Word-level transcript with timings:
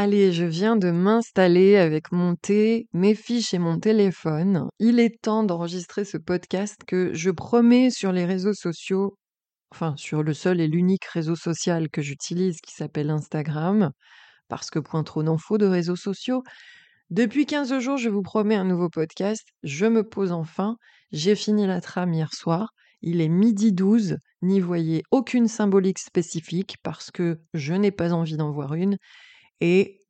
Allez, 0.00 0.30
je 0.30 0.44
viens 0.44 0.76
de 0.76 0.92
m'installer 0.92 1.76
avec 1.76 2.12
mon 2.12 2.36
thé, 2.36 2.86
mes 2.92 3.16
fiches 3.16 3.52
et 3.52 3.58
mon 3.58 3.80
téléphone. 3.80 4.68
Il 4.78 5.00
est 5.00 5.20
temps 5.20 5.42
d'enregistrer 5.42 6.04
ce 6.04 6.16
podcast 6.16 6.76
que 6.86 7.12
je 7.14 7.32
promets 7.32 7.90
sur 7.90 8.12
les 8.12 8.24
réseaux 8.24 8.54
sociaux, 8.54 9.18
enfin 9.72 9.94
sur 9.96 10.22
le 10.22 10.34
seul 10.34 10.60
et 10.60 10.68
l'unique 10.68 11.04
réseau 11.06 11.34
social 11.34 11.88
que 11.90 12.00
j'utilise 12.00 12.60
qui 12.60 12.72
s'appelle 12.72 13.10
Instagram, 13.10 13.90
parce 14.46 14.70
que 14.70 14.78
point 14.78 15.02
trop 15.02 15.24
d'infos 15.24 15.58
de 15.58 15.66
réseaux 15.66 15.96
sociaux. 15.96 16.44
Depuis 17.10 17.44
15 17.44 17.80
jours, 17.80 17.96
je 17.96 18.08
vous 18.08 18.22
promets 18.22 18.54
un 18.54 18.66
nouveau 18.66 18.90
podcast. 18.90 19.48
Je 19.64 19.86
me 19.86 20.04
pose 20.08 20.30
enfin. 20.30 20.76
J'ai 21.10 21.34
fini 21.34 21.66
la 21.66 21.80
trame 21.80 22.14
hier 22.14 22.32
soir. 22.32 22.68
Il 23.02 23.20
est 23.20 23.28
midi 23.28 23.72
12. 23.72 24.18
N'y 24.42 24.60
voyez 24.60 25.02
aucune 25.10 25.48
symbolique 25.48 25.98
spécifique 25.98 26.76
parce 26.84 27.10
que 27.10 27.40
je 27.52 27.74
n'ai 27.74 27.90
pas 27.90 28.12
envie 28.12 28.36
d'en 28.36 28.52
voir 28.52 28.74
une. 28.74 28.96
Et 29.60 30.04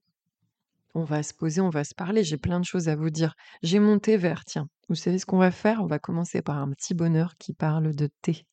on 0.94 1.04
va 1.04 1.22
se 1.22 1.34
poser, 1.34 1.60
on 1.60 1.70
va 1.70 1.84
se 1.84 1.94
parler. 1.94 2.24
J'ai 2.24 2.38
plein 2.38 2.60
de 2.60 2.64
choses 2.64 2.88
à 2.88 2.96
vous 2.96 3.10
dire. 3.10 3.34
J'ai 3.62 3.78
mon 3.78 3.98
thé 3.98 4.16
vert, 4.16 4.44
tiens. 4.44 4.68
Vous 4.88 4.94
savez 4.94 5.18
ce 5.18 5.26
qu'on 5.26 5.38
va 5.38 5.50
faire? 5.50 5.82
On 5.82 5.86
va 5.86 5.98
commencer 5.98 6.42
par 6.42 6.58
un 6.58 6.70
petit 6.72 6.94
bonheur 6.94 7.36
qui 7.38 7.52
parle 7.54 7.94
de 7.94 8.08
thé. 8.22 8.46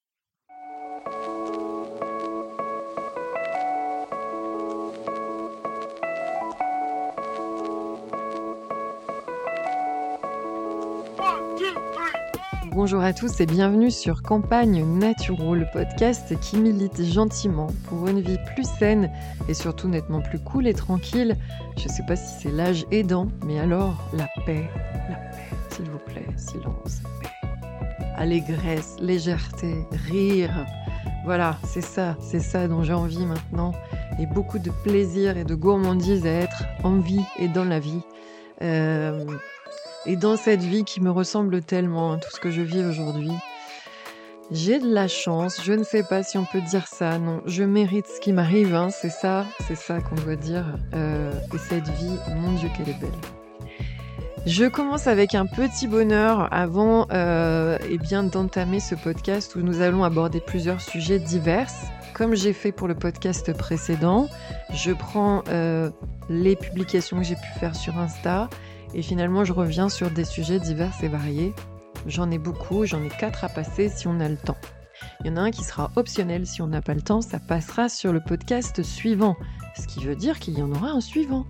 Bonjour 12.86 13.02
à 13.02 13.14
tous 13.14 13.42
et 13.42 13.48
bienvenue 13.48 13.90
sur 13.90 14.22
Campagne 14.22 14.86
Naturo, 14.86 15.56
le 15.56 15.66
podcast 15.74 16.40
qui 16.40 16.58
milite 16.58 17.04
gentiment 17.04 17.66
pour 17.88 18.08
une 18.08 18.22
vie 18.22 18.38
plus 18.54 18.68
saine 18.78 19.12
et 19.50 19.56
surtout 19.56 19.88
nettement 19.88 20.22
plus 20.22 20.38
cool 20.38 20.68
et 20.68 20.74
tranquille. 20.76 21.36
Je 21.78 21.88
sais 21.88 22.04
pas 22.08 22.16
si 22.16 22.42
c'est 22.42 22.52
l'âge 22.52 22.86
aidant, 22.92 23.28
mais 23.44 23.60
alors 23.60 24.08
la 24.14 24.28
paix, 24.46 24.70
la 25.10 25.16
paix, 25.16 25.56
s'il 25.72 25.90
vous 25.90 25.98
plaît, 25.98 26.28
silence, 26.38 27.02
paix. 27.24 27.50
Allégresse, 28.18 28.98
légèreté, 29.00 29.74
rire. 30.08 30.68
Voilà, 31.26 31.58
c'est 31.64 31.82
ça, 31.82 32.16
c'est 32.22 32.40
ça 32.40 32.68
dont 32.68 32.84
j'ai 32.84 32.94
envie 32.94 33.26
maintenant. 33.26 33.72
Et 34.20 34.28
beaucoup 34.28 34.60
de 34.60 34.70
plaisir 34.84 35.38
et 35.38 35.44
de 35.44 35.56
gourmandise 35.56 36.24
à 36.28 36.34
être 36.34 36.66
en 36.84 37.00
vie 37.00 37.26
et 37.40 37.48
dans 37.48 37.66
la 37.66 37.80
vie. 37.80 38.04
Euh, 38.62 39.26
et 40.06 40.16
dans 40.16 40.38
cette 40.38 40.62
vie 40.62 40.84
qui 40.84 41.02
me 41.02 41.12
ressemble 41.12 41.62
tellement 41.62 42.14
à 42.14 42.18
tout 42.18 42.30
ce 42.32 42.40
que 42.40 42.52
je 42.52 42.62
vis 42.62 42.84
aujourd'hui, 42.84 43.32
j'ai 44.52 44.80
de 44.80 44.88
la 44.88 45.08
chance, 45.08 45.62
je 45.64 45.74
ne 45.74 45.84
sais 45.84 46.04
pas 46.04 46.22
si 46.22 46.38
on 46.38 46.46
peut 46.46 46.62
dire 46.62 46.88
ça, 46.88 47.18
non, 47.18 47.42
je 47.48 47.64
mérite 47.64 48.06
ce 48.06 48.20
qui 48.20 48.32
m'arrive, 48.32 48.76
hein, 48.76 48.90
c'est 48.92 49.10
ça, 49.10 49.46
c'est 49.68 49.76
ça 49.76 50.02
qu'on 50.02 50.16
doit 50.16 50.36
dire. 50.36 50.78
Euh, 50.94 51.32
et 51.54 51.58
cette 51.58 51.88
vie, 51.88 52.16
mon 52.36 52.52
Dieu, 52.54 52.70
qu'elle 52.78 52.90
est 52.90 53.00
belle. 53.00 53.10
Je 54.46 54.66
commence 54.66 55.08
avec 55.08 55.34
un 55.34 55.48
petit 55.48 55.88
bonheur 55.88 56.48
avant 56.54 57.08
euh, 57.12 57.80
eh 57.90 57.98
bien 57.98 58.22
d'entamer 58.22 58.80
ce 58.80 58.94
podcast 58.94 59.56
où 59.56 59.62
nous 59.62 59.82
allons 59.82 60.04
aborder 60.04 60.40
plusieurs 60.40 60.82
sujets 60.82 61.18
divers. 61.18 61.72
Comme 62.14 62.36
j'ai 62.36 62.54
fait 62.54 62.72
pour 62.72 62.88
le 62.88 62.94
podcast 62.94 63.52
précédent, 63.58 64.28
je 64.72 64.92
prends 64.92 65.44
euh, 65.50 65.90
les 66.30 66.56
publications 66.56 67.18
que 67.18 67.24
j'ai 67.24 67.36
pu 67.36 67.60
faire 67.60 67.76
sur 67.76 67.98
Insta 67.98 68.48
et 68.96 69.02
finalement, 69.02 69.44
je 69.44 69.54
reviens 69.54 69.90
sur 69.90 70.10
des 70.10 70.24
sujets 70.24 70.60
divers 70.60 70.94
et 71.04 71.10
variés. 71.10 71.54
J'en 72.08 72.32
ai 72.32 72.38
beaucoup, 72.38 72.86
j'en 72.86 73.04
ai 73.04 73.10
quatre 73.10 73.44
à 73.44 73.50
passer 73.50 73.90
si 73.90 74.08
on 74.08 74.20
a 74.22 74.30
le 74.30 74.38
temps. 74.38 74.58
Il 75.20 75.28
y 75.28 75.30
en 75.30 75.38
a 75.38 75.42
un 75.42 75.52
qui 75.52 75.66
sera 75.66 75.92
optionnel 75.98 76.48
si 76.48 76.62
on 76.62 76.68
n'a 76.68 76.82
pas 76.82 76.94
le 76.94 77.02
temps, 77.02 77.22
ça 77.22 77.40
passera 77.40 77.90
sur 77.90 78.14
le 78.14 78.22
podcast 78.22 78.82
suivant, 78.84 79.36
ce 79.78 79.86
qui 79.86 80.06
veut 80.06 80.16
dire 80.16 80.40
qu'il 80.40 80.58
y 80.58 80.62
en 80.62 80.72
aura 80.72 80.92
un 80.92 81.02
suivant. 81.02 81.46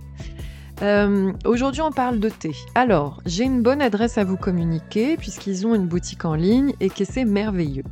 Euh, 0.81 1.31
aujourd'hui, 1.45 1.81
on 1.81 1.91
parle 1.91 2.19
de 2.19 2.29
thé. 2.29 2.51
Alors, 2.73 3.21
j'ai 3.25 3.43
une 3.43 3.61
bonne 3.61 3.81
adresse 3.81 4.17
à 4.17 4.23
vous 4.23 4.37
communiquer 4.37 5.15
puisqu'ils 5.15 5.67
ont 5.67 5.75
une 5.75 5.87
boutique 5.87 6.25
en 6.25 6.33
ligne 6.33 6.73
et 6.79 6.89
que 6.89 7.05
c'est 7.05 7.25
merveilleux. 7.25 7.85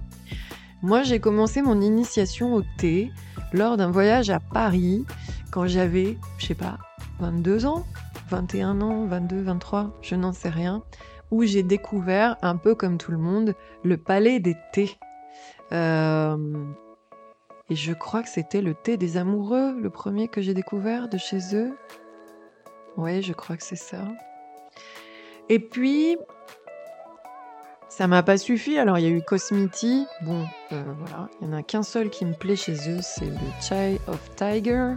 Moi, 0.81 1.03
j'ai 1.03 1.19
commencé 1.19 1.61
mon 1.61 1.79
initiation 1.79 2.55
au 2.55 2.63
thé 2.77 3.11
lors 3.53 3.77
d'un 3.77 3.91
voyage 3.91 4.31
à 4.31 4.39
Paris 4.39 5.05
quand 5.51 5.67
j'avais, 5.67 6.17
je 6.39 6.47
sais 6.47 6.55
pas, 6.55 6.79
22 7.19 7.65
ans, 7.67 7.85
21 8.33 8.81
ans, 8.81 9.05
22, 9.05 9.43
23, 9.43 9.91
je 10.01 10.15
n'en 10.15 10.33
sais 10.33 10.49
rien, 10.49 10.81
où 11.29 11.43
j'ai 11.43 11.61
découvert, 11.61 12.35
un 12.41 12.57
peu 12.57 12.73
comme 12.73 12.97
tout 12.97 13.11
le 13.11 13.19
monde, 13.19 13.53
le 13.83 13.95
palais 13.95 14.39
des 14.39 14.55
thés. 14.71 14.97
Euh, 15.71 16.35
et 17.69 17.75
je 17.75 17.93
crois 17.93 18.23
que 18.23 18.29
c'était 18.29 18.63
le 18.63 18.73
thé 18.73 18.97
des 18.97 19.17
amoureux, 19.17 19.79
le 19.79 19.89
premier 19.91 20.29
que 20.29 20.41
j'ai 20.41 20.55
découvert 20.55 21.09
de 21.09 21.19
chez 21.19 21.55
eux. 21.55 21.77
Oui, 22.97 23.21
je 23.21 23.33
crois 23.33 23.55
que 23.55 23.63
c'est 23.63 23.75
ça. 23.75 24.07
Et 25.47 25.59
puis, 25.59 26.17
ça 27.87 28.07
m'a 28.07 28.23
pas 28.23 28.39
suffi. 28.39 28.79
Alors, 28.79 28.97
il 28.97 29.03
y 29.03 29.07
a 29.07 29.15
eu 29.15 29.21
Cosmiti. 29.21 30.07
Bon, 30.21 30.43
euh, 30.71 30.83
voilà. 30.97 31.29
Il 31.39 31.49
n'y 31.49 31.53
en 31.53 31.57
a 31.57 31.61
qu'un 31.61 31.83
seul 31.83 32.09
qui 32.09 32.25
me 32.25 32.33
plaît 32.33 32.55
chez 32.55 32.89
eux, 32.89 32.99
c'est 33.03 33.25
le 33.25 33.37
Chai 33.61 34.01
of 34.07 34.35
Tiger. 34.35 34.95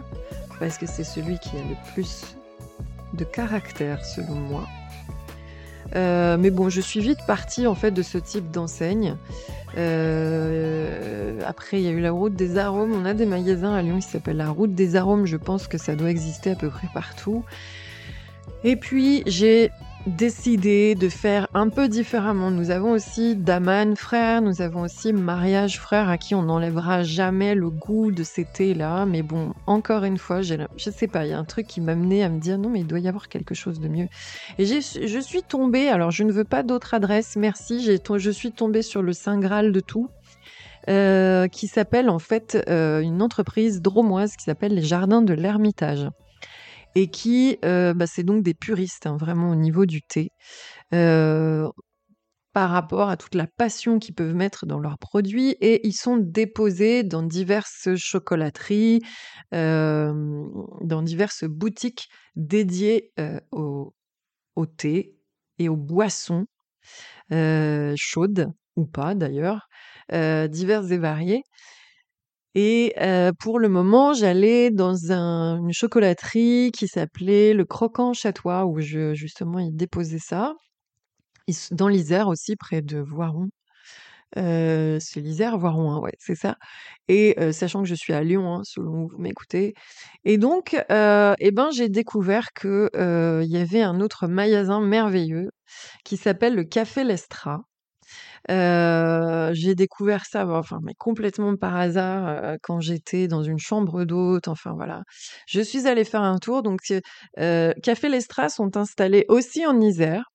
Parce 0.59 0.79
que 0.79 0.87
c'est 0.87 1.03
celui 1.03 1.37
qui 1.37 1.55
a 1.55 1.61
le 1.61 1.93
plus 1.93 2.36
de 3.13 3.23
caractère 3.23 4.03
selon 4.05 4.35
moi. 4.35 4.67
Euh, 5.95 6.37
mais 6.37 6.49
bon, 6.49 6.69
je 6.69 6.81
suis 6.81 6.99
vite 6.99 7.19
partie 7.25 7.65
en 7.65 7.75
fait 7.75 7.91
de 7.91 8.01
ce 8.01 8.17
type 8.17 8.51
d'enseigne. 8.51 9.15
Euh, 9.77 11.39
après, 11.45 11.79
il 11.79 11.83
y 11.83 11.87
a 11.87 11.91
eu 11.91 12.01
la 12.01 12.11
route 12.11 12.33
des 12.33 12.57
arômes. 12.57 12.93
On 12.93 13.05
a 13.05 13.13
des 13.13 13.25
magasins 13.25 13.73
à 13.73 13.81
Lyon 13.81 13.99
qui 13.99 14.07
s'appellent 14.07 14.37
la 14.37 14.49
route 14.49 14.73
des 14.73 14.95
arômes. 14.95 15.25
Je 15.25 15.37
pense 15.37 15.67
que 15.67 15.77
ça 15.77 15.95
doit 15.95 16.09
exister 16.09 16.51
à 16.51 16.55
peu 16.55 16.69
près 16.69 16.87
partout. 16.93 17.43
Et 18.63 18.75
puis, 18.75 19.23
j'ai 19.27 19.71
décidé 20.07 20.95
de 20.95 21.09
faire 21.09 21.47
un 21.53 21.69
peu 21.69 21.87
différemment. 21.89 22.49
Nous 22.49 22.71
avons 22.71 22.91
aussi 22.91 23.35
Daman 23.35 23.95
frère, 23.95 24.41
nous 24.41 24.61
avons 24.61 24.81
aussi 24.81 25.11
Mariage 25.11 25.79
frère 25.79 26.09
à 26.09 26.17
qui 26.17 26.33
on 26.33 26.43
n'enlèvera 26.43 27.03
jamais 27.03 27.55
le 27.55 27.69
goût 27.69 28.11
de 28.11 28.23
ces 28.23 28.45
thés-là. 28.45 29.05
Mais 29.05 29.21
bon, 29.21 29.53
encore 29.65 30.05
une 30.05 30.17
fois, 30.17 30.41
je 30.41 30.89
sais 30.89 31.07
pas, 31.07 31.25
il 31.25 31.31
y 31.31 31.33
a 31.33 31.37
un 31.37 31.43
truc 31.43 31.67
qui 31.67 31.81
m'a 31.81 31.91
à 31.91 31.95
me 31.95 32.39
dire 32.39 32.57
non 32.57 32.69
mais 32.69 32.79
il 32.79 32.87
doit 32.87 32.99
y 32.99 33.07
avoir 33.07 33.27
quelque 33.27 33.53
chose 33.53 33.79
de 33.79 33.87
mieux. 33.87 34.07
Et 34.57 34.65
je 34.65 35.19
suis 35.19 35.43
tombée, 35.43 35.89
alors 35.89 36.11
je 36.11 36.23
ne 36.23 36.31
veux 36.31 36.45
pas 36.45 36.63
d'autre 36.63 36.93
adresse, 36.93 37.35
merci, 37.35 37.83
je 37.83 38.31
suis 38.31 38.51
tombée 38.51 38.81
sur 38.81 39.01
le 39.01 39.13
Saint 39.13 39.39
Graal 39.39 39.71
de 39.71 39.79
tout. 39.79 40.09
Euh, 40.89 41.49
qui 41.49 41.67
s'appelle 41.67 42.09
en 42.09 42.19
fait 42.19 42.63
euh, 42.69 43.01
une 43.01 43.21
entreprise 43.21 43.81
dromoise 43.81 44.37
qui 44.37 44.45
s'appelle 44.45 44.73
les 44.73 44.83
Jardins 44.83 45.21
de 45.21 45.33
l'Ermitage 45.33 46.07
et 46.97 47.09
qui, 47.11 47.59
euh, 47.63 47.93
bah, 47.93 48.07
c'est 48.07 48.23
donc 48.23 48.41
des 48.41 48.55
puristes, 48.55 49.05
hein, 49.05 49.17
vraiment 49.17 49.51
au 49.51 49.55
niveau 49.55 49.85
du 49.85 50.01
thé, 50.01 50.31
euh, 50.95 51.69
par 52.53 52.71
rapport 52.71 53.09
à 53.09 53.17
toute 53.17 53.35
la 53.35 53.45
passion 53.45 53.99
qu'ils 53.99 54.15
peuvent 54.15 54.33
mettre 54.33 54.65
dans 54.65 54.79
leurs 54.79 54.97
produits, 54.97 55.51
et 55.61 55.85
ils 55.87 55.93
sont 55.93 56.17
déposés 56.17 57.03
dans 57.03 57.21
diverses 57.21 57.95
chocolateries, 57.97 59.01
dans 59.51 61.01
diverses 61.03 61.43
boutiques 61.43 62.09
dédiées 62.35 63.11
au, 63.51 63.93
thé 64.77 65.15
et 65.59 65.69
aux 65.69 65.77
boissons 65.77 66.47
chaudes, 67.95 68.51
ou 68.75 68.85
pas 68.87 69.13
d'ailleurs, 69.13 69.67
diverses 70.11 70.89
et 70.89 70.97
variées. 70.97 71.43
Et 72.59 72.95
pour 73.39 73.59
le 73.59 73.69
moment, 73.69 74.13
j'allais 74.13 74.71
dans 74.71 75.11
une 75.11 75.71
chocolaterie 75.71 76.71
qui 76.75 76.87
s'appelait 76.87 77.53
Le 77.53 77.65
Croquant 77.65 78.13
Chatois, 78.13 78.65
où 78.65 78.79
je 78.81 79.13
justement, 79.13 79.59
ils 79.59 79.75
déposaient 79.75 80.17
ça. 80.17 80.55
dans 81.71 81.87
l'Isère 81.87 82.27
aussi, 82.27 82.55
près 82.55 82.81
de 82.81 82.97
Voiron. 82.97 83.49
c'est 84.35 85.17
l'Isère, 85.17 85.59
Voiron, 85.59 85.91
hein, 85.91 85.99
ouais, 85.99 86.13
c'est 86.17 86.33
ça. 86.33 86.57
Et 87.07 87.35
sachant 87.53 87.83
que 87.83 87.87
je 87.87 87.93
suis 87.93 88.13
à 88.13 88.23
Lyon, 88.23 88.55
hein, 88.55 88.61
selon 88.63 89.05
vous 89.05 89.17
m'écoutez. 89.19 89.75
Et 90.25 90.39
donc, 90.39 90.73
eh 90.73 91.51
ben, 91.51 91.69
j'ai 91.71 91.89
découvert 91.89 92.53
qu'il 92.53 92.89
y 92.95 93.57
avait 93.57 93.83
un 93.83 94.01
autre 94.01 94.27
magasin 94.27 94.81
merveilleux 94.81 95.51
qui 96.03 96.17
s'appelle 96.17 96.55
le 96.55 96.63
Café 96.63 97.03
Lestra. 97.03 97.61
J'ai 98.49 99.75
découvert 99.75 100.25
ça, 100.25 100.47
enfin, 100.47 100.79
mais 100.83 100.93
complètement 100.97 101.55
par 101.55 101.75
hasard, 101.75 102.55
quand 102.63 102.79
j'étais 102.79 103.27
dans 103.27 103.43
une 103.43 103.59
chambre 103.59 104.05
d'hôte, 104.05 104.47
enfin 104.47 104.73
voilà. 104.73 105.03
Je 105.47 105.61
suis 105.61 105.87
allée 105.87 106.03
faire 106.05 106.21
un 106.23 106.37
tour, 106.37 106.63
donc 106.63 106.79
euh, 107.39 107.73
Café 107.83 108.09
Lestra 108.09 108.49
sont 108.49 108.77
installés 108.77 109.25
aussi 109.29 109.65
en 109.65 109.79
Isère, 109.81 110.25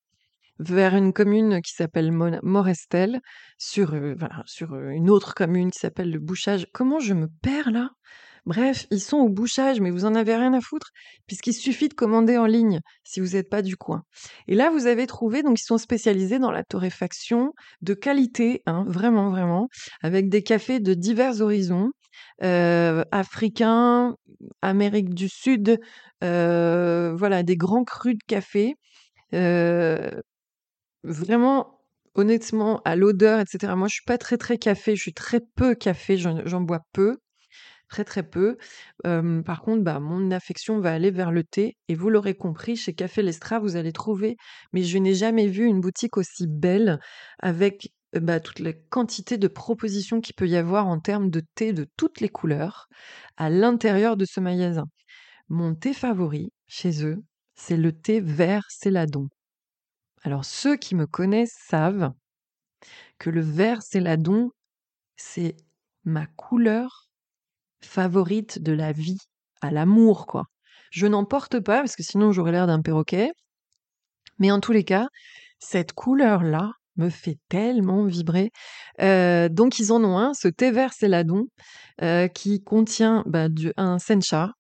vers 0.59 0.95
une 0.97 1.13
commune 1.13 1.61
qui 1.63 1.73
s'appelle 1.75 2.13
Morestel, 2.43 3.21
sur, 3.59 3.95
sur 4.47 4.75
une 4.77 5.11
autre 5.11 5.35
commune 5.35 5.71
qui 5.71 5.79
s'appelle 5.81 6.11
le 6.11 6.19
Bouchage. 6.21 6.67
Comment 6.73 7.01
je 7.01 7.15
me 7.15 7.29
perds 7.43 7.71
là? 7.71 7.91
Bref, 8.45 8.87
ils 8.91 9.01
sont 9.01 9.19
au 9.19 9.29
bouchage, 9.29 9.81
mais 9.81 9.91
vous 9.91 10.05
en 10.05 10.15
avez 10.17 10.35
rien 10.35 10.53
à 10.53 10.61
foutre, 10.61 10.91
puisqu'il 11.27 11.53
suffit 11.53 11.89
de 11.89 11.95
commander 11.95 12.39
en 12.39 12.47
ligne 12.47 12.81
si 13.05 13.21
vous 13.21 13.31
n'êtes 13.35 13.49
pas 13.49 13.63
du 13.63 13.77
coin. 13.77 14.03
Et 14.49 14.55
là, 14.57 14.71
vous 14.71 14.87
avez 14.87 15.07
trouvé, 15.07 15.43
donc 15.43 15.61
ils 15.61 15.65
sont 15.65 15.79
spécialisés 15.79 16.41
dans 16.41 16.51
la 16.51 16.65
torréfaction 16.65 17.53
de 17.83 17.95
qualité, 17.95 18.63
hein, 18.67 18.85
vraiment, 18.89 19.31
vraiment, 19.31 19.69
avec 20.03 20.29
des 20.29 20.43
cafés 20.43 20.81
de 20.81 20.95
divers 20.95 21.41
horizons, 21.41 21.91
euh, 22.43 23.05
africains, 23.13 24.17
Amérique 24.61 25.15
du 25.15 25.29
Sud, 25.29 25.79
euh, 26.25 27.15
voilà, 27.17 27.45
des 27.45 27.57
grands 27.57 27.85
crus 27.85 28.15
de 28.15 28.25
café. 28.27 28.75
Euh, 29.35 30.11
vraiment, 31.05 31.81
honnêtement, 32.15 32.81
à 32.85 32.97
l'odeur, 32.97 33.41
etc. 33.41 33.75
Moi, 33.77 33.89
je 33.89 33.95
suis 33.95 34.05
pas 34.05 34.19
très 34.19 34.37
très 34.37 34.59
café, 34.59 34.97
je 34.97 35.03
suis 35.03 35.15
très 35.15 35.41
peu 35.57 35.75
café, 35.75 36.17
j'en 36.19 36.61
bois 36.61 36.81
peu 36.93 37.19
très 37.93 38.05
très 38.05 38.23
peu. 38.23 38.57
par 39.05 39.61
contre, 39.63 39.83
bah, 39.85 40.01
mon 40.01 40.31
affection 40.31 40.81
va 40.81 40.93
aller 40.95 41.11
vers 41.11 41.31
le 41.31 41.45
thé. 41.45 41.77
Et 41.89 41.95
vous 41.95 42.09
l'aurez 42.09 42.35
compris, 42.35 42.75
chez 42.77 42.95
Café 42.95 43.23
Lestra, 43.23 43.59
vous 43.59 43.77
allez 43.77 43.93
trouver, 43.93 44.37
mais 44.73 44.83
je 44.83 44.97
n'ai 44.99 45.15
jamais 45.15 45.47
vu 45.47 45.67
une 45.67 45.81
boutique 45.81 46.17
aussi 46.17 46.47
belle 46.49 46.99
avec 47.41 47.93
bah, 48.15 48.41
toute 48.41 48.61
la 48.61 48.73
quantité 48.73 49.37
de 49.37 49.49
propositions 49.49 50.21
qu'il 50.23 50.35
peut 50.35 50.49
y 50.49 50.57
avoir 50.57 50.87
en 50.87 51.01
termes 51.01 51.31
de 51.31 51.43
thé 51.55 51.73
de 51.75 51.87
toutes 51.97 52.21
les 52.21 52.31
couleurs 52.31 52.89
à 53.37 53.51
l'intérieur 53.51 54.17
de 54.17 54.25
ce 54.25 54.41
magasin. 54.41 54.87
Mon 55.49 55.75
thé 55.75 55.93
favori 55.93 56.51
chez 56.67 57.05
eux, 57.05 57.23
c'est 57.55 57.77
le 57.77 57.93
thé 57.93 58.21
vert 58.21 58.65
céladon. 58.71 59.29
Alors 60.23 60.47
ceux 60.47 60.77
qui 60.77 60.95
me 60.95 61.07
connaissent 61.07 61.59
savent 61.69 62.13
que 63.19 63.29
le 63.29 63.43
vert 63.43 63.83
céladon, 63.83 64.51
c'est 65.17 65.57
ma 66.05 66.27
couleur 66.27 67.12
favorite 67.85 68.63
de 68.63 68.73
la 68.73 68.93
vie, 68.93 69.19
à 69.61 69.71
l'amour, 69.71 70.27
quoi. 70.27 70.45
Je 70.91 71.07
n'en 71.07 71.25
porte 71.25 71.61
pas 71.61 71.79
parce 71.79 71.97
que 71.97 72.03
sinon 72.03 72.33
j'aurais 72.33 72.53
l'air 72.53 72.67
d'un 72.67 72.83
perroquet. 72.83 73.33
Mais 74.39 74.51
en 74.51 74.61
tous 74.61 74.73
les 74.73 74.85
cas, 74.85 75.09
cette 75.59 75.93
couleur-là 75.93 76.73
me 76.97 77.09
fait 77.09 77.39
tellement 77.49 78.05
vibrer. 78.05 78.51
Euh, 79.01 79.49
donc 79.49 79.79
ils 79.79 79.93
en 79.93 80.05
ont 80.05 80.19
un, 80.19 80.35
ce 80.35 80.49
thé 80.49 80.71
vert 80.71 80.93
céladon, 80.93 81.47
euh, 82.03 82.29
qui 82.29 82.63
contient 82.63 83.25
bah, 83.27 83.49
du, 83.49 83.73
un 83.77 83.99
sencha, 83.99 84.53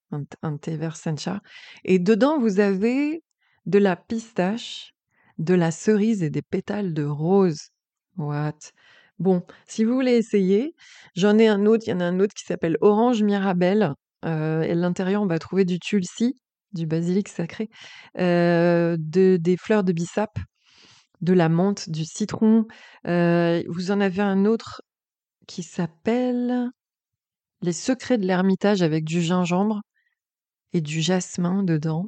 un, 0.42 0.56
thé 0.56 0.76
vert 0.76 0.96
sencha. 0.96 1.40
Et 1.84 1.98
dedans, 1.98 2.38
vous 2.38 2.60
avez 2.60 3.22
de 3.66 3.78
la 3.78 3.96
pistache, 3.96 4.94
de 5.38 5.54
la 5.54 5.70
cerise 5.70 6.22
et 6.22 6.30
des 6.30 6.42
pétales 6.42 6.94
de 6.94 7.04
rose. 7.04 7.68
What? 8.16 8.58
Bon, 9.18 9.42
si 9.68 9.84
vous 9.84 9.94
voulez 9.94 10.16
essayer, 10.16 10.74
j'en 11.14 11.38
ai 11.38 11.48
un 11.48 11.66
autre, 11.66 11.84
il 11.86 11.90
y 11.90 11.92
en 11.92 12.00
a 12.00 12.04
un 12.04 12.18
autre 12.20 12.34
qui 12.34 12.44
s'appelle 12.44 12.76
Orange 12.80 13.22
Mirabelle. 13.22 13.94
Euh, 14.24 14.62
et 14.62 14.72
à 14.72 14.74
l'intérieur, 14.74 15.22
on 15.22 15.26
va 15.26 15.38
trouver 15.38 15.64
du 15.64 15.78
tulsi, 15.78 16.36
du 16.72 16.86
basilic 16.86 17.28
sacré, 17.28 17.68
euh, 18.18 18.96
de, 18.98 19.36
des 19.40 19.56
fleurs 19.56 19.84
de 19.84 19.92
bissap, 19.92 20.38
de 21.20 21.32
la 21.32 21.48
menthe, 21.48 21.90
du 21.90 22.04
citron. 22.04 22.66
Euh, 23.06 23.62
vous 23.68 23.90
en 23.90 24.00
avez 24.00 24.22
un 24.22 24.44
autre 24.44 24.82
qui 25.46 25.62
s'appelle 25.62 26.70
Les 27.62 27.72
secrets 27.72 28.18
de 28.18 28.26
l'ermitage 28.26 28.82
avec 28.82 29.04
du 29.04 29.22
gingembre 29.22 29.82
et 30.72 30.80
du 30.80 31.00
jasmin 31.02 31.62
dedans. 31.62 32.06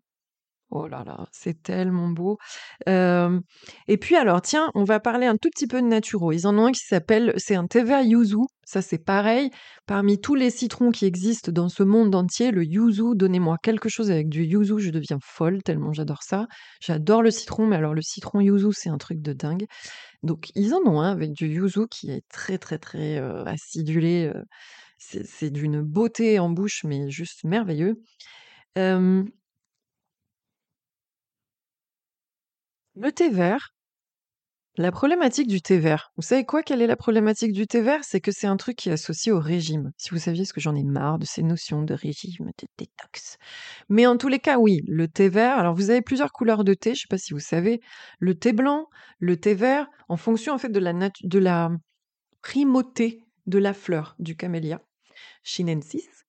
Oh 0.77 0.89
là 0.89 1.05
là, 1.07 1.29
c'est 1.31 1.63
tellement 1.63 2.09
beau. 2.09 2.37
et 2.89 3.97
puis 4.01 4.17
alors, 4.17 4.43
tiens, 4.43 4.73
on 4.75 4.83
va 4.83 4.99
parler 4.99 5.25
un 5.27 5.37
tout 5.37 5.49
petit 5.49 5.69
peu 5.69 5.81
de 5.81 5.87
naturaux. 5.87 6.33
Ils 6.33 6.49
en 6.49 6.59
ont 6.59 6.67
un 6.67 6.73
qui 6.73 6.85
s'appelle, 6.85 7.33
c'est 7.37 7.55
un 7.55 7.69
thé 7.69 7.85
yuzu. 8.03 8.39
Ça, 8.65 8.83
c'est 8.83 8.99
pareil. 8.99 9.51
Parmi 9.87 10.21
tous 10.21 10.35
les 10.35 10.51
citrons 10.51 10.91
qui 10.91 11.05
existent 11.07 11.53
dans 11.53 11.69
ce 11.69 11.85
monde 11.85 12.13
entier, 12.17 12.51
le 12.51 12.65
yuzu, 12.65 13.15
donnez-moi 13.15 13.57
quelque 13.63 13.89
chose 13.89 14.11
avec 14.11 14.29
du 14.29 14.43
yuzu, 14.43 14.81
je 14.81 14.91
deviens 14.91 15.19
folle 15.23 15.63
tellement 15.63 15.93
j'adore 15.93 16.25
ça. 16.25 16.49
J'adore 16.81 17.23
le 17.23 17.31
citron, 17.31 17.69
mais 17.69 17.77
alors 17.77 17.95
le 17.95 18.03
citron 18.03 18.41
yuzu, 18.41 18.73
c'est 18.73 18.91
un 18.91 18.99
truc 18.99 19.21
de 19.23 19.33
dingue. 19.33 19.67
Donc, 20.25 20.51
ils 20.57 20.75
en 20.75 20.81
ont 20.87 21.01
un 21.01 21.13
avec 21.13 21.35
du 21.35 21.47
yuzu 21.47 21.87
qui 21.89 22.11
est 22.11 22.25
très, 22.29 22.59
très, 22.59 22.79
très 22.79 23.19
acidulé. 23.47 24.33
c'est 24.99 25.51
d'une 25.51 25.83
beauté 25.83 26.41
en 26.41 26.51
bouche, 26.51 26.83
mais 26.83 27.11
juste 27.11 27.45
merveilleux. 27.45 27.95
Le 32.97 33.11
thé 33.11 33.29
vert, 33.29 33.75
la 34.77 34.93
problématique 34.93 35.49
du 35.49 35.61
thé 35.61 35.79
vert. 35.79 36.13
Vous 36.17 36.23
savez 36.23 36.45
quoi? 36.45 36.63
Quelle 36.63 36.83
est 36.83 36.87
la 36.87 36.97
problématique 36.97 37.53
du 37.53 37.67
thé 37.67 37.81
vert? 37.81 38.05
C'est 38.05 38.21
que 38.21 38.31
c'est 38.31 38.47
un 38.47 38.57
truc 38.57 38.77
qui 38.77 38.89
est 38.89 38.93
associé 38.93 39.33
au 39.33 39.41
régime. 39.41 39.93
Si 39.97 40.11
vous 40.11 40.19
saviez 40.19 40.45
ce 40.45 40.53
que 40.53 40.61
j'en 40.61 40.75
ai 40.75 40.85
marre 40.85 41.19
de 41.19 41.25
ces 41.25 41.43
notions 41.43 41.83
de 41.83 41.95
régime, 41.95 42.47
de 42.47 42.67
détox. 42.79 43.37
Mais 43.89 44.07
en 44.07 44.17
tous 44.17 44.29
les 44.29 44.39
cas, 44.39 44.59
oui, 44.59 44.81
le 44.87 45.09
thé 45.09 45.29
vert. 45.29 45.59
Alors, 45.59 45.75
vous 45.75 45.91
avez 45.91 46.03
plusieurs 46.03 46.33
couleurs 46.33 46.65
de 46.65 46.75
thé. 46.75 46.91
Je 46.91 46.99
ne 46.99 47.01
sais 47.03 47.09
pas 47.09 47.19
si 47.19 47.33
vous 47.33 47.41
savez. 47.41 47.81
Le 48.19 48.37
thé 48.37 48.53
blanc, 48.53 48.89
le 49.19 49.37
thé 49.37 49.55
vert, 49.55 49.89
en 50.09 50.17
fonction 50.17 50.55
en 50.55 50.59
fait 50.59 50.71
de 50.71 50.81
la, 50.81 50.93
de 50.93 51.39
la 51.39 51.71
primauté 52.43 53.21
de 53.47 53.59
la 53.59 53.75
fleur 53.75 54.15
du 54.19 54.37
camélia 54.37 54.81
chinensis. 55.43 56.24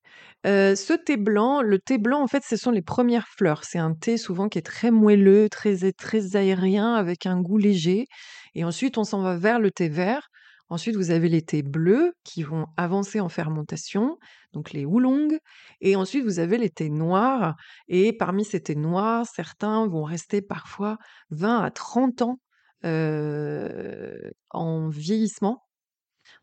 Euh, 0.46 0.76
ce 0.76 0.92
thé 0.92 1.16
blanc, 1.16 1.60
le 1.60 1.78
thé 1.80 1.98
blanc, 1.98 2.22
en 2.22 2.28
fait, 2.28 2.44
ce 2.44 2.56
sont 2.56 2.70
les 2.70 2.82
premières 2.82 3.26
fleurs. 3.28 3.64
C'est 3.64 3.78
un 3.78 3.94
thé 3.94 4.16
souvent 4.16 4.48
qui 4.48 4.58
est 4.58 4.62
très 4.62 4.90
moelleux, 4.92 5.48
très, 5.48 5.92
très 5.92 6.36
aérien, 6.36 6.94
avec 6.94 7.26
un 7.26 7.40
goût 7.40 7.58
léger. 7.58 8.06
Et 8.54 8.64
ensuite, 8.64 8.96
on 8.98 9.04
s'en 9.04 9.22
va 9.22 9.36
vers 9.36 9.58
le 9.58 9.70
thé 9.72 9.88
vert. 9.88 10.28
Ensuite, 10.68 10.96
vous 10.96 11.10
avez 11.10 11.28
les 11.28 11.42
thés 11.42 11.62
bleus 11.62 12.12
qui 12.24 12.42
vont 12.42 12.66
avancer 12.76 13.20
en 13.20 13.28
fermentation, 13.28 14.18
donc 14.52 14.72
les 14.72 14.84
oolongs. 14.84 15.38
Et 15.80 15.96
ensuite, 15.96 16.24
vous 16.24 16.38
avez 16.38 16.58
les 16.58 16.70
thés 16.70 16.90
noirs. 16.90 17.56
Et 17.88 18.12
parmi 18.12 18.44
ces 18.44 18.60
thés 18.62 18.74
noirs, 18.76 19.26
certains 19.26 19.86
vont 19.88 20.04
rester 20.04 20.42
parfois 20.42 20.98
20 21.30 21.60
à 21.60 21.70
30 21.70 22.22
ans 22.22 22.40
euh, 22.84 24.30
en 24.50 24.88
vieillissement 24.88 25.65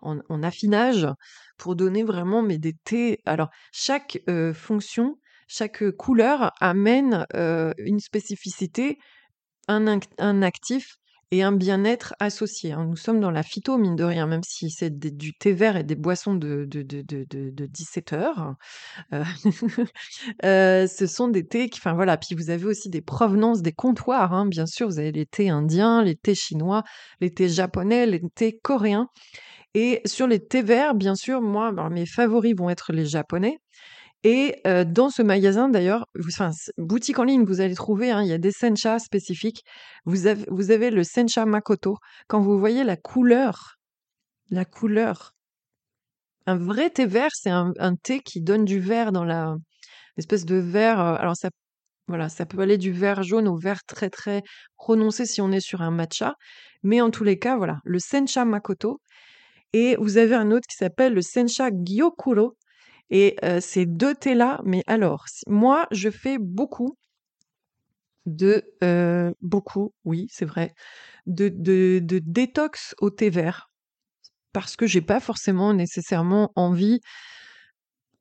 en, 0.04 0.44
affinage 0.44 1.08
pour 1.58 1.76
donner 1.76 2.04
vraiment 2.04 2.42
mais 2.42 2.58
des 2.58 2.74
thés. 2.84 3.20
Alors, 3.26 3.50
chaque 3.72 4.20
fonction, 4.54 5.18
chaque 5.48 5.92
couleur 5.92 6.52
amène 6.60 7.26
une 7.78 8.00
spécificité, 8.00 8.98
un, 9.68 10.00
un, 10.18 10.42
actif 10.42 10.98
et 11.34 11.42
un 11.42 11.52
bien-être 11.52 12.14
associé. 12.20 12.74
Hein. 12.74 12.86
Nous 12.86 12.96
sommes 12.96 13.20
dans 13.20 13.32
la 13.32 13.42
phyto, 13.42 13.80
mine 13.80 13.96
de 13.96 14.04
rien, 14.04 14.28
même 14.28 14.44
si 14.44 14.70
c'est 14.70 15.00
du 15.00 15.34
thé 15.34 15.52
vert 15.52 15.78
et 15.78 15.84
des 15.84 15.96
boissons 15.96 16.36
de, 16.36 16.66
de, 16.66 16.84
de, 16.84 17.04
de 17.04 17.66
17 17.66 18.14
heures. 18.14 18.54
ce 20.44 21.08
sont 21.08 21.28
des 21.30 21.48
thés 21.48 21.70
qui, 21.70 21.80
enfin 21.80 21.94
voilà, 21.94 22.18
puis 22.18 22.36
vous 22.36 22.52
avez 22.52 22.66
aussi 22.66 22.90
des 22.90 23.02
provenances 23.02 23.64
des 23.64 23.72
comptoirs, 23.74 24.32
hein. 24.32 24.46
bien 24.46 24.68
sûr, 24.68 24.88
vous 24.88 25.00
avez 25.00 25.12
les 25.12 25.26
thés 25.26 25.50
indiens, 25.50 26.04
les 26.04 26.16
thés 26.16 26.36
chinois, 26.36 26.84
les 27.20 27.34
thés 27.34 27.50
japonais, 27.50 28.06
les 28.06 28.22
thés 28.36 28.60
coréens. 28.62 29.10
Et 29.74 30.02
sur 30.06 30.28
les 30.28 30.40
thés 30.40 30.62
verts, 30.62 30.96
bien 30.96 31.16
sûr, 31.16 31.42
moi, 31.42 31.72
mes 31.90 32.06
favoris 32.06 32.56
vont 32.56 32.70
être 32.70 32.94
les 32.94 33.06
japonais. 33.06 33.58
Et 34.24 34.62
dans 34.88 35.10
ce 35.10 35.22
magasin, 35.22 35.68
d'ailleurs, 35.68 36.06
enfin, 36.26 36.52
boutique 36.78 37.20
en 37.20 37.24
ligne, 37.26 37.44
vous 37.44 37.60
allez 37.60 37.76
trouver, 37.76 38.12
hein, 38.12 38.22
il 38.22 38.30
y 38.30 38.34
a 38.34 38.38
des 38.38 38.52
sencha 38.52 39.00
spécifiques. 39.00 39.64
Vous 40.06 40.28
avez, 40.28 40.46
vous 40.50 40.72
avez 40.72 40.92
le 40.92 41.04
sencha 41.04 41.46
makoto. 41.46 41.98
Quand 42.28 42.40
vous 42.40 42.58
voyez 42.58 42.86
la 42.86 42.96
couleur, 42.96 43.76
la 44.50 44.64
couleur, 44.64 45.34
un 46.46 46.58
vrai 46.58 46.90
thé 46.90 47.06
vert, 47.06 47.32
c'est 47.34 47.50
un, 47.50 47.74
thé 48.02 48.20
qui 48.20 48.42
donne 48.42 48.66
du 48.66 48.80
vert 48.80 49.12
dans 49.12 49.24
la 49.24 49.56
espèce 50.18 50.46
de 50.46 50.56
vert. 50.56 51.00
alors 51.00 51.36
ça, 51.36 51.50
voilà, 52.08 52.30
ça 52.30 52.46
peut 52.46 52.60
aller 52.60 52.78
du 52.78 52.92
vert 52.92 53.24
jaune 53.24 53.48
au 53.48 53.58
vert 53.58 53.84
très 53.86 54.10
très 54.10 54.44
prononcé 54.78 55.26
si 55.26 55.42
on 55.42 55.52
est 55.52 55.62
sur 55.62 55.82
un 55.82 55.92
matcha. 55.92 56.36
Mais 56.84 57.02
en 57.02 57.12
tous 57.12 57.24
les 57.24 57.40
cas, 57.40 57.58
voilà, 57.58 57.80
le 57.86 58.00
sencha 58.00 58.46
makoto, 58.46 59.02
et 59.74 59.96
vous 60.00 60.18
avez 60.18 60.36
un 60.36 60.52
autre 60.52 60.68
qui 60.68 60.78
s'appelle 60.78 61.14
le 61.14 61.22
Sencha 61.22 61.70
Gyokuro. 61.72 62.56
Et 63.10 63.36
ces 63.60 63.86
deux 63.86 64.16
thés-là, 64.16 64.62
mais 64.64 64.84
alors, 64.88 65.26
moi, 65.46 65.88
je 65.92 66.10
fais 66.10 66.38
beaucoup 66.40 66.98
de, 68.26 68.64
beaucoup, 69.42 69.94
oui, 70.04 70.28
c'est 70.32 70.46
vrai, 70.46 70.74
de, 71.28 71.50
de, 71.50 72.00
de 72.02 72.20
détox 72.24 72.96
au 73.00 73.12
thé 73.12 73.30
vert. 73.30 73.70
Parce 74.52 74.76
que 74.76 74.88
j'ai 74.88 75.02
pas 75.02 75.20
forcément 75.20 75.74
nécessairement 75.74 76.52
envie 76.56 77.02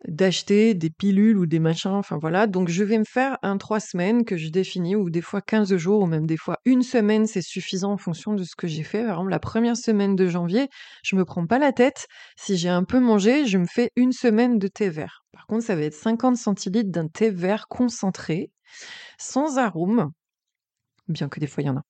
d'acheter 0.08 0.74
des 0.74 0.90
pilules 0.90 1.38
ou 1.38 1.46
des 1.46 1.58
machins, 1.58 1.92
enfin 1.92 2.18
voilà. 2.18 2.46
Donc 2.46 2.68
je 2.68 2.84
vais 2.84 2.98
me 2.98 3.04
faire 3.04 3.38
un 3.42 3.56
trois 3.58 3.80
semaines 3.80 4.24
que 4.24 4.36
je 4.36 4.48
définis, 4.48 4.96
ou 4.96 5.10
des 5.10 5.20
fois 5.20 5.40
15 5.40 5.76
jours, 5.76 6.02
ou 6.02 6.06
même 6.06 6.26
des 6.26 6.36
fois 6.36 6.58
une 6.64 6.82
semaine, 6.82 7.26
c'est 7.26 7.42
suffisant 7.42 7.92
en 7.92 7.96
fonction 7.96 8.34
de 8.34 8.44
ce 8.44 8.56
que 8.56 8.66
j'ai 8.66 8.82
fait. 8.82 9.02
Par 9.02 9.12
exemple, 9.12 9.30
la 9.30 9.38
première 9.38 9.76
semaine 9.76 10.16
de 10.16 10.26
janvier, 10.26 10.68
je 11.04 11.16
me 11.16 11.24
prends 11.24 11.46
pas 11.46 11.58
la 11.58 11.72
tête. 11.72 12.06
Si 12.36 12.56
j'ai 12.56 12.68
un 12.68 12.84
peu 12.84 13.00
mangé, 13.00 13.46
je 13.46 13.58
me 13.58 13.66
fais 13.66 13.90
une 13.96 14.12
semaine 14.12 14.58
de 14.58 14.68
thé 14.68 14.88
vert. 14.88 15.24
Par 15.32 15.46
contre, 15.46 15.64
ça 15.64 15.76
va 15.76 15.82
être 15.82 15.94
50 15.94 16.36
centilitres 16.36 16.90
d'un 16.90 17.08
thé 17.08 17.30
vert 17.30 17.66
concentré, 17.68 18.50
sans 19.18 19.58
arôme, 19.58 20.10
bien 21.08 21.28
que 21.28 21.40
des 21.40 21.46
fois 21.46 21.62
il 21.62 21.66
y 21.66 21.70
en 21.70 21.76
a, 21.76 21.82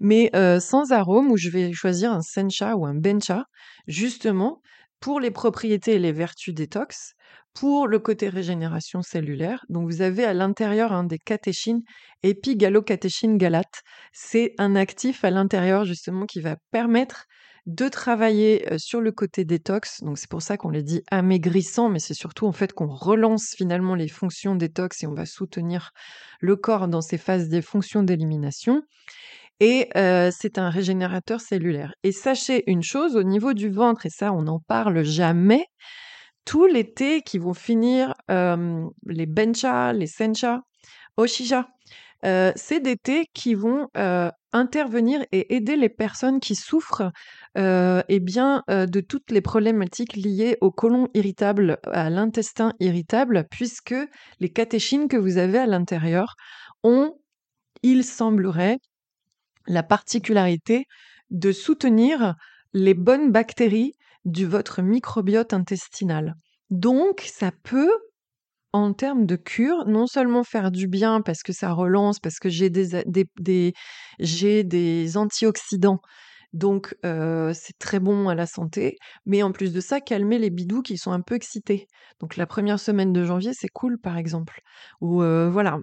mais 0.00 0.30
euh, 0.34 0.60
sans 0.60 0.92
arôme, 0.92 1.30
où 1.30 1.36
je 1.36 1.48
vais 1.50 1.72
choisir 1.72 2.12
un 2.12 2.22
sencha 2.22 2.76
ou 2.76 2.86
un 2.86 2.94
bencha, 2.94 3.46
justement 3.86 4.60
pour 5.00 5.20
les 5.20 5.30
propriétés 5.30 5.94
et 5.94 5.98
les 5.98 6.12
vertus 6.12 6.54
détox, 6.54 7.14
pour 7.54 7.86
le 7.86 7.98
côté 7.98 8.28
régénération 8.28 9.02
cellulaire. 9.02 9.64
Donc 9.68 9.90
vous 9.90 10.02
avez 10.02 10.24
à 10.24 10.34
l'intérieur 10.34 11.02
des 11.04 11.18
catéchines, 11.18 11.82
épigalocatéchine 12.22 13.38
galate. 13.38 13.82
C'est 14.12 14.54
un 14.58 14.74
actif 14.76 15.24
à 15.24 15.30
l'intérieur 15.30 15.84
justement 15.84 16.26
qui 16.26 16.40
va 16.40 16.56
permettre 16.72 17.26
de 17.66 17.88
travailler 17.88 18.66
sur 18.76 19.00
le 19.00 19.10
côté 19.10 19.44
détox. 19.44 20.02
Donc 20.02 20.18
c'est 20.18 20.28
pour 20.28 20.42
ça 20.42 20.56
qu'on 20.56 20.70
les 20.70 20.82
dit 20.82 21.02
amaigrissant, 21.10 21.88
mais 21.88 21.98
c'est 21.98 22.14
surtout 22.14 22.46
en 22.46 22.52
fait 22.52 22.72
qu'on 22.72 22.88
relance 22.88 23.54
finalement 23.56 23.94
les 23.94 24.08
fonctions 24.08 24.54
détox 24.54 25.02
et 25.02 25.06
on 25.06 25.14
va 25.14 25.24
soutenir 25.24 25.92
le 26.40 26.56
corps 26.56 26.88
dans 26.88 27.00
ses 27.00 27.16
phases 27.16 27.48
des 27.48 27.62
fonctions 27.62 28.02
d'élimination. 28.02 28.82
Et 29.60 29.88
c'est 30.30 30.58
un 30.58 30.68
régénérateur 30.70 31.40
cellulaire. 31.40 31.94
Et 32.02 32.12
sachez 32.12 32.68
une 32.70 32.82
chose 32.82 33.16
au 33.16 33.22
niveau 33.22 33.52
du 33.52 33.70
ventre, 33.70 34.06
et 34.06 34.10
ça 34.10 34.32
on 34.32 34.42
n'en 34.42 34.60
parle 34.60 35.02
jamais, 35.04 35.64
tous 36.44 36.66
les 36.66 36.92
thés 36.92 37.22
qui 37.22 37.38
vont 37.38 37.54
finir 37.54 38.14
les 38.28 39.26
bencha, 39.26 39.92
les 39.92 40.06
sencha, 40.06 40.60
oshisha, 41.16 41.68
c'est 42.22 42.80
des 42.80 42.96
thés 42.96 43.26
qui 43.32 43.54
vont 43.54 43.88
intervenir 44.52 45.24
et 45.32 45.54
aider 45.54 45.76
les 45.76 45.88
personnes 45.88 46.40
qui 46.40 46.54
souffrent 46.54 47.12
eh 47.56 48.20
bien, 48.20 48.62
de 48.68 49.00
toutes 49.00 49.30
les 49.30 49.40
problématiques 49.40 50.16
liées 50.16 50.58
au 50.60 50.70
côlon 50.70 51.08
irritable, 51.14 51.78
à 51.84 52.10
l'intestin 52.10 52.72
irritable, 52.80 53.46
puisque 53.50 53.94
les 54.40 54.48
catéchines 54.50 55.08
que 55.08 55.16
vous 55.16 55.38
avez 55.38 55.58
à 55.58 55.66
l'intérieur 55.66 56.34
ont, 56.82 57.14
il 57.82 58.04
semblerait, 58.04 58.78
la 59.66 59.82
particularité 59.82 60.86
de 61.30 61.52
soutenir 61.52 62.34
les 62.72 62.94
bonnes 62.94 63.30
bactéries 63.30 63.92
de 64.24 64.46
votre 64.46 64.82
microbiote 64.82 65.52
intestinal. 65.52 66.34
Donc, 66.70 67.22
ça 67.26 67.50
peut, 67.62 67.92
en 68.72 68.92
termes 68.92 69.26
de 69.26 69.36
cure, 69.36 69.86
non 69.86 70.06
seulement 70.06 70.44
faire 70.44 70.70
du 70.70 70.88
bien 70.88 71.20
parce 71.20 71.42
que 71.42 71.52
ça 71.52 71.72
relance, 71.72 72.18
parce 72.18 72.38
que 72.38 72.48
j'ai 72.48 72.70
des, 72.70 73.74
des 74.18 75.16
antioxydants 75.16 76.00
donc, 76.54 76.96
c'est 77.02 77.78
très 77.78 78.00
bon 78.00 78.28
à 78.28 78.34
la 78.34 78.46
santé, 78.46 78.96
mais 79.26 79.42
en 79.42 79.52
plus 79.52 79.72
de 79.72 79.80
ça, 79.80 80.00
calmer 80.00 80.38
les 80.38 80.50
bidous 80.50 80.82
qui 80.82 80.96
sont 80.96 81.12
un 81.12 81.20
peu 81.20 81.34
excités. 81.34 81.88
Donc 82.20 82.36
la 82.36 82.46
première 82.46 82.78
semaine 82.80 83.12
de 83.12 83.24
janvier, 83.24 83.52
c'est 83.52 83.68
cool, 83.68 83.98
par 83.98 84.16
exemple. 84.16 84.60
Ou 85.00 85.16
voilà, 85.50 85.78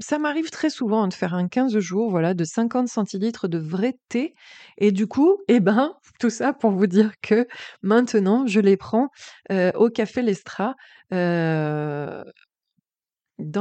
ça 0.00 0.18
m'arrive 0.18 0.50
très 0.50 0.70
souvent, 0.70 1.06
de 1.06 1.14
faire 1.14 1.34
un 1.34 1.46
15 1.46 1.78
jours, 1.78 2.10
voilà, 2.10 2.34
de 2.34 2.44
50 2.44 2.88
centilitres 2.88 3.48
de 3.48 3.58
vrai 3.58 3.98
thé 4.08 4.34
et 4.78 4.92
du 4.92 5.06
coup, 5.06 5.36
eh 5.48 5.60
ben, 5.60 5.92
tout 6.20 6.30
ça 6.30 6.52
pour 6.54 6.70
vous 6.70 6.86
dire 6.86 7.12
que 7.22 7.46
maintenant, 7.82 8.46
je 8.46 8.60
les 8.60 8.76
prends, 8.76 9.10
au 9.50 9.90
café 9.90 10.22
Lestra, 10.22 10.74
dans 11.10 12.24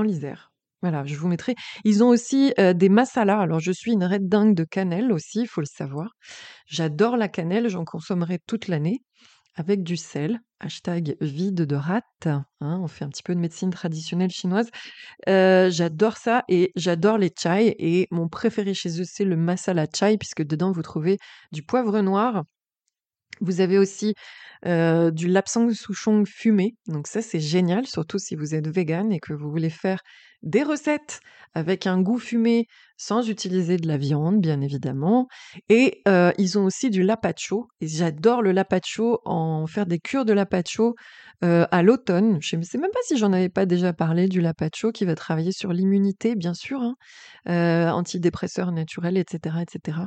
l'Isère. 0.01 0.54
Voilà, 0.85 1.03
je 1.03 1.15
vous 1.15 1.27
mettrai. 1.27 1.55
Ils 1.83 2.03
ont 2.03 2.09
aussi 2.09 2.53
des 2.75 2.89
masalas. 2.89 3.39
Alors, 3.39 3.59
je 3.59 3.71
suis 3.71 3.93
une 3.93 4.03
red 4.03 4.29
dingue 4.29 4.53
de 4.53 4.63
cannelle 4.63 5.11
aussi, 5.11 5.39
il 5.41 5.47
faut 5.47 5.61
le 5.61 5.65
savoir. 5.65 6.11
J'adore 6.67 7.17
la 7.17 7.27
cannelle, 7.27 7.69
j'en 7.69 7.85
consommerai 7.85 8.37
toute 8.45 8.67
l'année 8.67 9.01
avec 9.55 9.81
du 9.81 9.97
sel. 9.97 10.41
Hashtag 10.59 11.17
vide 11.21 11.61
de 11.65 11.75
rat. 11.75 12.03
Hein, 12.25 12.45
on 12.61 12.87
fait 12.87 13.03
un 13.03 13.09
petit 13.09 13.23
peu 13.23 13.33
de 13.33 13.39
médecine 13.39 13.71
traditionnelle 13.71 14.29
chinoise. 14.29 14.69
j'adore 15.25 16.17
ça 16.17 16.43
et 16.49 16.71
j'adore 16.75 17.17
les 17.17 17.31
chai. 17.35 17.75
Et 17.79 18.07
mon 18.11 18.27
préféré 18.27 18.75
chez 18.75 19.01
eux, 19.01 19.05
c'est 19.07 19.25
le 19.25 19.37
masala 19.37 19.87
chai, 19.91 20.19
puisque 20.19 20.43
dedans, 20.43 20.71
vous 20.71 20.83
trouvez 20.83 21.17
du 21.51 21.63
poivre 21.63 21.99
noir. 22.01 22.43
Vous 23.41 23.59
avez 23.59 23.79
aussi 23.79 24.13
du 24.63 25.27
lapsang 25.27 25.71
souchong 25.71 26.25
fumé. 26.25 26.75
Donc 26.87 27.07
ça, 27.07 27.21
c'est 27.21 27.39
génial, 27.39 27.85
surtout 27.85 28.17
si 28.17 28.35
vous 28.35 28.55
êtes 28.55 28.67
vegan 28.67 29.11
et 29.11 29.19
que 29.19 29.33
vous 29.33 29.51
voulez 29.51 29.69
faire 29.69 30.01
des 30.45 30.63
recettes 30.63 31.19
avec 31.53 31.87
un 31.87 32.01
goût 32.01 32.19
fumé 32.19 32.67
sans 32.97 33.29
utiliser 33.29 33.77
de 33.77 33.87
la 33.87 33.97
viande, 33.97 34.39
bien 34.39 34.61
évidemment. 34.61 35.27
Et 35.69 36.01
ils 36.37 36.57
ont 36.57 36.65
aussi 36.65 36.89
du 36.89 37.03
lapacho. 37.03 37.67
Et 37.81 37.87
j'adore 37.87 38.41
le 38.41 38.51
lapacho, 38.51 39.19
en 39.25 39.67
faire 39.67 39.85
des 39.85 39.99
cures 39.99 40.25
de 40.25 40.33
lapacho 40.33 40.95
à 41.41 41.83
l'automne. 41.83 42.37
Je 42.41 42.55
ne 42.55 42.61
sais 42.61 42.77
même 42.77 42.91
pas 42.91 42.99
si 43.03 43.17
j'en 43.17 43.33
avais 43.33 43.49
pas 43.49 43.65
déjà 43.65 43.93
parlé 43.93 44.27
du 44.27 44.41
lapacho 44.41 44.91
qui 44.91 45.05
va 45.05 45.15
travailler 45.15 45.51
sur 45.51 45.73
l'immunité, 45.73 46.35
bien 46.35 46.53
sûr, 46.53 46.81
hein, 46.81 46.95
antidépresseur 47.91 48.71
naturel, 48.71 49.17
etc., 49.17 49.57
etc. 49.61 49.99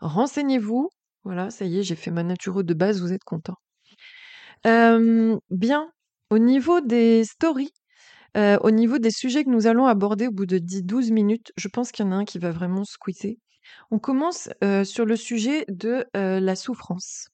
Renseignez-vous. 0.00 0.88
Voilà, 1.24 1.50
ça 1.50 1.64
y 1.64 1.78
est, 1.78 1.82
j'ai 1.82 1.96
fait 1.96 2.10
ma 2.10 2.22
naturo 2.22 2.62
de 2.62 2.74
base, 2.74 3.00
vous 3.00 3.12
êtes 3.12 3.24
content. 3.24 3.56
bien, 4.64 5.90
au 6.30 6.38
niveau 6.38 6.80
des 6.80 7.24
stories, 7.24 7.72
au 8.36 8.70
niveau 8.70 8.98
des 8.98 9.10
sujets 9.10 9.44
que 9.44 9.50
nous 9.50 9.66
allons 9.66 9.86
aborder 9.86 10.28
au 10.28 10.32
bout 10.32 10.46
de 10.46 10.58
10-12 10.58 11.10
minutes, 11.10 11.52
je 11.56 11.68
pense 11.68 11.92
qu'il 11.92 12.04
y 12.04 12.08
en 12.08 12.12
a 12.12 12.16
un 12.16 12.24
qui 12.24 12.38
va 12.38 12.50
vraiment 12.50 12.84
squeezer. 12.84 13.36
On 13.90 13.98
commence 13.98 14.48
sur 14.84 15.04
le 15.06 15.16
sujet 15.16 15.64
de 15.68 16.06
la 16.14 16.56
souffrance. 16.56 17.28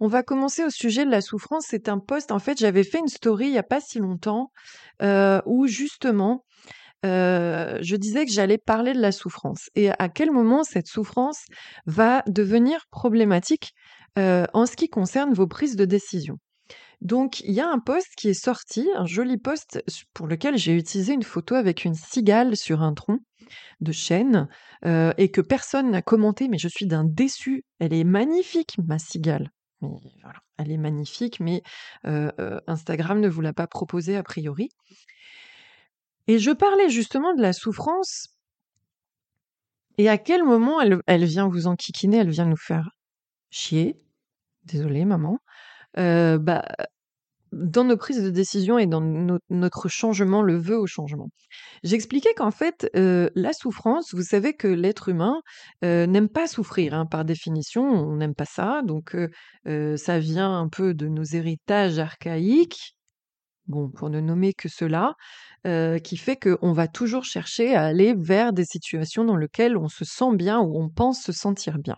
On 0.00 0.06
va 0.06 0.22
commencer 0.22 0.64
au 0.64 0.70
sujet 0.70 1.04
de 1.04 1.10
la 1.10 1.20
souffrance. 1.20 1.64
C'est 1.68 1.88
un 1.88 1.98
post, 1.98 2.30
en 2.30 2.38
fait, 2.38 2.58
j'avais 2.58 2.84
fait 2.84 2.98
une 3.00 3.08
story 3.08 3.46
il 3.46 3.52
n'y 3.52 3.58
a 3.58 3.64
pas 3.64 3.80
si 3.80 3.98
longtemps 3.98 4.52
où 5.02 5.66
justement 5.66 6.44
je 7.04 7.96
disais 7.96 8.26
que 8.26 8.32
j'allais 8.32 8.58
parler 8.58 8.92
de 8.92 9.00
la 9.00 9.12
souffrance 9.12 9.70
et 9.74 9.90
à 9.90 10.08
quel 10.08 10.30
moment 10.32 10.64
cette 10.64 10.88
souffrance 10.88 11.44
va 11.86 12.22
devenir 12.26 12.86
problématique 12.90 13.72
en 14.16 14.66
ce 14.66 14.76
qui 14.76 14.88
concerne 14.88 15.34
vos 15.34 15.46
prises 15.46 15.76
de 15.76 15.84
décision? 15.84 16.38
Donc, 17.00 17.40
il 17.40 17.52
y 17.52 17.60
a 17.60 17.68
un 17.68 17.78
post 17.78 18.08
qui 18.16 18.28
est 18.28 18.34
sorti, 18.34 18.88
un 18.96 19.06
joli 19.06 19.38
post 19.38 19.82
pour 20.14 20.26
lequel 20.26 20.56
j'ai 20.56 20.76
utilisé 20.76 21.12
une 21.12 21.22
photo 21.22 21.54
avec 21.54 21.84
une 21.84 21.94
cigale 21.94 22.56
sur 22.56 22.82
un 22.82 22.92
tronc 22.92 23.20
de 23.80 23.92
chêne 23.92 24.48
et 24.84 25.30
que 25.30 25.40
personne 25.40 25.90
n'a 25.90 26.02
commenté, 26.02 26.48
mais 26.48 26.58
je 26.58 26.68
suis 26.68 26.86
d'un 26.86 27.04
déçu. 27.04 27.64
Elle 27.78 27.94
est 27.94 28.04
magnifique, 28.04 28.76
ma 28.84 28.98
cigale. 28.98 29.52
elle 30.58 30.72
est 30.72 30.76
magnifique, 30.76 31.38
mais 31.38 31.62
Instagram 32.04 33.20
ne 33.20 33.28
vous 33.28 33.42
l'a 33.42 33.52
pas 33.52 33.68
proposée 33.68 34.16
a 34.16 34.24
priori. 34.24 34.68
Et 36.26 36.40
je 36.40 36.50
parlais 36.50 36.90
justement 36.90 37.32
de 37.34 37.42
la 37.42 37.52
souffrance 37.52 38.28
et 39.98 40.08
à 40.08 40.16
quel 40.16 40.44
moment 40.44 40.80
elle, 40.80 41.00
elle 41.06 41.24
vient 41.24 41.48
vous 41.48 41.66
enquiquiner, 41.66 42.18
elle 42.18 42.30
vient 42.30 42.46
nous 42.46 42.56
faire 42.56 42.90
chier? 43.50 44.00
Désolée, 44.64 45.04
maman. 45.04 45.40
Bah, 45.96 46.64
dans 47.52 47.84
nos 47.84 47.96
prises 47.96 48.22
de 48.22 48.30
décision 48.30 48.78
et 48.78 48.86
dans 48.86 49.00
notre 49.50 49.88
changement, 49.88 50.42
le 50.42 50.56
vœu 50.56 50.78
au 50.78 50.86
changement. 50.86 51.30
J'expliquais 51.84 52.34
qu'en 52.36 52.50
fait, 52.52 52.90
la 52.94 53.52
souffrance, 53.54 54.14
vous 54.14 54.22
savez 54.22 54.54
que 54.54 54.68
l'être 54.68 55.08
humain 55.10 55.40
n'aime 55.82 56.28
pas 56.28 56.46
souffrir, 56.48 56.94
hein, 56.94 57.06
par 57.06 57.24
définition, 57.24 57.84
on 57.84 58.16
n'aime 58.16 58.34
pas 58.34 58.46
ça, 58.46 58.82
donc 58.84 59.16
ça 59.66 60.18
vient 60.20 60.58
un 60.58 60.68
peu 60.68 60.94
de 60.94 61.08
nos 61.08 61.24
héritages 61.24 61.98
archaïques, 62.00 62.96
bon, 63.66 63.90
pour 63.90 64.10
ne 64.10 64.20
nommer 64.20 64.54
que 64.54 64.68
cela, 64.68 65.14
qui 66.04 66.16
fait 66.18 66.36
qu'on 66.36 66.72
va 66.72 66.88
toujours 66.88 67.24
chercher 67.24 67.74
à 67.76 67.84
aller 67.86 68.14
vers 68.14 68.52
des 68.52 68.64
situations 68.64 69.24
dans 69.24 69.36
lesquelles 69.36 69.76
on 69.78 69.88
se 69.88 70.04
sent 70.04 70.34
bien 70.36 70.60
ou 70.60 70.80
on 70.80 70.88
pense 70.90 71.22
se 71.22 71.32
sentir 71.32 71.78
bien. 71.78 71.96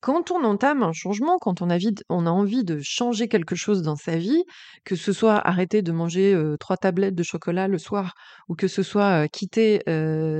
Quand 0.00 0.30
on 0.30 0.44
entame 0.44 0.84
un 0.84 0.92
changement, 0.92 1.38
quand 1.38 1.60
on 1.60 1.70
a, 1.70 2.30
envie 2.30 2.62
de 2.62 2.78
changer 2.80 3.26
quelque 3.26 3.56
chose 3.56 3.82
dans 3.82 3.96
sa 3.96 4.16
vie, 4.16 4.44
que 4.84 4.94
ce 4.94 5.12
soit 5.12 5.34
arrêter 5.34 5.82
de 5.82 5.90
manger 5.90 6.40
trois 6.60 6.76
tablettes 6.76 7.16
de 7.16 7.24
chocolat 7.24 7.66
le 7.66 7.78
soir, 7.78 8.14
ou 8.48 8.54
que 8.54 8.68
ce 8.68 8.84
soit 8.84 9.26
quitter 9.26 9.82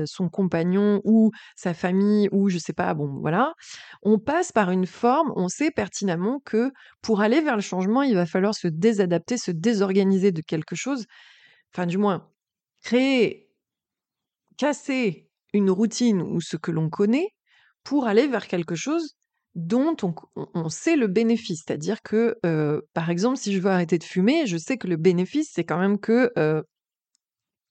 son 0.05 0.29
compagnon 0.29 1.01
ou 1.03 1.31
sa 1.57 1.73
famille, 1.73 2.29
ou 2.31 2.47
je 2.47 2.57
sais 2.57 2.71
pas, 2.71 2.93
bon 2.93 3.19
voilà, 3.19 3.53
on 4.01 4.17
passe 4.17 4.53
par 4.53 4.71
une 4.71 4.85
forme, 4.85 5.33
on 5.35 5.49
sait 5.49 5.71
pertinemment 5.71 6.39
que 6.45 6.71
pour 7.01 7.19
aller 7.19 7.41
vers 7.41 7.57
le 7.57 7.61
changement, 7.61 8.01
il 8.01 8.15
va 8.15 8.25
falloir 8.25 8.55
se 8.55 8.69
désadapter, 8.69 9.37
se 9.37 9.51
désorganiser 9.51 10.31
de 10.31 10.41
quelque 10.41 10.75
chose, 10.75 11.05
enfin 11.73 11.85
du 11.85 11.97
moins, 11.97 12.29
créer, 12.81 13.49
casser 14.57 15.29
une 15.53 15.69
routine 15.69 16.21
ou 16.21 16.39
ce 16.39 16.55
que 16.55 16.71
l'on 16.71 16.89
connaît 16.89 17.29
pour 17.83 18.07
aller 18.07 18.27
vers 18.27 18.47
quelque 18.47 18.75
chose 18.75 19.18
dont 19.55 19.95
on, 20.53 20.69
sait 20.69 20.95
le 20.95 21.07
bénéfice. 21.07 21.63
C'est-à-dire 21.65 22.01
que, 22.01 22.37
par 22.93 23.09
exemple, 23.09 23.37
si 23.37 23.53
je 23.53 23.59
veux 23.59 23.69
arrêter 23.69 23.97
de 23.97 24.03
fumer, 24.03 24.45
je 24.45 24.57
sais 24.57 24.77
que 24.77 24.87
le 24.87 24.97
bénéfice, 24.97 25.51
c'est 25.53 25.63
quand 25.63 25.79
même 25.79 25.99
que, 25.99 26.31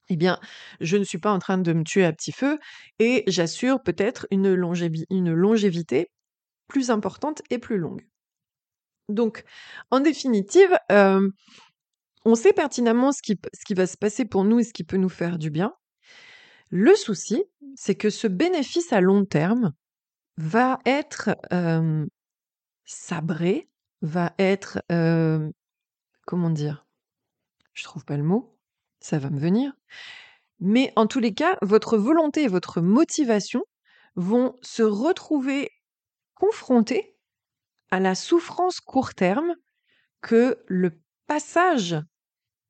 eh 0.08 0.16
bien, 0.16 0.38
je 0.80 0.96
ne 0.96 1.04
suis 1.04 1.18
pas 1.18 1.32
en 1.32 1.38
train 1.38 1.58
de 1.58 1.72
me 1.72 1.84
tuer 1.84 2.04
à 2.04 2.12
petit 2.12 2.32
feu 2.32 2.58
et 2.98 3.24
j'assure 3.26 3.82
peut-être 3.82 4.26
une, 4.30 4.54
longévité 4.54 6.10
plus 6.66 6.90
importante 6.90 7.42
et 7.50 7.58
plus 7.58 7.78
longue. 7.78 8.06
Donc, 9.08 9.44
en 9.90 10.00
définitive, 10.00 10.76
on 10.90 12.34
sait 12.34 12.52
pertinemment 12.52 13.12
ce 13.12 13.22
qui 13.22 13.74
va 13.74 13.86
se 13.86 13.96
passer 13.96 14.24
pour 14.24 14.44
nous 14.44 14.60
et 14.60 14.64
ce 14.64 14.72
qui 14.72 14.84
peut 14.84 14.96
nous 14.96 15.08
faire 15.08 15.38
du 15.38 15.50
bien. 15.50 15.72
Le 16.70 16.94
souci, 16.94 17.44
c'est 17.76 17.94
que 17.94 18.10
ce 18.10 18.26
bénéfice 18.26 18.92
à 18.92 19.00
long 19.00 19.24
terme, 19.24 19.72
va 20.38 20.78
être 20.86 21.36
sabré 22.84 23.68
va 24.00 24.32
être, 24.38 24.80
comment 26.26 26.50
dire? 26.50 26.86
Je 27.74 27.84
trouve 27.84 28.04
pas 28.04 28.16
le 28.16 28.22
mot, 28.22 28.56
ça 29.00 29.18
va 29.18 29.30
me 29.30 29.38
venir. 29.38 29.72
Mais 30.60 30.92
en 30.96 31.06
tous 31.06 31.20
les 31.20 31.34
cas, 31.34 31.58
votre 31.62 31.98
volonté 31.98 32.44
et 32.44 32.48
votre 32.48 32.80
motivation 32.80 33.64
vont 34.14 34.56
se 34.62 34.82
retrouver 34.82 35.70
confrontés 36.34 37.16
à 37.90 38.00
la 38.00 38.14
souffrance 38.14 38.80
court 38.80 39.14
terme 39.14 39.54
que 40.20 40.62
le 40.66 41.00
passage 41.26 41.96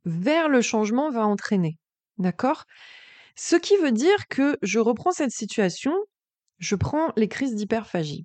vers 0.05 0.49
le 0.49 0.63
changement 0.63 1.11
va 1.11 1.27
entraîner. 1.27 1.79
D'accord? 2.17 2.65
Ce 3.37 3.57
qui 3.57 3.77
veut 3.77 3.93
dire 3.93 4.27
que 4.29 4.59
je 4.63 4.79
reprends 4.79 5.13
cette 5.13 5.31
situation, 5.31 5.95
je 6.59 6.77
prends 6.77 7.13
les 7.17 7.29
crises 7.29 7.55
d'hyperphagie. 7.55 8.25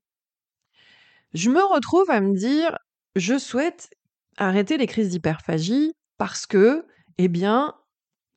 Je 1.34 1.50
me 1.50 1.64
retrouve 1.64 2.10
à 2.10 2.22
me 2.22 2.36
dire, 2.36 2.78
je 3.16 3.38
souhaite 3.38 3.90
arrêter 4.38 4.78
les 4.78 4.88
crises 4.88 5.10
d'hyperphagie 5.10 5.94
parce 6.18 6.46
que, 6.46 6.86
eh 7.18 7.28
bien, 7.28 7.74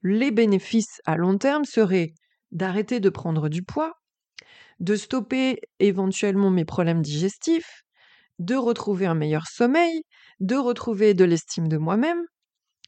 les 0.02 0.30
bénéfices 0.30 1.00
à 1.04 1.16
long 1.16 1.38
terme 1.38 1.64
seraient 1.64 2.12
d'arrêter 2.52 3.00
de 3.00 3.08
prendre 3.10 3.48
du 3.48 3.62
poids, 3.62 3.94
de 4.80 4.96
stopper 4.96 5.60
éventuellement 5.78 6.50
mes 6.50 6.64
problèmes 6.64 7.02
digestifs, 7.02 7.82
de 8.38 8.54
retrouver 8.54 9.06
un 9.06 9.14
meilleur 9.14 9.46
sommeil, 9.46 10.02
de 10.40 10.56
retrouver 10.56 11.14
de 11.14 11.24
l'estime 11.24 11.68
de 11.68 11.78
moi-même. 11.78 12.22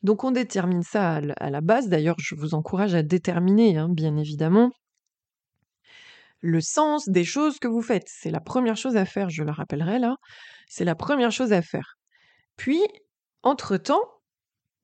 Donc 0.03 0.25
on 0.25 0.31
détermine 0.31 0.83
ça 0.83 1.21
à 1.38 1.50
la 1.50 1.61
base. 1.61 1.88
D'ailleurs, 1.88 2.17
je 2.19 2.35
vous 2.35 2.55
encourage 2.55 2.95
à 2.95 3.03
déterminer, 3.03 3.79
hein, 3.79 3.88
bien 3.91 4.17
évidemment, 4.17 4.71
le 6.40 6.61
sens 6.61 7.09
des 7.09 7.25
choses 7.25 7.59
que 7.59 7.68
vous 7.68 7.83
faites. 7.83 8.07
C'est 8.09 8.30
la 8.30 8.40
première 8.40 8.76
chose 8.76 8.97
à 8.97 9.04
faire, 9.04 9.30
je 9.30 9.42
le 9.42 9.50
rappellerai 9.50 9.99
là. 9.99 10.16
C'est 10.68 10.85
la 10.85 10.95
première 10.95 11.33
chose 11.33 11.52
à 11.52 11.62
faire. 11.62 11.97
Puis, 12.57 12.80
entre-temps, 13.42 14.02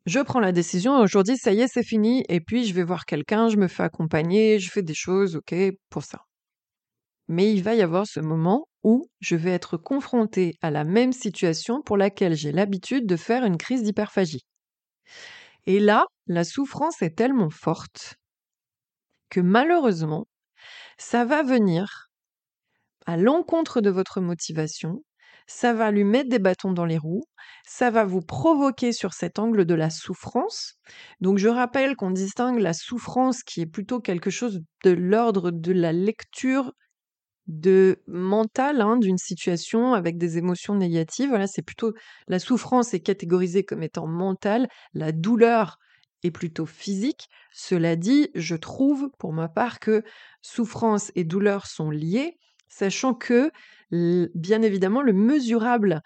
je 0.07 0.21
prends 0.21 0.41
la 0.41 0.53
décision, 0.53 0.99
aujourd'hui, 0.99 1.37
ça 1.39 1.53
y 1.53 1.61
est, 1.61 1.69
c'est 1.69 1.83
fini, 1.85 2.25
et 2.29 2.41
puis 2.41 2.67
je 2.67 2.75
vais 2.75 2.85
voir 2.85 3.07
quelqu'un, 3.07 3.49
je 3.49 3.57
me 3.57 3.69
fais 3.69 3.85
accompagner, 3.85 4.59
je 4.59 4.71
fais 4.71 4.83
des 4.83 4.95
choses, 4.95 5.37
ok, 5.37 5.55
pour 5.89 6.05
ça. 6.05 6.21
Mais 7.29 7.53
il 7.53 7.63
va 7.63 7.75
y 7.75 7.83
avoir 7.83 8.07
ce 8.07 8.21
moment 8.21 8.69
où 8.83 9.09
je 9.21 9.35
vais 9.35 9.53
être 9.53 9.79
confronté 9.79 10.57
à 10.61 10.71
la 10.71 10.85
même 10.85 11.13
situation 11.13 11.81
pour 11.81 11.97
laquelle 11.97 12.35
j'ai 12.35 12.53
l'habitude 12.53 13.07
de 13.07 13.17
faire 13.17 13.45
une 13.45 13.57
crise 13.57 13.83
d'hyperphagie. 13.83 14.45
Et 15.67 15.81
là, 15.81 16.05
la 16.27 16.45
souffrance 16.45 17.01
est 17.01 17.17
tellement 17.17 17.51
forte 17.51 18.17
que 19.31 19.41
malheureusement, 19.41 20.27
ça 20.99 21.25
va 21.25 21.43
venir 21.43 22.09
à 23.07 23.17
l'encontre 23.17 23.81
de 23.81 23.91
votre 23.91 24.21
motivation, 24.21 25.03
ça 25.47 25.73
va 25.75 25.91
lui 25.91 26.05
mettre 26.05 26.31
des 26.31 26.39
bâtons 26.39 26.73
dans 26.73 26.87
les 26.87 26.97
roues, 26.99 27.25
ça 27.67 27.91
va 27.91 28.05
vous 28.05 28.23
provoquer 28.23 28.93
sur 28.93 29.13
cet 29.13 29.39
angle 29.39 29.67
de 29.67 29.75
la 29.75 29.91
souffrance. 29.91 30.75
Donc 31.21 31.39
je 31.39 31.49
rappelle 31.49 31.97
qu'on 31.97 32.11
distingue 32.11 32.61
la 32.61 32.73
souffrance 32.73 33.43
qui 33.43 33.61
est 33.61 33.67
plutôt 33.67 34.01
quelque 34.01 34.31
chose 34.31 34.61
de 34.85 34.91
l'ordre 34.91 35.51
de 35.51 35.73
la 35.73 35.93
lecture 35.93 36.73
de 37.47 38.03
mental 38.07 38.81
hein, 38.81 38.97
d'une 38.97 39.19
situation 39.19 39.95
avec 39.95 40.19
des 40.19 40.39
émotions 40.39 40.75
négatives. 40.75 41.29
Voilà, 41.29 41.47
c'est 41.47 41.63
plutôt 41.63 41.93
la 42.29 42.39
souffrance 42.39 42.95
est 42.95 43.01
catégorisée 43.01 43.65
comme 43.65 43.83
étant 43.83 44.07
mentale, 44.07 44.69
la 44.95 45.13
douleur 45.13 45.79
est 46.25 46.33
plutôt 46.33 46.67
physique. 46.67 47.29
Cela 47.53 47.95
dit, 47.95 48.31
je 48.35 48.57
trouve 48.57 49.11
pour 49.19 49.33
ma 49.33 49.49
part 49.49 49.79
que 49.79 50.03
souffrance 50.43 51.13
et 51.15 51.23
douleur 51.23 51.67
sont 51.67 51.91
liées, 51.91 52.37
sachant 52.69 53.15
que 53.15 53.53
bien 53.93 54.63
évidemment, 54.63 55.03
le 55.03 55.13
mesurable 55.13 56.03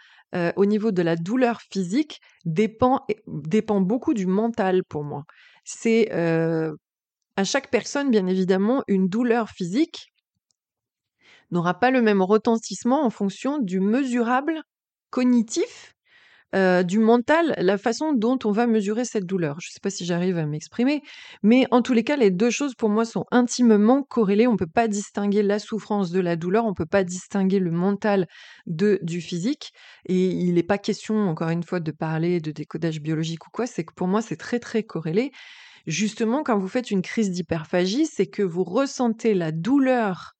au 0.57 0.67
niveau 0.67 0.91
de 0.91 1.01
la 1.01 1.17
douleur 1.17 1.63
physique 1.63 2.21
dépend, 2.45 3.07
dépend 3.27 3.81
beaucoup 3.81 4.13
du 4.13 4.27
mental 4.27 4.85
pour 4.85 5.05
moi. 5.05 5.25
C'est 5.65 6.11
à 6.13 7.45
chaque 7.45 7.71
personne, 7.71 8.11
bien 8.11 8.27
évidemment, 8.27 8.83
une 8.89 9.09
douleur 9.09 9.49
physique 9.49 10.13
n'aura 11.51 11.81
pas 11.81 11.91
le 11.91 12.03
même 12.03 12.21
retentissement 12.21 13.05
en 13.07 13.11
fonction 13.11 13.59
du 13.59 13.81
mesurable 13.81 14.63
cognitif 15.09 15.95
euh, 16.55 16.83
du 16.83 16.99
mental, 16.99 17.55
la 17.59 17.77
façon 17.77 18.13
dont 18.15 18.39
on 18.45 18.53
va 18.53 18.67
mesurer 18.67 19.05
cette 19.05 19.27
douleur. 19.27 19.61
Je 19.61 19.69
ne 19.69 19.73
sais 19.73 19.81
pas 19.83 19.91
si 19.91 20.07
j'arrive 20.07 20.39
à 20.39 20.47
m'exprimer, 20.47 21.03
mais 21.43 21.67
en 21.71 21.83
tous 21.83 21.93
les 21.93 22.05
cas, 22.05 22.17
les 22.17 22.31
deux 22.31 22.51
choses 22.51 22.75
pour 22.75 22.89
moi 22.89 23.05
sont 23.05 23.27
intimement 23.31 24.03
corrélées. 24.03 24.47
On 24.47 24.53
ne 24.53 24.57
peut 24.57 24.67
pas 24.67 24.89
distinguer 24.89 25.43
la 25.43 25.59
souffrance 25.59 26.11
de 26.11 26.21
la 26.21 26.37
douleur, 26.37 26.65
on 26.65 26.71
ne 26.71 26.75
peut 26.75 26.87
pas 26.87 27.05
distinguer 27.05 27.59
le 27.59 27.71
mental 27.71 28.27
de 28.67 28.99
du 29.03 29.21
physique. 29.21 29.73
Et 30.07 30.29
il 30.29 30.55
n'est 30.55 30.63
pas 30.63 30.79
question, 30.79 31.29
encore 31.29 31.51
une 31.51 31.63
fois, 31.63 31.81
de 31.81 31.93
parler 31.93 32.41
de 32.41 32.51
décodage 32.51 33.01
biologique 33.01 33.47
ou 33.47 33.51
quoi. 33.51 33.67
C'est 33.67 33.85
que 33.85 33.93
pour 33.95 34.09
moi, 34.09 34.23
c'est 34.23 34.37
très 34.37 34.59
très 34.59 34.83
corrélé. 34.83 35.33
Justement, 35.87 36.43
quand 36.43 36.59
vous 36.59 36.69
faites 36.69 36.91
une 36.91 37.03
crise 37.03 37.31
d'hyperphagie, 37.31 38.07
c'est 38.07 38.27
que 38.27 38.43
vous 38.43 38.65
ressentez 38.65 39.35
la 39.35 39.53
douleur 39.53 40.38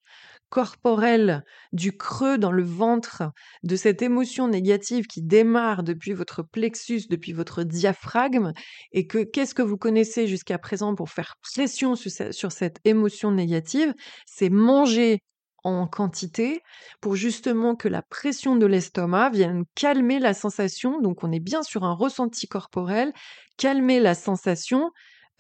corporelle 0.49 1.45
du 1.73 1.97
creux 1.97 2.39
dans 2.39 2.53
le 2.53 2.63
ventre, 2.63 3.25
de 3.63 3.77
cette 3.77 4.03
émotion 4.03 4.49
négative 4.49 5.07
qui 5.07 5.23
démarre 5.23 5.83
depuis 5.83 6.13
votre 6.13 6.43
plexus, 6.43 7.03
depuis 7.09 7.33
votre 7.33 7.63
diaphragme, 7.63 8.53
et 8.93 9.07
que 9.07 9.25
qu'est-ce 9.25 9.55
que 9.55 9.63
vous 9.63 9.77
connaissez 9.77 10.27
jusqu'à 10.27 10.59
présent 10.59 10.95
pour 10.95 11.11
faire 11.11 11.35
pression 11.43 11.97
sur, 11.97 12.53
cette 12.53 12.79
émotion 12.85 13.31
négative? 13.31 13.93
C'est 14.27 14.51
manger 14.51 15.21
en 15.65 15.87
quantité 15.87 16.63
pour 17.01 17.17
justement 17.17 17.75
que 17.75 17.89
la 17.89 18.03
pression 18.03 18.57
de 18.57 18.67
l'estomac 18.67 19.31
vienne 19.31 19.65
calmer 19.75 20.19
la 20.19 20.35
sensation, 20.35 21.01
donc 21.01 21.25
on 21.25 21.33
est 21.33 21.41
bien 21.41 21.63
sur 21.63 21.85
un 21.85 21.95
ressenti 21.95 22.47
corporel, 22.47 23.13
calmer 23.57 24.01
la 24.01 24.15
sensation 24.15 24.91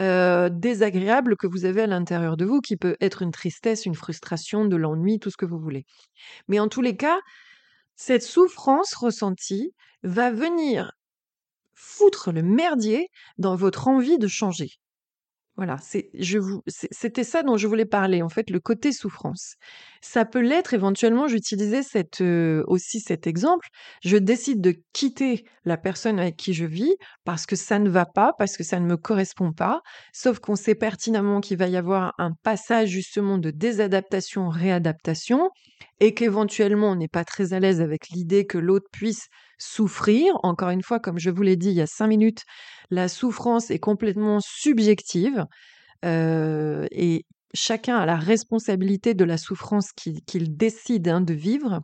désagréable 0.00 1.36
que 1.36 1.46
vous 1.46 1.64
avez 1.64 1.82
à 1.82 1.86
l'intérieur 1.86 2.36
de 2.36 2.44
vous, 2.44 2.60
qui 2.60 2.76
peut 2.76 2.96
être 3.00 3.22
une 3.22 3.32
tristesse, 3.32 3.86
une 3.86 3.94
frustration, 3.94 4.64
de 4.66 4.76
l'ennui, 4.76 5.18
tout 5.18 5.30
ce 5.30 5.36
que 5.36 5.46
vous 5.46 5.58
voulez. 5.58 5.84
Mais 6.48 6.60
en 6.60 6.68
tous 6.68 6.82
les 6.82 6.96
cas, 6.96 7.18
cette 7.96 8.22
souffrance 8.24 8.94
ressentie 8.94 9.74
va 10.04 10.30
venir 10.32 10.92
foutre 11.74 12.32
le 12.32 12.42
merdier 12.42 13.08
dans 13.38 13.56
votre 13.56 13.88
envie 13.88 14.18
de 14.18 14.28
changer. 14.28 14.72
Voilà, 15.58 15.76
c'était 16.68 17.24
ça 17.24 17.42
dont 17.42 17.56
je 17.56 17.66
voulais 17.66 17.84
parler, 17.84 18.22
en 18.22 18.28
fait, 18.28 18.48
le 18.48 18.60
côté 18.60 18.92
souffrance. 18.92 19.56
Ça 20.00 20.24
peut 20.24 20.38
l'être 20.38 20.72
éventuellement, 20.72 21.26
j'utilisais 21.26 21.82
cette, 21.82 22.22
aussi 22.68 23.00
cet 23.00 23.26
exemple, 23.26 23.66
je 24.04 24.16
décide 24.18 24.60
de 24.60 24.76
quitter 24.92 25.42
la 25.64 25.76
personne 25.76 26.20
avec 26.20 26.36
qui 26.36 26.54
je 26.54 26.64
vis 26.64 26.94
parce 27.24 27.44
que 27.44 27.56
ça 27.56 27.80
ne 27.80 27.90
va 27.90 28.06
pas, 28.06 28.34
parce 28.38 28.56
que 28.56 28.62
ça 28.62 28.78
ne 28.78 28.86
me 28.86 28.96
correspond 28.96 29.52
pas, 29.52 29.80
sauf 30.12 30.38
qu'on 30.38 30.54
sait 30.54 30.76
pertinemment 30.76 31.40
qu'il 31.40 31.58
va 31.58 31.66
y 31.66 31.76
avoir 31.76 32.14
un 32.18 32.30
passage 32.44 32.90
justement 32.90 33.36
de 33.36 33.50
désadaptation, 33.50 34.50
réadaptation, 34.50 35.50
et 35.98 36.14
qu'éventuellement 36.14 36.92
on 36.92 36.96
n'est 36.96 37.08
pas 37.08 37.24
très 37.24 37.52
à 37.52 37.58
l'aise 37.58 37.80
avec 37.80 38.10
l'idée 38.10 38.46
que 38.46 38.58
l'autre 38.58 38.86
puisse 38.92 39.26
souffrir. 39.58 40.34
Encore 40.42 40.70
une 40.70 40.82
fois, 40.82 41.00
comme 41.00 41.18
je 41.18 41.30
vous 41.30 41.42
l'ai 41.42 41.56
dit 41.56 41.68
il 41.68 41.74
y 41.74 41.80
a 41.80 41.86
cinq 41.86 42.08
minutes, 42.08 42.44
la 42.90 43.08
souffrance 43.08 43.70
est 43.70 43.78
complètement 43.78 44.38
subjective 44.40 45.44
euh, 46.04 46.86
et 46.90 47.24
chacun 47.54 47.96
a 47.96 48.06
la 48.06 48.16
responsabilité 48.16 49.14
de 49.14 49.24
la 49.24 49.38
souffrance 49.38 49.92
qu'il 49.92 50.56
décide 50.56 51.08
hein, 51.08 51.20
de 51.20 51.34
vivre, 51.34 51.80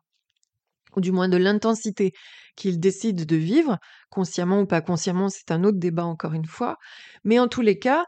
ou 0.96 1.00
du 1.00 1.12
moins 1.12 1.28
de 1.28 1.36
l'intensité 1.36 2.12
qu'il 2.56 2.78
décide 2.78 3.26
de 3.26 3.36
vivre, 3.36 3.78
consciemment 4.10 4.60
ou 4.60 4.66
pas 4.66 4.80
consciemment, 4.80 5.28
c'est 5.28 5.50
un 5.50 5.64
autre 5.64 5.78
débat 5.78 6.04
encore 6.04 6.34
une 6.34 6.46
fois. 6.46 6.76
Mais 7.24 7.38
en 7.38 7.48
tous 7.48 7.62
les 7.62 7.78
cas, 7.78 8.04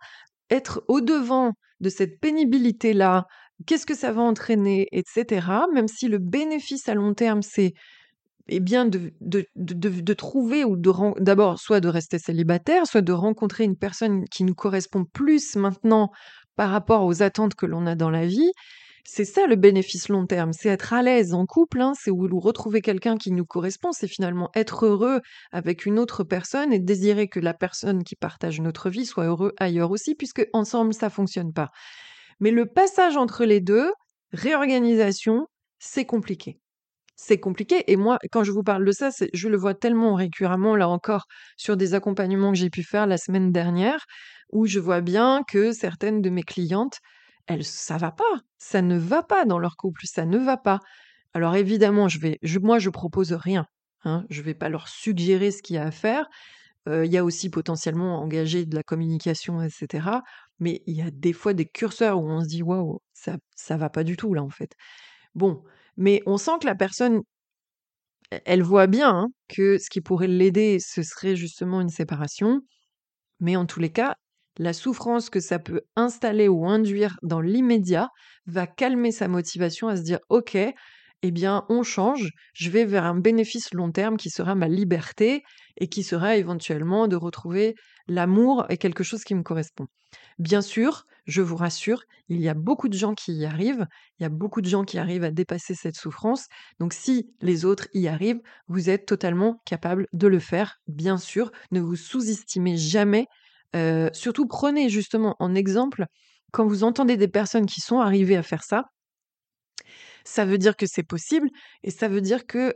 être 0.50 0.84
au-devant 0.86 1.52
de 1.80 1.88
cette 1.88 2.20
pénibilité-là, 2.20 3.24
qu'est-ce 3.66 3.86
que 3.86 3.96
ça 3.96 4.12
va 4.12 4.22
entraîner, 4.22 4.86
etc., 4.92 5.46
même 5.74 5.88
si 5.88 6.08
le 6.08 6.18
bénéfice 6.18 6.88
à 6.88 6.94
long 6.94 7.14
terme, 7.14 7.42
c'est 7.42 7.72
et 8.48 8.60
bien 8.60 8.84
de, 8.86 9.12
de, 9.20 9.46
de, 9.56 10.14
trouver 10.14 10.64
ou 10.64 10.76
de 10.76 11.20
d'abord 11.20 11.58
soit 11.58 11.80
de 11.80 11.88
rester 11.88 12.18
célibataire, 12.18 12.86
soit 12.86 13.02
de 13.02 13.12
rencontrer 13.12 13.64
une 13.64 13.76
personne 13.76 14.24
qui 14.28 14.44
nous 14.44 14.54
correspond 14.54 15.04
plus 15.04 15.56
maintenant 15.56 16.10
par 16.54 16.70
rapport 16.70 17.04
aux 17.04 17.22
attentes 17.22 17.54
que 17.54 17.66
l'on 17.66 17.86
a 17.86 17.94
dans 17.94 18.10
la 18.10 18.26
vie. 18.26 18.50
C'est 19.08 19.24
ça 19.24 19.46
le 19.46 19.54
bénéfice 19.54 20.08
long 20.08 20.26
terme, 20.26 20.52
c'est 20.52 20.68
être 20.68 20.92
à 20.92 21.00
l'aise 21.00 21.32
en 21.32 21.46
couple, 21.46 21.80
hein, 21.80 21.92
c'est 21.96 22.10
où 22.10 22.26
retrouver 22.40 22.80
quelqu'un 22.80 23.16
qui 23.16 23.30
nous 23.30 23.44
correspond, 23.44 23.92
c'est 23.92 24.08
finalement 24.08 24.50
être 24.56 24.84
heureux 24.84 25.20
avec 25.52 25.86
une 25.86 26.00
autre 26.00 26.24
personne 26.24 26.72
et 26.72 26.80
désirer 26.80 27.28
que 27.28 27.38
la 27.38 27.54
personne 27.54 28.02
qui 28.02 28.16
partage 28.16 28.60
notre 28.60 28.90
vie 28.90 29.06
soit 29.06 29.26
heureux 29.26 29.52
ailleurs 29.58 29.92
aussi, 29.92 30.16
puisque 30.16 30.48
ensemble 30.52 30.92
ça 30.92 31.08
fonctionne 31.08 31.52
pas. 31.52 31.70
Mais 32.40 32.50
le 32.50 32.66
passage 32.66 33.16
entre 33.16 33.44
les 33.44 33.60
deux, 33.60 33.92
réorganisation, 34.32 35.46
c'est 35.78 36.04
compliqué 36.04 36.58
c'est 37.16 37.40
compliqué. 37.40 37.90
Et 37.90 37.96
moi, 37.96 38.18
quand 38.30 38.44
je 38.44 38.52
vous 38.52 38.62
parle 38.62 38.84
de 38.84 38.92
ça, 38.92 39.10
je 39.32 39.48
le 39.48 39.56
vois 39.56 39.74
tellement 39.74 40.14
récurremment, 40.14 40.76
là 40.76 40.88
encore, 40.88 41.26
sur 41.56 41.76
des 41.76 41.94
accompagnements 41.94 42.52
que 42.52 42.58
j'ai 42.58 42.70
pu 42.70 42.82
faire 42.82 43.06
la 43.06 43.16
semaine 43.16 43.52
dernière, 43.52 44.04
où 44.52 44.66
je 44.66 44.78
vois 44.78 45.00
bien 45.00 45.42
que 45.48 45.72
certaines 45.72 46.22
de 46.22 46.30
mes 46.30 46.42
clientes, 46.42 46.98
elles, 47.46 47.64
ça 47.64 47.96
va 47.96 48.12
pas, 48.12 48.24
ça 48.58 48.82
ne 48.82 48.98
va 48.98 49.22
pas 49.22 49.44
dans 49.44 49.58
leur 49.58 49.76
couple, 49.76 50.02
ça 50.04 50.26
ne 50.26 50.38
va 50.38 50.56
pas. 50.56 50.80
Alors 51.34 51.56
évidemment, 51.56 52.08
je 52.08 52.20
vais, 52.20 52.38
je, 52.42 52.58
moi, 52.58 52.78
je 52.78 52.90
propose 52.90 53.32
rien. 53.32 53.66
Hein. 54.04 54.24
Je 54.30 54.40
ne 54.40 54.46
vais 54.46 54.54
pas 54.54 54.68
leur 54.68 54.88
suggérer 54.88 55.50
ce 55.50 55.62
qu'il 55.62 55.76
y 55.76 55.78
a 55.78 55.84
à 55.84 55.90
faire. 55.90 56.26
Il 56.88 57.10
y 57.10 57.18
a 57.18 57.24
aussi 57.24 57.50
potentiellement 57.50 58.22
engager 58.22 58.64
de 58.64 58.76
la 58.76 58.84
communication, 58.84 59.60
etc. 59.60 60.08
Mais 60.60 60.82
il 60.86 60.94
y 60.94 61.02
a 61.02 61.10
des 61.10 61.32
fois 61.32 61.52
des 61.52 61.66
curseurs 61.66 62.20
où 62.20 62.30
on 62.30 62.42
se 62.42 62.46
dit 62.46 62.62
waouh, 62.62 63.00
ça, 63.12 63.38
ça 63.56 63.76
va 63.76 63.90
pas 63.90 64.04
du 64.04 64.16
tout 64.16 64.34
là 64.34 64.44
en 64.44 64.50
fait. 64.50 64.72
Bon, 65.34 65.64
mais 65.96 66.22
on 66.26 66.36
sent 66.38 66.52
que 66.60 66.66
la 66.66 66.74
personne, 66.74 67.22
e-, 68.32 68.38
elle 68.44 68.62
voit 68.62 68.86
bien 68.86 69.10
hein, 69.10 69.28
que 69.48 69.78
ce 69.78 69.90
qui 69.90 70.00
pourrait 70.00 70.28
l'aider, 70.28 70.78
ce 70.80 71.02
serait 71.02 71.36
justement 71.36 71.80
une 71.80 71.88
séparation. 71.88 72.60
Mais 73.40 73.56
en 73.56 73.66
tous 73.66 73.80
les 73.80 73.92
cas, 73.92 74.16
la 74.58 74.72
souffrance 74.72 75.30
que 75.30 75.40
ça 75.40 75.58
peut 75.60 75.82
installer 75.96 76.48
ou 76.48 76.66
induire 76.68 77.18
dans 77.22 77.40
l'immédiat 77.40 78.10
va 78.46 78.66
calmer 78.66 79.12
sa 79.12 79.28
motivation 79.28 79.88
à 79.88 79.96
se 79.96 80.02
dire 80.02 80.20
ok, 80.30 80.56
eh 81.22 81.30
bien, 81.32 81.64
on 81.70 81.82
change, 81.82 82.30
je 82.54 82.70
vais 82.70 82.84
vers 82.84 83.04
un 83.06 83.18
bénéfice 83.18 83.72
long 83.74 83.92
terme 83.92 84.16
qui 84.16 84.30
sera 84.30 84.54
ma 84.54 84.68
liberté 84.68 85.42
et 85.78 85.88
qui 85.88 86.02
sera 86.02 86.36
éventuellement 86.36 87.08
de 87.08 87.16
retrouver 87.16 87.74
l'amour 88.08 88.66
et 88.70 88.78
quelque 88.78 89.04
chose 89.04 89.24
qui 89.24 89.34
me 89.34 89.42
correspond. 89.42 89.86
Bien 90.38 90.62
sûr, 90.62 91.04
je 91.26 91.42
vous 91.42 91.56
rassure, 91.56 92.02
il 92.28 92.40
y 92.40 92.48
a 92.48 92.54
beaucoup 92.54 92.88
de 92.88 92.96
gens 92.96 93.14
qui 93.14 93.32
y 93.32 93.44
arrivent, 93.44 93.86
il 94.18 94.22
y 94.22 94.26
a 94.26 94.28
beaucoup 94.28 94.60
de 94.60 94.68
gens 94.68 94.84
qui 94.84 94.98
arrivent 94.98 95.24
à 95.24 95.30
dépasser 95.30 95.74
cette 95.74 95.96
souffrance. 95.96 96.46
Donc 96.78 96.92
si 96.92 97.30
les 97.40 97.64
autres 97.64 97.88
y 97.94 98.08
arrivent, 98.08 98.40
vous 98.68 98.90
êtes 98.90 99.06
totalement 99.06 99.60
capable 99.64 100.06
de 100.12 100.26
le 100.28 100.38
faire, 100.38 100.80
bien 100.86 101.18
sûr. 101.18 101.50
Ne 101.72 101.80
vous 101.80 101.96
sous-estimez 101.96 102.76
jamais. 102.76 103.26
Euh, 103.74 104.08
surtout 104.12 104.46
prenez 104.46 104.88
justement 104.88 105.36
en 105.38 105.54
exemple 105.54 106.06
quand 106.52 106.66
vous 106.66 106.84
entendez 106.84 107.16
des 107.16 107.28
personnes 107.28 107.66
qui 107.66 107.80
sont 107.80 108.00
arrivées 108.00 108.36
à 108.36 108.42
faire 108.42 108.62
ça, 108.62 108.86
ça 110.24 110.44
veut 110.44 110.58
dire 110.58 110.76
que 110.76 110.86
c'est 110.86 111.02
possible 111.02 111.48
et 111.82 111.90
ça 111.90 112.08
veut 112.08 112.20
dire 112.20 112.46
que 112.46 112.74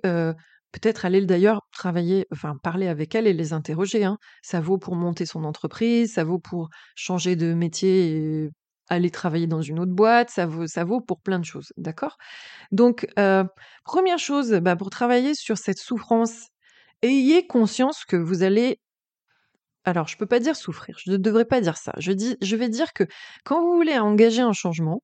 peut-être 0.72 1.04
aller 1.04 1.24
d'ailleurs 1.24 1.62
travailler, 1.72 2.26
enfin 2.32 2.56
parler 2.62 2.88
avec 2.88 3.14
elles 3.14 3.26
et 3.26 3.32
les 3.32 3.52
interroger. 3.52 4.04
Hein. 4.04 4.18
Ça 4.42 4.60
vaut 4.60 4.78
pour 4.78 4.96
monter 4.96 5.26
son 5.26 5.44
entreprise, 5.44 6.14
ça 6.14 6.24
vaut 6.24 6.38
pour 6.38 6.68
changer 6.94 7.36
de 7.36 7.54
métier 7.54 8.16
et 8.16 8.50
aller 8.88 9.10
travailler 9.10 9.46
dans 9.46 9.62
une 9.62 9.78
autre 9.78 9.92
boîte, 9.92 10.30
ça 10.30 10.46
vaut, 10.46 10.66
ça 10.66 10.84
vaut 10.84 11.00
pour 11.00 11.20
plein 11.20 11.38
de 11.38 11.44
choses, 11.44 11.72
d'accord? 11.76 12.16
Donc, 12.72 13.06
première 13.84 14.18
chose, 14.18 14.52
bah, 14.62 14.76
pour 14.76 14.90
travailler 14.90 15.34
sur 15.34 15.58
cette 15.58 15.78
souffrance, 15.78 16.48
ayez 17.02 17.46
conscience 17.46 18.04
que 18.04 18.16
vous 18.16 18.42
allez 18.42 18.78
alors, 19.84 20.08
je 20.08 20.14
ne 20.16 20.18
peux 20.18 20.26
pas 20.26 20.40
dire 20.40 20.56
souffrir, 20.56 20.98
je 20.98 21.10
ne 21.10 21.16
devrais 21.16 21.46
pas 21.46 21.60
dire 21.60 21.76
ça. 21.78 21.92
Je, 21.98 22.12
dis, 22.12 22.36
je 22.42 22.54
vais 22.56 22.68
dire 22.68 22.92
que 22.92 23.04
quand 23.44 23.62
vous 23.62 23.74
voulez 23.74 23.98
engager 23.98 24.42
un 24.42 24.52
changement, 24.52 25.02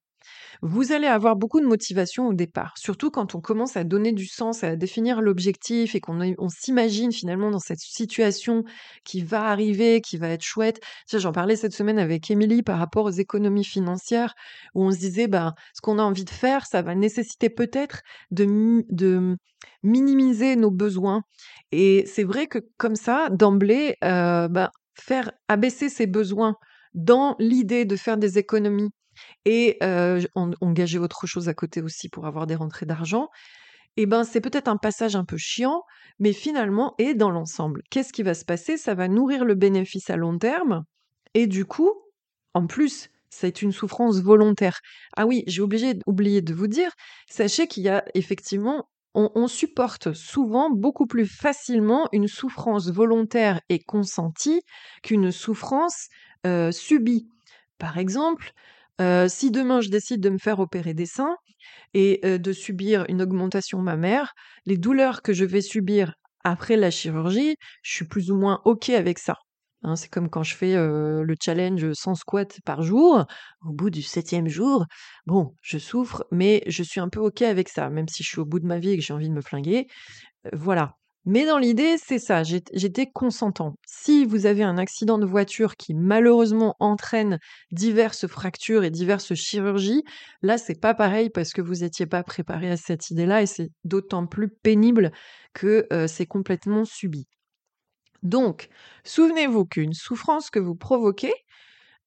vous 0.63 0.93
allez 0.93 1.07
avoir 1.07 1.37
beaucoup 1.37 1.61
de 1.61 1.67
motivation 1.67 2.29
au 2.29 2.35
départ, 2.35 2.75
surtout 2.77 3.11
quand 3.11 3.35
on 3.35 3.41
commence 3.41 3.77
à 3.77 3.85
donner 3.85 4.13
du 4.13 4.27
sens, 4.27 4.65
à 4.65 4.77
définir 4.77 5.21
l'objectif 5.21 5.95
et 5.95 6.01
qu'on 6.01 6.21
on 6.39 6.49
s'imagine 6.49 7.13
finalement 7.13 7.51
dans 7.51 7.59
cette 7.59 7.81
situation 7.81 8.65
qui 9.05 9.23
va 9.23 9.45
arriver, 9.45 10.01
qui 10.01 10.17
va 10.17 10.29
être 10.29 10.43
chouette. 10.43 10.81
J'en 11.13 11.33
parlais 11.33 11.57
cette 11.57 11.73
semaine 11.73 11.99
avec 11.99 12.31
Émilie 12.31 12.63
par 12.63 12.79
rapport 12.79 13.05
aux 13.05 13.11
économies 13.11 13.65
financières, 13.65 14.35
où 14.75 14.85
on 14.85 14.91
se 14.91 14.99
disait, 14.99 15.29
bah, 15.29 15.55
ce 15.75 15.81
qu'on 15.81 15.99
a 15.99 16.03
envie 16.03 16.25
de 16.25 16.31
faire, 16.31 16.67
ça 16.67 16.83
va 16.83 16.95
nécessiter 16.95 17.51
peut-être 17.51 18.03
de, 18.31 19.37
minimiser 19.83 20.57
nos 20.57 20.71
besoins. 20.71 21.23
Et 21.73 22.05
c'est 22.07 22.25
vrai 22.25 22.47
que 22.47 22.59
comme 22.77 22.97
ça, 22.97 23.29
d'emblée, 23.31 23.97
euh, 24.05 24.49
bah, 24.49 24.71
faire 24.95 25.31
abaisser 25.49 25.89
ses 25.89 26.07
besoins 26.07 26.57
dans 26.95 27.37
l'idée 27.39 27.85
de 27.85 27.97
faire 27.97 28.17
des 28.17 28.39
économies 28.39 28.91
et 29.47 29.79
engager 30.61 30.99
autre 30.99 31.27
chose 31.27 31.49
à 31.49 31.55
côté 31.55 31.81
aussi 31.81 32.11
pour 32.11 32.27
avoir 32.27 32.47
des 32.47 32.55
rentrées 32.55 32.85
d'argent, 32.85 33.29
et 33.97 34.05
ben 34.05 34.25
c'est 34.25 34.43
peut-être 34.43 34.69
un 34.69 34.77
passage 34.77 35.17
un 35.17 35.25
peu 35.25 35.39
chiant, 35.39 35.83
mais 36.19 36.35
finalement, 36.35 36.95
et 36.99 37.15
dans 37.15 37.31
l'ensemble, 37.31 37.81
qu'est-ce 37.91 38.13
qui 38.13 38.23
va 38.23 38.35
se 38.35 38.45
passer? 38.45 38.77
Ça 38.77 38.95
va 38.95 39.09
nourrir 39.09 39.47
le 39.47 39.55
bénéfice 39.55 40.11
à 40.11 40.17
long 40.17 40.37
terme, 40.37 40.85
et 41.33 41.47
du 41.47 41.65
coup, 41.65 41.95
en 42.53 42.67
plus, 42.67 43.09
c'est 43.31 43.63
une 43.63 43.73
souffrance 43.73 44.21
volontaire. 44.21 44.81
Ah 45.17 45.27
oui, 45.27 45.45
j'ai 45.47 45.63
oublié 45.63 45.95
de 46.43 46.55
vous 46.55 46.67
dire, 46.67 46.91
sachez 47.31 47.67
qu'il 47.67 47.85
y 47.85 47.89
a 47.89 48.05
effectivement, 48.15 48.89
on, 49.15 49.49
supporte 49.49 50.13
souvent 50.13 50.69
beaucoup 50.69 51.07
plus 51.07 51.27
facilement 51.27 52.07
une 52.13 52.29
souffrance 52.29 52.91
volontaire 52.91 53.61
et 53.71 53.79
consentie 53.79 54.61
qu'une 55.03 55.33
souffrance 55.33 56.09
subie. 56.71 57.29
Par 57.79 57.97
exemple, 57.97 58.53
si 59.29 59.51
demain 59.51 59.81
je 59.81 59.89
décide 59.91 60.21
de 60.21 60.31
me 60.31 60.39
faire 60.39 60.61
opérer 60.61 60.95
des 60.95 61.07
seins 61.07 61.37
et 61.95 62.21
de 62.39 62.53
subir 62.53 63.05
une 63.09 63.23
augmentation 63.23 63.81
mammaire, 63.81 64.33
les 64.67 64.79
douleurs 64.79 65.23
que 65.23 65.33
je 65.33 65.45
vais 65.45 65.61
subir 65.63 66.15
après 66.45 66.77
la 66.77 66.91
chirurgie, 66.91 67.57
je 67.83 67.93
suis 67.93 68.07
plus 68.07 68.31
ou 68.31 68.37
moins 68.37 68.61
OK 68.65 68.91
avec 68.91 69.19
ça. 69.19 69.37
Hein. 69.83 69.97
c'est 69.97 70.09
comme 70.09 70.29
quand 70.31 70.43
je 70.43 70.55
fais 70.57 70.75
le 70.77 71.35
challenge 71.41 71.93
sans 71.93 72.15
squat 72.15 72.61
par 72.65 72.83
jour. 72.83 73.25
Au 73.65 73.73
bout 73.73 73.91
du 73.91 74.03
septième 74.03 74.49
jour, 74.49 74.87
bon, 75.27 75.55
je 75.63 75.79
souffre, 75.79 76.25
mais 76.31 76.63
je 76.67 76.83
suis 76.83 77.01
un 77.01 77.09
peu 77.09 77.21
OK 77.21 77.43
avec 77.43 77.69
ça, 77.69 77.91
même 77.91 78.09
si 78.09 78.23
je 78.23 78.29
suis 78.29 78.41
au 78.41 78.45
bout 78.45 78.61
de 78.61 78.67
ma 78.67 78.79
vie 78.79 78.91
et 78.91 78.97
que 78.99 79.03
j'ai 79.05 79.15
envie 79.15 79.29
de 79.29 79.35
me 79.35 79.43
flinguer. 79.43 79.87
voilà. 80.53 80.95
Mais 81.29 81.45
dans 81.45 81.59
l'idée, 81.59 81.97
c'est 81.99 82.21
ça, 82.21 82.45
j'étais 82.45 83.07
consentant. 83.11 83.75
Si 83.85 84.25
vous 84.25 84.47
avez 84.47 84.63
un 84.63 84.79
accident 84.79 85.19
de 85.19 85.27
voiture 85.27 85.77
qui 85.77 85.93
malheureusement 85.93 86.77
entraîne 86.79 87.41
diverses 87.73 88.29
fractures 88.29 88.85
et 88.85 88.91
diverses 88.91 89.35
chirurgies, 89.35 90.05
là 90.43 90.57
c'est 90.57 90.81
pas 90.81 90.95
pareil 90.95 91.29
parce 91.29 91.53
que 91.53 91.61
vous 91.61 91.81
n'étiez 91.81 92.07
pas 92.07 92.23
préparé 92.23 92.71
à 92.71 92.77
cette 92.77 93.11
idée-là 93.11 93.43
et 93.43 93.47
c'est 93.47 93.71
d'autant 93.83 94.27
plus 94.29 94.49
pénible 94.49 95.11
que 95.53 95.89
euh, 95.93 96.07
c'est 96.07 96.27
complètement 96.27 96.85
subi. 96.85 97.27
Donc, 98.23 98.69
souvenez-vous 99.05 99.67
qu'une 99.67 99.95
souffrance 99.95 100.49
que 100.49 100.61
vous 100.61 100.77
provoquez, 100.77 101.35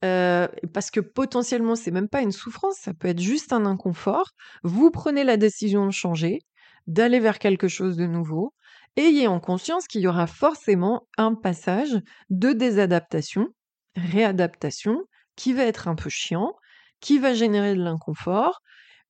euh, 0.06 0.48
parce 0.74 0.92
que 0.92 1.02
potentiellement 1.02 1.76
c'est 1.76 1.92
même 1.92 2.08
pas 2.08 2.22
une 2.22 2.32
souffrance, 2.32 2.78
ça 2.78 2.94
peut 2.94 3.10
être 3.10 3.20
juste 3.20 3.52
un 3.52 3.66
inconfort, 3.66 4.32
vous 4.64 4.92
prenez 4.92 5.26
la 5.26 5.36
décision 5.36 5.86
de 5.86 5.92
changer, 5.92 6.40
d'aller 6.88 7.20
vers 7.20 7.38
quelque 7.38 7.68
chose 7.68 7.98
de 7.98 8.06
nouveau, 8.06 8.54
ayez 8.98 9.28
en 9.28 9.40
conscience 9.40 9.88
qu'il 9.88 10.02
y 10.02 10.08
aura 10.08 10.28
forcément 10.28 11.08
un 11.18 11.36
passage 11.36 11.98
de 12.30 12.52
désadaptation, 12.52 13.48
réadaptation, 13.96 15.04
qui 15.36 15.54
va 15.54 15.64
être 15.64 15.88
un 15.88 15.96
peu 15.96 16.10
chiant, 16.10 16.54
qui 17.00 17.20
va 17.20 17.34
générer 17.34 17.76
de 17.76 17.84
l'inconfort, 17.84 18.60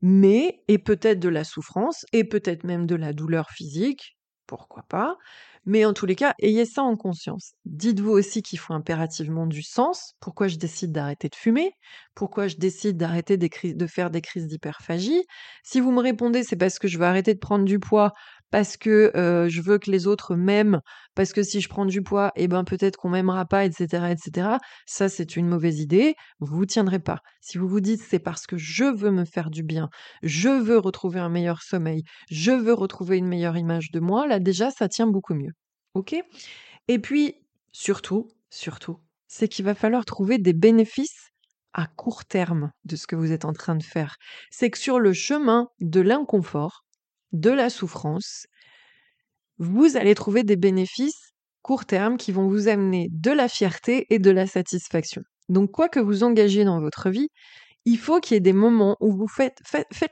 mais 0.01 0.61
et 0.67 0.77
peut-être 0.77 1.19
de 1.19 1.29
la 1.29 1.43
souffrance, 1.43 2.05
et 2.13 2.23
peut-être 2.23 2.63
même 2.63 2.85
de 2.85 2.95
la 2.95 3.13
douleur 3.13 3.49
physique, 3.49 4.17
pourquoi 4.47 4.83
pas, 4.89 5.17
mais 5.65 5.85
en 5.85 5.93
tous 5.93 6.05
les 6.05 6.15
cas, 6.15 6.33
ayez 6.39 6.65
ça 6.65 6.81
en 6.81 6.95
conscience. 6.95 7.53
Dites-vous 7.65 8.11
aussi 8.11 8.41
qu'il 8.41 8.57
faut 8.59 8.73
impérativement 8.73 9.45
du 9.45 9.61
sens. 9.61 10.13
Pourquoi 10.19 10.47
je 10.47 10.57
décide 10.57 10.91
d'arrêter 10.91 11.29
de 11.29 11.35
fumer? 11.35 11.73
Pourquoi 12.15 12.47
je 12.47 12.55
décide 12.57 12.97
d'arrêter 12.97 13.37
de 13.37 13.87
faire 13.87 14.09
des 14.09 14.21
crises 14.21 14.47
d'hyperphagie? 14.47 15.23
Si 15.63 15.79
vous 15.79 15.91
me 15.91 16.01
répondez 16.01 16.43
c'est 16.43 16.55
parce 16.55 16.79
que 16.79 16.87
je 16.87 16.97
veux 16.97 17.05
arrêter 17.05 17.33
de 17.33 17.39
prendre 17.39 17.65
du 17.65 17.79
poids, 17.79 18.13
parce 18.51 18.77
que 18.77 19.11
je 19.15 19.61
veux 19.61 19.77
que 19.77 19.91
les 19.91 20.07
autres 20.07 20.35
m'aiment, 20.35 20.81
parce 21.15 21.33
que 21.33 21.43
si 21.43 21.61
je 21.61 21.69
prends 21.69 21.85
du 21.85 22.01
poids, 22.01 22.31
eh 22.35 22.47
ben 22.47 22.63
peut-être 22.63 22.97
qu'on 22.97 23.09
m'aimera 23.09 23.45
pas, 23.45 23.65
etc., 23.65 24.11
etc. 24.11 24.57
Ça, 24.85 25.09
c'est 25.09 25.35
une 25.35 25.47
mauvaise 25.47 25.79
idée. 25.79 26.15
Vous 26.39 26.55
vous 26.57 26.65
tiendrez 26.65 26.99
pas. 26.99 27.19
Si 27.41 27.57
vous 27.57 27.67
vous 27.67 27.81
dites 27.81 28.01
c'est 28.01 28.19
parce 28.19 28.47
que 28.47 28.57
je 28.57 28.85
veux 28.85 29.11
me 29.11 29.25
faire 29.25 29.49
du 29.49 29.63
bien, 29.63 29.89
je 30.23 30.49
veux 30.49 30.77
retrouver 30.77 31.19
un 31.19 31.29
meilleur 31.29 31.61
sommeil, 31.61 32.03
je 32.29 32.51
veux 32.51 32.73
retrouver 32.73 33.17
une 33.17 33.27
meilleure 33.27 33.57
image 33.57 33.91
de 33.91 33.99
moi, 33.99 34.27
là 34.27 34.39
déjà, 34.39 34.71
ça 34.71 34.89
tient 34.89 35.07
beaucoup 35.07 35.33
mieux. 35.33 35.53
Ok? 35.93 36.15
Et 36.87 36.99
puis, 36.99 37.35
surtout, 37.71 38.29
surtout, 38.49 38.99
c'est 39.27 39.47
qu'il 39.47 39.65
va 39.65 39.75
falloir 39.75 40.05
trouver 40.05 40.37
des 40.37 40.53
bénéfices 40.53 41.29
à 41.73 41.85
court 41.85 42.25
terme 42.25 42.71
de 42.85 42.95
ce 42.95 43.05
que 43.05 43.15
vous 43.15 43.31
êtes 43.31 43.45
en 43.45 43.53
train 43.53 43.75
de 43.75 43.83
faire. 43.83 44.15
C'est 44.49 44.71
que 44.71 44.77
sur 44.77 44.99
le 44.99 45.13
chemin 45.13 45.67
de 45.79 46.01
l'inconfort, 46.01 46.83
de 47.31 47.49
la 47.49 47.69
souffrance, 47.69 48.47
vous 49.57 49.97
allez 49.97 50.15
trouver 50.15 50.43
des 50.43 50.55
bénéfices 50.55 51.29
court 51.61 51.85
terme 51.85 52.17
qui 52.17 52.31
vont 52.31 52.47
vous 52.47 52.67
amener 52.67 53.09
de 53.11 53.31
la 53.31 53.47
fierté 53.47 54.07
et 54.09 54.19
de 54.19 54.31
la 54.31 54.47
satisfaction. 54.47 55.21
Donc 55.49 55.71
quoi 55.71 55.89
que 55.89 55.99
vous 55.99 56.23
engagiez 56.23 56.63
dans 56.63 56.79
votre 56.79 57.09
vie, 57.09 57.29
il 57.85 57.97
faut 57.97 58.19
qu'il 58.19 58.35
y 58.35 58.37
ait 58.37 58.41
des 58.41 58.53
moments 58.53 58.97
où 58.99 59.11
vous 59.11 59.27
faites, 59.27 59.59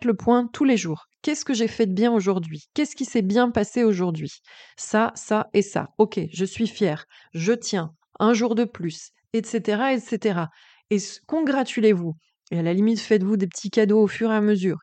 le 0.04 0.14
point 0.14 0.48
tous 0.52 0.64
les 0.64 0.78
jours. 0.78 1.06
Qu'est-ce 1.22 1.46
que 1.46 1.54
j'ai 1.54 1.68
fait 1.68 1.86
de 1.86 1.94
bien 1.94 2.12
aujourd'hui? 2.12 2.66
Qu'est-ce 2.74 2.96
qui 2.96 3.06
s'est 3.06 3.22
bien 3.22 3.52
passé 3.52 3.84
aujourd'hui? 3.84 4.32
Ça, 4.78 5.12
ça 5.16 5.48
et 5.54 5.62
ça. 5.62 5.88
Ok, 5.98 6.20
je 6.32 6.46
suis 6.46 6.68
fière, 6.68 7.06
je 7.34 7.54
tiens, 7.54 7.92
un 8.20 8.34
jour 8.34 8.56
de 8.56 8.64
plus, 8.64 9.12
etc., 9.34 9.94
etc. 9.94 10.46
Et 10.90 10.98
congratulez-vous. 11.28 12.14
Et 12.52 12.60
à 12.60 12.62
la 12.62 12.74
limite, 12.74 13.00
faites-vous 13.00 13.36
des 13.36 13.48
petits 13.48 13.70
cadeaux 13.70 14.02
au 14.02 14.08
fur 14.08 14.32
et 14.32 14.36
à 14.36 14.42
mesure. 14.42 14.78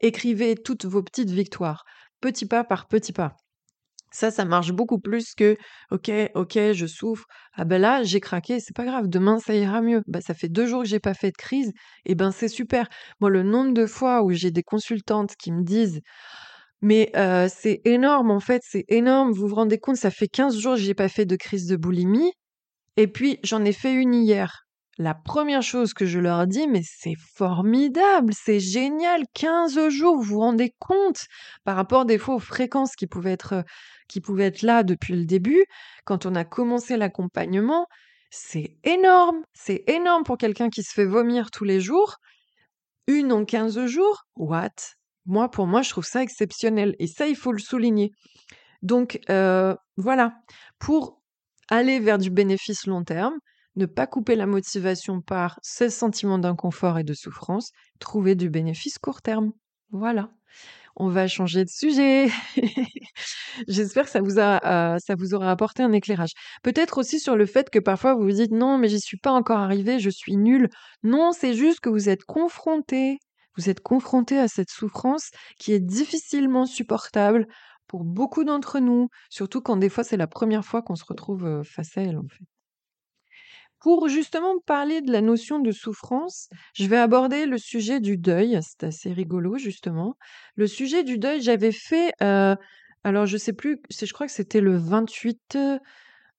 Écrivez 0.00 0.56
toutes 0.56 0.86
vos 0.86 1.02
petites 1.02 1.30
victoires, 1.30 1.84
petit 2.20 2.46
pas 2.46 2.64
par 2.64 2.88
petit 2.88 3.12
pas. 3.12 3.36
Ça, 4.12 4.30
ça 4.30 4.44
marche 4.44 4.72
beaucoup 4.72 4.98
plus 4.98 5.34
que 5.34 5.56
OK, 5.90 6.10
OK, 6.34 6.58
je 6.72 6.86
souffre. 6.86 7.26
Ah 7.54 7.64
ben 7.64 7.80
là, 7.80 8.02
j'ai 8.02 8.20
craqué, 8.20 8.58
c'est 8.58 8.74
pas 8.74 8.84
grave, 8.84 9.08
demain 9.08 9.38
ça 9.38 9.54
ira 9.54 9.82
mieux. 9.82 10.02
Bah, 10.08 10.20
ça 10.20 10.34
fait 10.34 10.48
deux 10.48 10.66
jours 10.66 10.82
que 10.82 10.88
j'ai 10.88 10.98
pas 11.00 11.14
fait 11.14 11.30
de 11.30 11.36
crise, 11.36 11.72
et 12.06 12.14
ben 12.16 12.32
c'est 12.32 12.48
super. 12.48 12.88
Moi, 13.20 13.30
le 13.30 13.42
nombre 13.44 13.72
de 13.72 13.86
fois 13.86 14.22
où 14.24 14.32
j'ai 14.32 14.50
des 14.50 14.64
consultantes 14.64 15.36
qui 15.36 15.52
me 15.52 15.62
disent 15.62 16.00
Mais 16.82 17.10
euh, 17.16 17.48
c'est 17.54 17.82
énorme, 17.84 18.30
en 18.30 18.40
fait, 18.40 18.62
c'est 18.64 18.84
énorme. 18.88 19.32
Vous 19.32 19.48
vous 19.48 19.54
rendez 19.54 19.78
compte, 19.78 19.96
ça 19.96 20.10
fait 20.10 20.28
15 20.28 20.58
jours 20.58 20.74
que 20.74 20.80
j'ai 20.80 20.94
pas 20.94 21.08
fait 21.08 21.26
de 21.26 21.36
crise 21.36 21.66
de 21.66 21.76
boulimie. 21.76 22.32
Et 22.96 23.08
puis, 23.08 23.38
j'en 23.44 23.64
ai 23.64 23.72
fait 23.72 23.94
une 23.94 24.14
hier. 24.14 24.66
La 25.00 25.14
première 25.14 25.62
chose 25.62 25.94
que 25.94 26.04
je 26.04 26.18
leur 26.18 26.46
dis, 26.46 26.68
mais 26.68 26.82
c'est 26.84 27.14
formidable, 27.34 28.34
c'est 28.34 28.60
génial, 28.60 29.22
15 29.32 29.88
jours, 29.88 30.16
vous 30.16 30.22
vous 30.22 30.40
rendez 30.40 30.74
compte 30.78 31.24
par 31.64 31.76
rapport 31.76 32.04
des 32.04 32.18
fois 32.18 32.34
aux 32.34 32.38
fréquences 32.38 32.94
qui 32.96 33.06
pouvaient 33.06 33.32
être, 33.32 33.64
qui 34.08 34.20
pouvaient 34.20 34.44
être 34.44 34.60
là 34.60 34.82
depuis 34.82 35.14
le 35.14 35.24
début, 35.24 35.64
quand 36.04 36.26
on 36.26 36.34
a 36.34 36.44
commencé 36.44 36.98
l'accompagnement, 36.98 37.86
c'est 38.28 38.76
énorme, 38.84 39.38
c'est 39.54 39.84
énorme 39.86 40.22
pour 40.22 40.36
quelqu'un 40.36 40.68
qui 40.68 40.82
se 40.82 40.92
fait 40.92 41.06
vomir 41.06 41.50
tous 41.50 41.64
les 41.64 41.80
jours. 41.80 42.16
Une 43.06 43.32
en 43.32 43.46
15 43.46 43.86
jours, 43.86 44.24
what? 44.36 44.68
Moi, 45.24 45.50
pour 45.50 45.66
moi, 45.66 45.80
je 45.80 45.88
trouve 45.88 46.04
ça 46.04 46.22
exceptionnel. 46.22 46.94
Et 46.98 47.06
ça, 47.06 47.26
il 47.26 47.36
faut 47.36 47.52
le 47.52 47.58
souligner. 47.58 48.10
Donc, 48.82 49.18
euh, 49.30 49.74
voilà. 49.96 50.34
Pour 50.78 51.22
aller 51.70 52.00
vers 52.00 52.18
du 52.18 52.28
bénéfice 52.28 52.86
long 52.86 53.02
terme, 53.02 53.38
ne 53.76 53.86
pas 53.86 54.06
couper 54.06 54.36
la 54.36 54.46
motivation 54.46 55.20
par 55.20 55.58
ce 55.62 55.88
sentiment 55.88 56.38
d'inconfort 56.38 56.98
et 56.98 57.04
de 57.04 57.14
souffrance, 57.14 57.70
trouver 57.98 58.34
du 58.34 58.50
bénéfice 58.50 58.98
court 58.98 59.22
terme. 59.22 59.52
Voilà. 59.90 60.30
On 60.96 61.08
va 61.08 61.28
changer 61.28 61.64
de 61.64 61.70
sujet. 61.70 62.28
J'espère 63.68 64.04
que 64.04 64.10
ça 64.10 64.20
vous, 64.20 64.38
a, 64.38 64.94
euh, 64.94 64.98
ça 64.98 65.14
vous 65.14 65.34
aura 65.34 65.50
apporté 65.50 65.82
un 65.82 65.92
éclairage. 65.92 66.32
Peut-être 66.62 66.98
aussi 66.98 67.20
sur 67.20 67.36
le 67.36 67.46
fait 67.46 67.70
que 67.70 67.78
parfois 67.78 68.14
vous 68.14 68.24
vous 68.24 68.32
dites 68.32 68.52
non, 68.52 68.76
mais 68.76 68.88
j'y 68.88 69.00
suis 69.00 69.16
pas 69.16 69.30
encore 69.32 69.58
arrivé, 69.58 69.98
je 69.98 70.10
suis 70.10 70.36
nul. 70.36 70.68
Non, 71.02 71.32
c'est 71.32 71.54
juste 71.54 71.80
que 71.80 71.88
vous 71.88 72.08
êtes 72.08 72.24
confronté. 72.24 73.18
Vous 73.56 73.70
êtes 73.70 73.80
confronté 73.80 74.38
à 74.38 74.48
cette 74.48 74.70
souffrance 74.70 75.30
qui 75.58 75.72
est 75.72 75.80
difficilement 75.80 76.66
supportable 76.66 77.46
pour 77.86 78.04
beaucoup 78.04 78.44
d'entre 78.44 78.78
nous, 78.78 79.08
surtout 79.30 79.60
quand 79.60 79.76
des 79.76 79.88
fois 79.88 80.04
c'est 80.04 80.16
la 80.16 80.28
première 80.28 80.64
fois 80.64 80.82
qu'on 80.82 80.96
se 80.96 81.04
retrouve 81.04 81.44
euh, 81.44 81.62
face 81.64 81.96
à 81.98 82.02
elle 82.02 82.18
en 82.18 82.28
fait. 82.28 82.44
Pour 83.80 84.08
justement 84.08 84.58
parler 84.66 85.00
de 85.00 85.10
la 85.10 85.22
notion 85.22 85.58
de 85.58 85.72
souffrance, 85.72 86.48
je 86.74 86.86
vais 86.86 86.98
aborder 86.98 87.46
le 87.46 87.56
sujet 87.56 88.00
du 88.00 88.18
deuil. 88.18 88.58
C'est 88.62 88.84
assez 88.84 89.12
rigolo 89.12 89.56
justement. 89.56 90.16
Le 90.56 90.66
sujet 90.66 91.02
du 91.02 91.18
deuil, 91.18 91.40
j'avais 91.40 91.72
fait, 91.72 92.12
euh, 92.22 92.54
alors 93.04 93.24
je 93.24 93.38
sais 93.38 93.54
plus, 93.54 93.78
je 93.90 94.12
crois 94.12 94.26
que 94.26 94.32
c'était 94.32 94.60
le 94.60 94.76
28, 94.76 95.56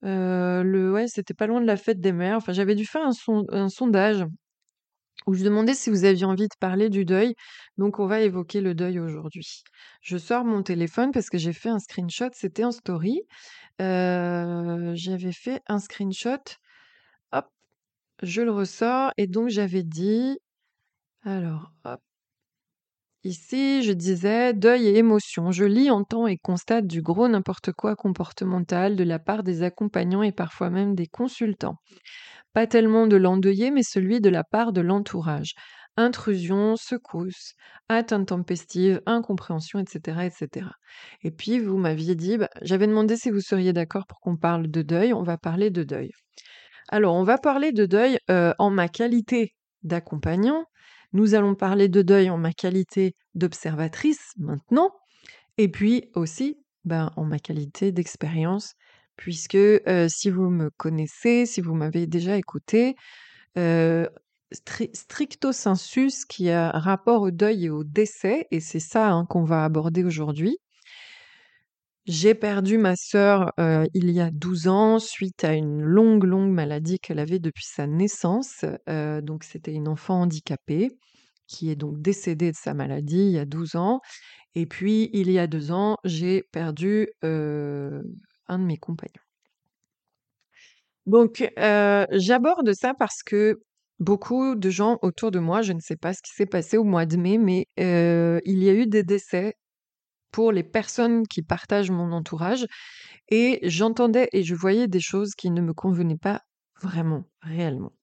euh, 0.03 0.63
le, 0.63 0.91
ouais, 0.91 1.07
c'était 1.07 1.33
pas 1.33 1.47
loin 1.47 1.61
de 1.61 1.65
la 1.65 1.77
fête 1.77 1.99
des 1.99 2.11
mères. 2.11 2.37
Enfin, 2.37 2.53
j'avais 2.53 2.75
dû 2.75 2.85
faire 2.85 3.03
un, 3.03 3.69
sondage 3.69 4.25
où 5.27 5.33
je 5.33 5.43
demandais 5.43 5.73
si 5.73 5.89
vous 5.89 6.03
aviez 6.05 6.25
envie 6.25 6.47
de 6.47 6.55
parler 6.59 6.89
du 6.89 7.05
deuil. 7.05 7.35
Donc, 7.77 7.99
on 7.99 8.07
va 8.07 8.21
évoquer 8.21 8.61
le 8.61 8.73
deuil 8.75 8.99
aujourd'hui. 8.99 9.63
Je 10.01 10.17
sors 10.17 10.45
mon 10.45 10.63
téléphone 10.63 11.11
parce 11.11 11.29
que 11.29 11.37
j'ai 11.37 11.53
fait 11.53 11.69
un 11.69 11.79
screenshot. 11.79 12.29
C'était 12.33 12.63
en 12.63 12.71
story. 12.71 13.21
Euh, 13.81 14.91
j'avais 14.95 15.31
fait 15.31 15.61
un 15.67 15.79
screenshot 15.79 16.37
je 18.21 18.41
le 18.41 18.51
ressors 18.51 19.11
et 19.17 19.27
donc 19.27 19.49
j'avais 19.49 19.83
dit 19.83 20.37
alors. 21.23 21.71
Ici, 23.23 23.83
je 23.83 23.91
disais 23.91 24.53
deuil 24.53 24.87
et 24.87 24.97
émotion. 24.97 25.51
Je 25.51 25.63
lis, 25.63 25.91
entends 25.91 26.25
et 26.25 26.37
constate 26.37 26.87
du 26.87 27.03
gros 27.03 27.27
n'importe 27.27 27.71
quoi 27.71 27.95
comportemental 27.95 28.95
de 28.95 29.03
la 29.03 29.19
part 29.19 29.43
des 29.43 29.61
accompagnants 29.61 30.23
et 30.23 30.31
parfois 30.31 30.71
même 30.71 30.95
des 30.95 31.05
consultants. 31.05 31.75
Pas 32.53 32.65
tellement 32.65 33.05
de 33.05 33.17
l'endeuillé, 33.17 33.69
mais 33.69 33.83
celui 33.83 34.21
de 34.21 34.29
la 34.29 34.43
part 34.43 34.73
de 34.73 34.81
l'entourage. 34.81 35.53
Intrusion, 35.97 36.75
secousse, 36.75 37.53
atteinte 37.89 38.29
tempestive, 38.29 39.01
incompréhension, 39.05 39.77
etc., 39.79 40.25
etc. 40.25 40.67
Et 41.21 41.29
puis, 41.29 41.59
vous 41.59 41.77
m'aviez 41.77 42.15
dit, 42.15 42.37
bah, 42.37 42.49
j'avais 42.63 42.87
demandé 42.87 43.17
si 43.17 43.29
vous 43.29 43.41
seriez 43.41 43.73
d'accord 43.73 44.07
pour 44.07 44.19
qu'on 44.19 44.37
parle 44.37 44.67
de 44.67 44.81
deuil. 44.81 45.13
On 45.13 45.21
va 45.21 45.37
parler 45.37 45.69
de 45.69 45.83
deuil. 45.83 46.09
Alors, 46.91 47.15
on 47.15 47.23
va 47.23 47.37
parler 47.37 47.71
de 47.71 47.85
deuil 47.85 48.19
en 48.29 48.69
ma 48.69 48.87
qualité 48.87 49.55
d'accompagnant. 49.83 50.65
Nous 51.13 51.35
allons 51.35 51.55
parler 51.55 51.87
de 51.89 52.01
deuil 52.01 52.29
en 52.29 52.37
ma 52.37 52.53
qualité 52.53 53.15
d'observatrice 53.33 54.33
maintenant. 54.37 54.91
Et 55.57 55.69
puis 55.69 56.09
aussi 56.15 56.57
ben, 56.85 57.11
en 57.15 57.23
ma 57.23 57.39
qualité 57.39 57.91
d'expérience, 57.91 58.73
puisque 59.15 59.57
si 60.09 60.29
vous 60.29 60.49
me 60.49 60.69
connaissez, 60.77 61.45
si 61.45 61.61
vous 61.61 61.73
m'avez 61.75 62.07
déjà 62.07 62.37
écouté, 62.37 62.95
stricto 64.93 65.51
sensus 65.53 66.25
qui 66.25 66.49
a 66.49 66.71
rapport 66.71 67.21
au 67.21 67.31
deuil 67.31 67.65
et 67.65 67.69
au 67.69 67.83
décès, 67.83 68.47
et 68.51 68.59
c'est 68.59 68.79
ça 68.79 69.11
hein, 69.11 69.25
qu'on 69.25 69.43
va 69.43 69.63
aborder 69.63 70.03
aujourd'hui, 70.03 70.57
j'ai 72.11 72.35
perdu 72.35 72.77
ma 72.77 72.97
sœur, 72.97 73.53
il 73.93 74.11
y 74.11 74.19
a 74.19 74.31
12 74.31 74.67
ans 74.67 74.99
suite 74.99 75.45
à 75.45 75.53
une 75.53 75.81
longue, 75.81 76.25
longue 76.25 76.51
maladie 76.51 76.99
qu'elle 76.99 77.19
avait 77.19 77.39
depuis 77.39 77.63
sa 77.63 77.87
naissance. 77.87 78.65
donc 79.23 79.45
c'était 79.45 79.71
une 79.71 79.87
enfant 79.87 80.21
handicapée 80.21 80.89
qui 81.47 81.71
est 81.71 81.77
donc 81.77 82.01
décédée 82.01 82.51
de 82.51 82.57
sa 82.57 82.73
maladie 82.73 83.27
il 83.27 83.31
y 83.31 83.39
a 83.39 83.45
12 83.45 83.77
ans 83.77 84.01
et 84.55 84.65
puis 84.65 85.09
il 85.13 85.31
y 85.31 85.39
a 85.39 85.47
2 85.47 85.71
ans, 85.71 85.95
j'ai 86.03 86.43
perdu, 86.51 87.07
un 87.23 88.01
de 88.49 88.57
mes 88.57 88.77
compagnons. 88.77 89.23
Donc 91.05 91.49
j'aborde 92.11 92.73
ça 92.73 92.93
parce 92.93 93.23
que 93.23 93.61
beaucoup 93.99 94.55
de 94.55 94.69
gens 94.69 94.99
autour 95.01 95.31
de 95.31 95.39
moi, 95.39 95.61
je 95.61 95.71
ne 95.71 95.79
sais 95.79 95.95
pas 95.95 96.13
ce 96.13 96.21
qui 96.21 96.33
s'est 96.33 96.45
passé 96.45 96.75
au 96.75 96.83
mois 96.83 97.05
de 97.05 97.15
mai, 97.15 97.37
mais 97.37 97.67
il 97.77 98.63
y 98.63 98.69
a 98.69 98.73
eu 98.73 98.85
des 98.85 99.03
décès 99.03 99.53
pour 100.31 100.51
les 100.51 100.63
personnes 100.63 101.27
qui 101.27 101.41
partagent 101.41 101.91
mon 101.91 102.11
entourage. 102.11 102.65
Et 103.29 103.59
j'entendais 103.63 104.29
et 104.33 104.43
je 104.43 104.55
voyais 104.55 104.87
des 104.87 104.99
choses 104.99 105.35
qui 105.35 105.51
ne 105.51 105.61
me 105.61 105.73
convenaient 105.73 106.17
pas 106.17 106.41
vraiment, 106.81 107.23
réellement. 107.41 107.93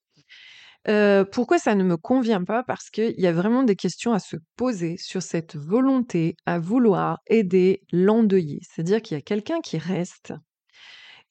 Euh, 0.89 1.25
pourquoi 1.25 1.59
ça 1.59 1.75
ne 1.75 1.85
me 1.85 1.97
convient 1.97 2.45
pas? 2.45 2.63
Parce 2.63 2.89
qu'il 2.89 3.15
y 3.19 3.27
a 3.27 3.33
vraiment 3.33 3.63
des 3.63 3.77
questions 3.77 4.13
à 4.13 4.21
se 4.21 4.37
poser 4.57 4.97
sur 4.97 5.23
cette 5.23 5.57
volonté 5.57 6.37
à 6.47 6.59
vouloir 6.59 7.19
aider 7.27 7.83
l'endeuillé. 7.93 8.61
C'est-à-dire 8.63 9.03
qu'il 9.03 9.17
y 9.17 9.19
a 9.19 9.23
quelqu'un 9.23 9.61
qui 9.61 9.77
reste 9.77 10.33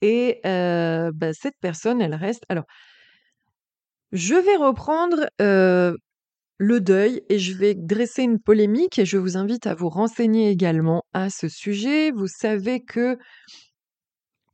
et 0.01 0.39
euh, 0.45 1.11
bah, 1.13 1.33
cette 1.33 1.57
personne, 1.59 2.01
elle 2.01 2.15
reste. 2.15 2.43
Alors, 2.49 2.65
je 4.11 4.35
vais 4.35 4.55
reprendre 4.55 5.27
euh, 5.41 5.93
le 6.57 6.81
deuil 6.81 7.23
et 7.29 7.39
je 7.39 7.53
vais 7.53 7.75
dresser 7.75 8.23
une 8.23 8.39
polémique 8.39 8.99
et 8.99 9.05
je 9.05 9.17
vous 9.17 9.37
invite 9.37 9.67
à 9.67 9.75
vous 9.75 9.89
renseigner 9.89 10.49
également 10.49 11.03
à 11.13 11.29
ce 11.29 11.47
sujet. 11.47 12.11
Vous 12.11 12.27
savez 12.27 12.83
que, 12.83 13.17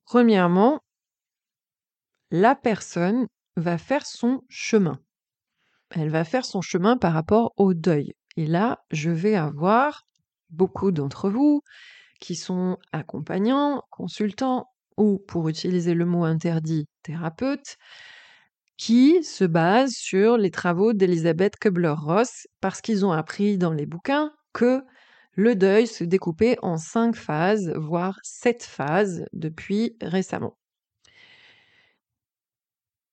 premièrement, 0.05 0.81
la 2.31 2.55
personne 2.55 3.27
va 3.55 3.77
faire 3.77 4.05
son 4.05 4.41
chemin. 4.49 4.99
Elle 5.91 6.09
va 6.09 6.23
faire 6.23 6.45
son 6.45 6.61
chemin 6.61 6.97
par 6.97 7.13
rapport 7.13 7.53
au 7.57 7.73
deuil. 7.73 8.13
Et 8.35 8.47
là, 8.47 8.79
je 8.91 9.11
vais 9.11 9.35
avoir 9.35 10.03
beaucoup 10.49 10.91
d'entre 10.91 11.29
vous 11.29 11.61
qui 12.19 12.35
sont 12.35 12.77
accompagnants, 12.91 13.83
consultants 13.91 14.65
ou, 14.97 15.19
pour 15.27 15.49
utiliser 15.49 15.93
le 15.93 16.05
mot 16.05 16.23
interdit, 16.23 16.87
thérapeutes, 17.03 17.77
qui 18.77 19.23
se 19.23 19.43
base 19.43 19.93
sur 19.93 20.37
les 20.37 20.51
travaux 20.51 20.93
d'Elisabeth 20.93 21.57
Kubler-Ross 21.57 22.47
parce 22.61 22.81
qu'ils 22.81 23.05
ont 23.05 23.11
appris 23.11 23.57
dans 23.57 23.71
les 23.71 23.85
bouquins 23.85 24.31
que 24.53 24.81
le 25.35 25.55
deuil 25.55 25.87
se 25.87 26.03
découpait 26.03 26.57
en 26.61 26.77
cinq 26.77 27.15
phases, 27.15 27.71
voire 27.75 28.19
sept 28.23 28.63
phases 28.63 29.25
depuis 29.33 29.95
récemment. 30.01 30.57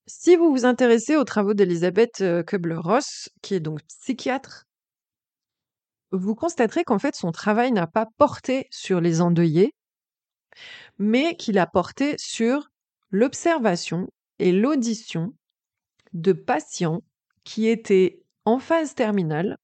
Si 0.06 0.36
vous 0.36 0.50
vous 0.50 0.64
intéressez 0.64 1.16
aux 1.16 1.24
travaux 1.24 1.54
d'Elisabeth 1.54 2.20
euh, 2.20 2.42
Kubler-Ross, 2.42 3.28
qui 3.42 3.54
est 3.54 3.60
donc 3.60 3.80
psychiatre, 3.82 4.66
vous 6.10 6.34
constaterez 6.34 6.84
qu'en 6.84 6.98
fait 6.98 7.14
son 7.14 7.30
travail 7.30 7.70
n'a 7.70 7.86
pas 7.86 8.06
porté 8.18 8.66
sur 8.70 9.00
les 9.00 9.20
endeuillés, 9.20 9.72
mais 10.98 11.36
qu'il 11.36 11.58
a 11.58 11.66
porté 11.66 12.16
sur 12.18 12.70
l'observation 13.10 14.08
et 14.40 14.52
l'audition 14.52 15.32
de 16.12 16.32
patients 16.32 17.02
qui 17.44 17.68
étaient 17.68 18.22
en 18.44 18.58
phase 18.58 18.94
terminale 18.94 19.56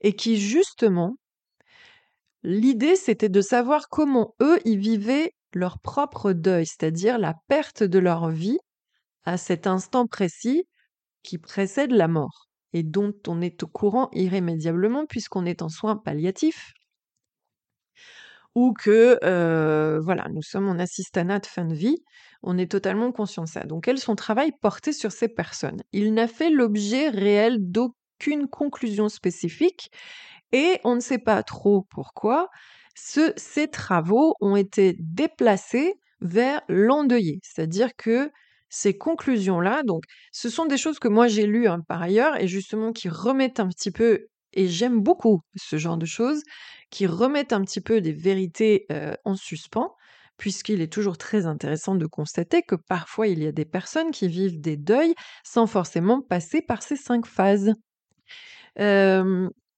et 0.00 0.14
qui 0.14 0.38
justement, 0.38 1.16
l'idée 2.42 2.96
c'était 2.96 3.28
de 3.28 3.40
savoir 3.40 3.88
comment 3.88 4.34
eux, 4.40 4.58
ils 4.64 4.78
vivaient 4.78 5.32
leur 5.54 5.78
propre 5.78 6.32
deuil, 6.32 6.66
c'est-à-dire 6.66 7.18
la 7.18 7.34
perte 7.48 7.82
de 7.82 7.98
leur 7.98 8.28
vie 8.28 8.58
à 9.24 9.36
cet 9.36 9.66
instant 9.66 10.06
précis 10.06 10.64
qui 11.22 11.38
précède 11.38 11.92
la 11.92 12.08
mort 12.08 12.48
et 12.72 12.82
dont 12.82 13.14
on 13.26 13.40
est 13.40 13.62
au 13.62 13.66
courant 13.66 14.10
irrémédiablement 14.12 15.06
puisqu'on 15.06 15.46
est 15.46 15.62
en 15.62 15.68
soins 15.68 15.96
palliatifs. 15.96 16.72
Ou 18.54 18.72
que 18.72 19.18
euh, 19.24 20.00
voilà, 20.00 20.28
nous 20.32 20.42
sommes 20.42 20.68
en 20.68 20.78
assistanat 20.78 21.40
de 21.40 21.46
fin 21.46 21.64
de 21.64 21.74
vie, 21.74 22.04
on 22.44 22.58
est 22.58 22.70
totalement 22.70 23.12
conscient 23.12 23.44
de 23.44 23.48
ça. 23.48 23.64
Donc 23.64 23.88
elle, 23.88 23.98
son 23.98 24.16
travail 24.16 24.52
portait 24.60 24.92
sur 24.92 25.12
ces 25.12 25.28
personnes. 25.28 25.82
Il 25.92 26.14
n'a 26.14 26.28
fait 26.28 26.50
l'objet 26.50 27.08
réel 27.08 27.56
d'aucune 27.60 28.48
conclusion 28.48 29.08
spécifique 29.08 29.90
Et 30.52 30.80
on 30.84 30.94
ne 30.96 31.00
sait 31.00 31.18
pas 31.18 31.42
trop 31.42 31.82
pourquoi 31.90 32.48
ces 32.96 33.68
travaux 33.68 34.34
ont 34.40 34.56
été 34.56 34.96
déplacés 35.00 35.94
vers 36.20 36.62
l'endeuillé. 36.68 37.40
C'est-à-dire 37.42 37.90
que 37.96 38.30
ces 38.68 38.96
conclusions-là, 38.96 39.82
donc, 39.84 40.04
ce 40.32 40.48
sont 40.48 40.66
des 40.66 40.76
choses 40.78 40.98
que 40.98 41.08
moi 41.08 41.28
j'ai 41.28 41.46
lues 41.46 41.68
hein, 41.68 41.80
par 41.88 42.02
ailleurs 42.02 42.40
et 42.40 42.48
justement 42.48 42.92
qui 42.92 43.08
remettent 43.08 43.60
un 43.60 43.68
petit 43.68 43.90
peu, 43.90 44.26
et 44.52 44.68
j'aime 44.68 45.00
beaucoup 45.00 45.40
ce 45.56 45.76
genre 45.76 45.96
de 45.96 46.06
choses, 46.06 46.42
qui 46.90 47.06
remettent 47.06 47.52
un 47.52 47.62
petit 47.62 47.80
peu 47.80 48.00
des 48.00 48.12
vérités 48.12 48.86
euh, 48.92 49.14
en 49.24 49.36
suspens, 49.36 49.94
puisqu'il 50.36 50.80
est 50.80 50.92
toujours 50.92 51.18
très 51.18 51.46
intéressant 51.46 51.94
de 51.94 52.06
constater 52.06 52.62
que 52.62 52.74
parfois 52.74 53.28
il 53.28 53.42
y 53.42 53.46
a 53.46 53.52
des 53.52 53.64
personnes 53.64 54.10
qui 54.10 54.28
vivent 54.28 54.60
des 54.60 54.76
deuils 54.76 55.14
sans 55.44 55.66
forcément 55.66 56.20
passer 56.20 56.60
par 56.62 56.82
ces 56.82 56.96
cinq 56.96 57.26
phases. 57.26 57.72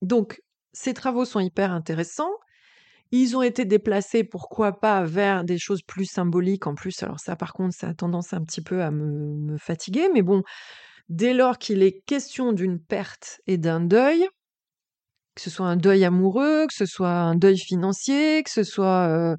donc, 0.02 0.40
ces 0.72 0.92
travaux 0.92 1.24
sont 1.24 1.40
hyper 1.40 1.72
intéressants. 1.72 2.32
Ils 3.12 3.36
ont 3.36 3.42
été 3.42 3.64
déplacés, 3.64 4.24
pourquoi 4.24 4.80
pas, 4.80 5.04
vers 5.04 5.44
des 5.44 5.58
choses 5.58 5.82
plus 5.82 6.06
symboliques 6.06 6.66
en 6.66 6.74
plus. 6.74 7.02
Alors 7.02 7.20
ça, 7.20 7.36
par 7.36 7.52
contre, 7.52 7.74
ça 7.74 7.88
a 7.88 7.94
tendance 7.94 8.32
un 8.32 8.42
petit 8.42 8.60
peu 8.60 8.82
à 8.82 8.90
me, 8.90 9.56
fatiguer. 9.58 10.08
Mais 10.12 10.22
bon, 10.22 10.42
dès 11.08 11.32
lors 11.32 11.58
qu'il 11.58 11.82
est 11.82 12.00
question 12.06 12.52
d'une 12.52 12.80
perte 12.80 13.40
et 13.46 13.58
d'un 13.58 13.80
deuil, 13.80 14.28
que 15.34 15.42
ce 15.42 15.50
soit 15.50 15.66
un 15.66 15.76
deuil 15.76 16.04
amoureux, 16.04 16.66
que 16.66 16.74
ce 16.74 16.86
soit 16.86 17.10
un 17.12 17.36
deuil 17.36 17.58
financier, 17.58 18.42
que 18.42 18.50
ce 18.50 18.64
soit 18.64 19.36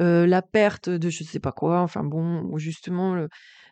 euh, 0.00 0.26
la 0.26 0.42
perte 0.42 0.88
de 0.88 1.10
je 1.10 1.24
sais 1.24 1.40
pas 1.40 1.52
quoi, 1.52 1.80
enfin 1.80 2.02
bon, 2.02 2.56
justement, 2.56 3.26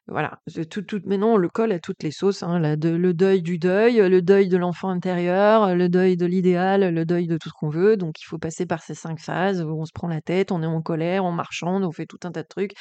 voilà, 0.07 0.41
tout, 0.71 0.83
tout, 0.83 1.01
maintenant 1.05 1.35
on 1.35 1.37
le 1.37 1.49
colle 1.49 1.73
à 1.73 1.79
toutes 1.79 2.03
les 2.03 2.11
sauces, 2.11 2.43
hein, 2.43 2.59
le 2.59 3.13
deuil 3.13 3.43
du 3.43 3.59
deuil, 3.59 3.97
le 3.97 4.23
deuil 4.23 4.49
de 4.49 4.57
l'enfant 4.57 4.89
intérieur, 4.89 5.75
le 5.75 5.89
deuil 5.89 6.17
de 6.17 6.27
l'idéal, 6.27 6.95
le 6.95 7.05
deuil 7.05 7.27
de 7.27 7.37
tout 7.37 7.51
ce 7.51 7.55
qu'on 7.55 7.69
veut. 7.69 7.97
Donc 7.97 8.21
il 8.21 8.25
faut 8.25 8.39
passer 8.39 8.67
par 8.67 8.83
ces 8.83 8.95
cinq 8.95 9.21
phases 9.21 9.63
où 9.63 9.71
on 9.71 9.85
se 9.85 9.93
prend 9.93 10.09
la 10.09 10.21
tête, 10.21 10.51
on 10.51 10.63
est 10.63 10.67
en 10.67 10.83
colère, 10.83 11.25
on 11.25 11.33
marchande, 11.33 11.85
on 11.85 11.93
fait 11.93 12.07
tout 12.07 12.21
un 12.25 12.33
tas 12.33 12.43
de 12.43 12.49
trucs. 12.49 12.73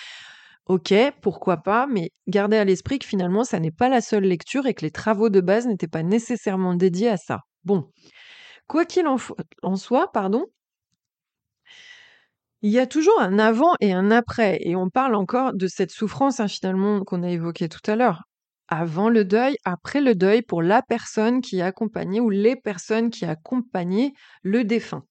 Ok, 0.68 0.94
pourquoi 1.22 1.58
pas, 1.58 1.88
mais 1.88 2.12
gardez 2.28 2.58
à 2.58 2.66
l'esprit 2.66 3.00
que 3.00 3.08
finalement 3.08 3.44
ça 3.44 3.60
n'est 3.60 3.72
pas 3.72 3.90
la 3.90 4.02
seule 4.02 4.26
lecture 4.26 4.66
et 4.66 4.74
que 4.74 4.84
les 4.84 4.92
travaux 4.92 5.30
de 5.30 5.42
base 5.42 5.66
n'étaient 5.68 5.88
pas 5.88 6.04
nécessairement 6.04 6.76
dédiés 6.76 7.10
à 7.10 7.18
ça. 7.18 7.40
Bon, 7.64 7.90
quoi 8.68 8.86
qu'il 8.86 9.06
en 9.08 9.76
soit, 9.76 10.12
pardon, 10.12 10.46
il 12.62 12.72
y 12.72 12.80
a 12.80 12.88
toujours 12.88 13.20
un 13.22 13.38
avant 13.40 13.74
et 13.80 13.94
un 13.94 14.10
après, 14.12 14.60
et 14.62 14.76
on 14.76 14.90
parle 14.90 15.16
encore 15.16 15.54
de 15.54 15.68
cette 15.68 15.92
souffrance 15.92 16.40
hein, 16.40 16.48
finalement 16.48 17.04
qu'on 17.04 17.24
a 17.24 17.30
évoquée 17.30 17.70
tout 17.70 17.90
à 17.90 17.96
l'heure. 17.96 18.24
Avant 18.68 19.10
le 19.10 19.24
deuil, 19.24 19.56
après 19.64 20.02
le 20.02 20.16
deuil 20.16 20.42
pour 20.42 20.62
la 20.62 20.82
personne 20.82 21.42
qui 21.42 21.62
a 21.62 21.68
accompagné 21.68 22.20
ou 22.20 22.30
les 22.30 22.56
personnes 22.56 23.10
qui 23.12 23.26
accompagnaient 23.26 24.12
le 24.42 24.64
défunt. 24.64 25.04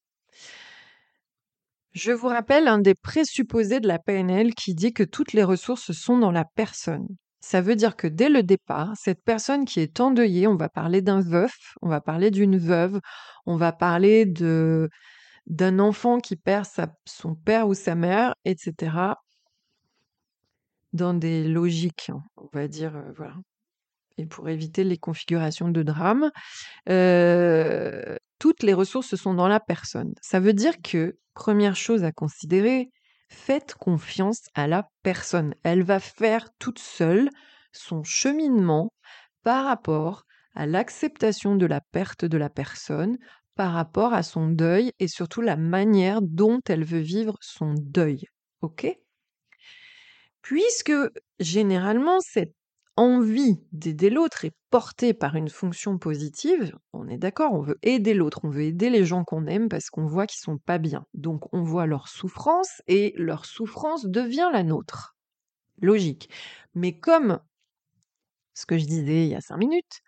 Je 1.92 2.12
vous 2.12 2.28
rappelle 2.28 2.68
un 2.68 2.78
des 2.78 2.94
présupposés 2.94 3.80
de 3.80 3.88
la 3.88 3.98
PNL 3.98 4.54
qui 4.54 4.74
dit 4.74 4.92
que 4.92 5.02
toutes 5.02 5.32
les 5.32 5.44
ressources 5.44 5.92
sont 5.92 6.18
dans 6.18 6.32
la 6.32 6.44
personne. 6.44 7.06
Ça 7.40 7.62
veut 7.62 7.76
dire 7.76 7.96
que 7.96 8.06
dès 8.06 8.28
le 8.28 8.42
départ, 8.42 8.92
cette 8.96 9.22
personne 9.24 9.64
qui 9.64 9.80
est 9.80 10.00
endeuillée, 10.00 10.46
on 10.46 10.56
va 10.56 10.68
parler 10.68 11.00
d'un 11.00 11.22
veuf, 11.22 11.54
on 11.80 11.88
va 11.88 12.00
parler 12.00 12.30
d'une 12.30 12.59
veuve, 12.59 13.00
on 13.46 13.56
va 13.56 13.72
parler 13.72 14.26
de 14.26 14.90
d'un 15.46 15.78
enfant 15.78 16.18
qui 16.18 16.37
perd 16.37 16.66
son 17.04 17.35
père 17.35 17.68
ou 17.68 17.74
sa 17.74 17.94
mère, 17.94 18.35
etc. 18.44 18.96
Dans 20.92 21.14
des 21.14 21.44
logiques, 21.46 22.11
on 22.37 22.48
va 22.52 22.68
dire, 22.68 22.96
euh, 22.96 23.12
voilà. 23.16 23.35
Et 24.18 24.26
pour 24.26 24.48
éviter 24.48 24.82
les 24.82 24.96
configurations 24.96 25.68
de 25.68 25.82
drame, 25.82 26.30
euh, 26.88 28.16
toutes 28.38 28.62
les 28.62 28.72
ressources 28.72 29.14
sont 29.14 29.35
dans 29.35 29.48
la 29.48 29.61
personne. 29.61 30.14
Ça 30.22 30.40
veut 30.40 30.54
dire 30.54 30.74
que, 30.82 31.18
première 31.35 31.76
chose 31.76 32.02
à 32.02 32.12
considérer, 32.12 32.90
faites 33.28 33.74
confiance 33.74 34.40
à 34.54 34.66
la 34.66 34.88
personne. 35.02 35.54
Elle 35.64 35.82
va 35.82 36.00
faire 36.00 36.48
toute 36.59 36.78
seule 36.78 37.28
son 37.72 38.04
cheminement 38.04 38.92
par 39.42 39.66
rapport 39.66 40.24
à 40.54 40.66
l'acceptation 40.66 41.56
de 41.56 41.66
la 41.66 41.80
perte 41.80 42.24
de 42.24 42.38
la 42.38 42.48
personne, 42.48 43.18
par 43.57 43.73
rapport 43.73 44.14
à 44.14 44.23
son 44.23 44.49
deuil 44.49 44.92
et 45.01 45.09
surtout 45.09 45.40
la 45.40 45.57
manière 45.57 46.23
dont 46.23 46.61
elle 46.69 46.85
veut 46.85 47.01
vivre 47.01 47.37
son 47.40 47.75
deuil. 47.77 48.27
OK? 48.61 48.87
Puisque 50.42 50.92
généralement 51.40 52.21
cette 52.21 52.55
envie 52.97 53.61
d'aider 53.73 54.09
l'autre 54.09 54.45
est 54.45 54.55
portée 54.71 55.12
par 55.12 55.37
une 55.37 55.51
fonction 55.51 55.99
positive, 55.99 56.73
on 56.92 57.09
est 57.09 57.19
d'accord, 57.19 57.53
on 57.53 57.61
veut 57.61 57.79
aider 57.83 58.14
l'autre, 58.14 58.40
on 58.45 58.49
veut 58.49 58.62
aider 58.62 58.88
les 58.88 59.05
gens 59.05 59.25
qu'on 59.25 59.47
aime 59.47 59.69
parce 59.69 59.90
qu'on 59.90 60.07
voit 60.07 60.27
qu'ils 60.27 60.40
sont 60.40 60.59
pas 60.59 60.79
bien. 60.79 61.05
Donc 61.14 61.53
on 61.53 61.62
voit 61.62 61.87
leur 61.87 62.09
souffrance 62.09 62.83
et 62.87 63.12
leur 63.16 63.45
souffrance 63.45 64.07
devient 64.07 64.49
la 64.53 64.62
nôtre. 64.62 65.16
Logique. 65.81 66.31
Mais 66.75 66.99
comme 66.99 67.40
ce 68.55 68.66
que 68.66 68.79
je 68.79 68.87
disais 68.87 69.25
il 69.27 69.31
y 69.31 69.35
a 69.35 69.40
cinq 69.40 69.59
minutes, 69.59 70.01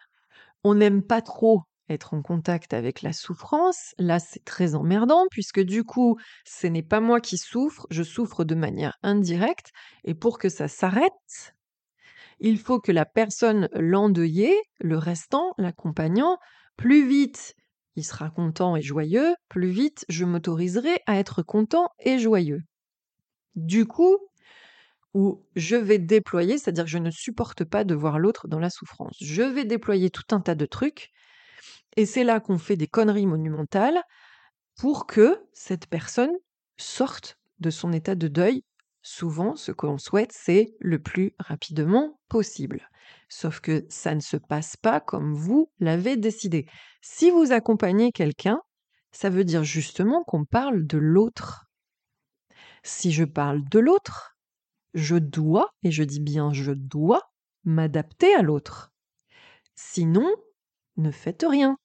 on 0.64 0.74
n'aime 0.74 1.02
pas 1.02 1.22
trop 1.22 1.62
être 1.88 2.14
en 2.14 2.22
contact 2.22 2.74
avec 2.74 3.02
la 3.02 3.12
souffrance, 3.12 3.94
là 3.98 4.18
c'est 4.18 4.44
très 4.44 4.74
emmerdant 4.74 5.26
puisque 5.30 5.60
du 5.60 5.84
coup 5.84 6.18
ce 6.44 6.66
n'est 6.66 6.82
pas 6.82 7.00
moi 7.00 7.20
qui 7.20 7.38
souffre, 7.38 7.86
je 7.90 8.02
souffre 8.02 8.44
de 8.44 8.54
manière 8.54 8.96
indirecte 9.02 9.70
et 10.04 10.14
pour 10.14 10.38
que 10.38 10.48
ça 10.48 10.68
s'arrête, 10.68 11.54
il 12.40 12.58
faut 12.58 12.80
que 12.80 12.92
la 12.92 13.04
personne 13.04 13.68
l'endeuillée, 13.72 14.56
le 14.80 14.96
restant, 14.96 15.54
l'accompagnant, 15.58 16.38
plus 16.76 17.06
vite 17.06 17.54
il 17.98 18.04
sera 18.04 18.30
content 18.30 18.76
et 18.76 18.82
joyeux, 18.82 19.34
plus 19.48 19.70
vite 19.70 20.04
je 20.08 20.24
m'autoriserai 20.24 21.00
à 21.06 21.18
être 21.18 21.42
content 21.42 21.88
et 21.98 22.20
joyeux. 22.20 22.60
Du 23.56 23.86
coup, 23.86 24.18
où 25.14 25.44
je 25.56 25.74
vais 25.74 25.98
déployer, 25.98 26.58
c'est-à-dire 26.58 26.84
que 26.84 26.90
je 26.90 26.98
ne 26.98 27.10
supporte 27.10 27.64
pas 27.64 27.82
de 27.82 27.96
voir 27.96 28.20
l'autre 28.20 28.46
dans 28.46 28.60
la 28.60 28.70
souffrance. 28.70 29.16
Je 29.20 29.42
vais 29.42 29.64
déployer 29.64 30.10
tout 30.10 30.22
un 30.30 30.40
tas 30.40 30.54
de 30.54 30.64
trucs 30.64 31.10
et 31.98 32.06
c'est 32.06 32.22
là 32.22 32.38
qu'on 32.38 32.58
fait 32.58 32.76
des 32.76 32.86
conneries 32.86 33.26
monumentales 33.26 34.00
pour 34.76 35.08
que 35.08 35.42
cette 35.52 35.88
personne 35.88 36.30
sorte 36.76 37.40
de 37.58 37.70
son 37.70 37.92
état 37.92 38.14
de 38.14 38.28
deuil. 38.28 38.62
Souvent, 39.02 39.56
ce 39.56 39.72
qu'on 39.72 39.98
souhaite, 39.98 40.30
c'est 40.32 40.76
le 40.78 41.02
plus 41.02 41.34
rapidement 41.40 42.20
possible. 42.28 42.88
Sauf 43.28 43.58
que 43.58 43.84
ça 43.88 44.14
ne 44.14 44.20
se 44.20 44.36
passe 44.36 44.76
pas 44.76 45.00
comme 45.00 45.34
vous 45.34 45.72
l'avez 45.80 46.16
décidé. 46.16 46.66
Si 47.02 47.32
vous 47.32 47.50
accompagnez 47.50 48.12
quelqu'un, 48.12 48.60
ça 49.10 49.28
veut 49.28 49.42
dire 49.42 49.64
justement 49.64 50.22
qu'on 50.22 50.44
parle 50.44 50.86
de 50.86 50.98
l'autre. 50.98 51.64
Si 52.84 53.10
je 53.10 53.24
parle 53.24 53.68
de 53.68 53.80
l'autre, 53.80 54.38
je 54.94 55.16
dois, 55.16 55.74
et 55.82 55.90
je 55.90 56.04
dis 56.04 56.20
bien 56.20 56.52
je 56.52 56.70
dois, 56.70 57.32
m'adapter 57.64 58.36
à 58.36 58.42
l'autre. 58.42 58.92
Sinon, 59.74 60.30
ne 60.96 61.10
faites 61.10 61.44
rien. 61.48 61.76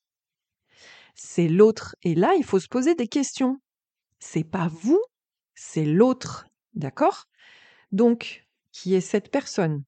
C'est 1.13 1.47
l'autre. 1.47 1.95
Et 2.03 2.15
là, 2.15 2.33
il 2.35 2.43
faut 2.43 2.59
se 2.59 2.67
poser 2.67 2.95
des 2.95 3.07
questions. 3.07 3.59
C'est 4.19 4.43
pas 4.43 4.67
vous, 4.67 5.01
c'est 5.55 5.85
l'autre. 5.85 6.45
D'accord? 6.73 7.25
Donc, 7.91 8.45
qui 8.71 8.95
est 8.95 9.01
cette 9.01 9.31
personne? 9.31 9.83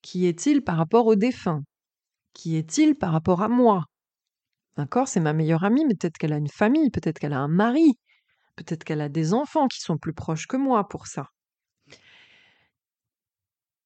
Qui 0.00 0.26
est-il 0.26 0.62
par 0.62 0.76
rapport 0.76 1.06
au 1.06 1.14
défunt? 1.14 1.62
Qui 2.32 2.56
est-il 2.56 2.94
par 2.96 3.12
rapport 3.12 3.42
à 3.42 3.48
moi? 3.48 3.84
D'accord? 4.76 5.08
C'est 5.08 5.20
ma 5.20 5.34
meilleure 5.34 5.64
amie, 5.64 5.84
mais 5.84 5.94
peut-être 5.94 6.16
qu'elle 6.16 6.32
a 6.32 6.38
une 6.38 6.48
famille, 6.48 6.90
peut-être 6.90 7.18
qu'elle 7.18 7.34
a 7.34 7.40
un 7.40 7.48
mari, 7.48 7.98
peut-être 8.56 8.84
qu'elle 8.84 9.02
a 9.02 9.08
des 9.08 9.34
enfants 9.34 9.68
qui 9.68 9.80
sont 9.80 9.98
plus 9.98 10.14
proches 10.14 10.46
que 10.46 10.56
moi 10.56 10.88
pour 10.88 11.06
ça. 11.06 11.28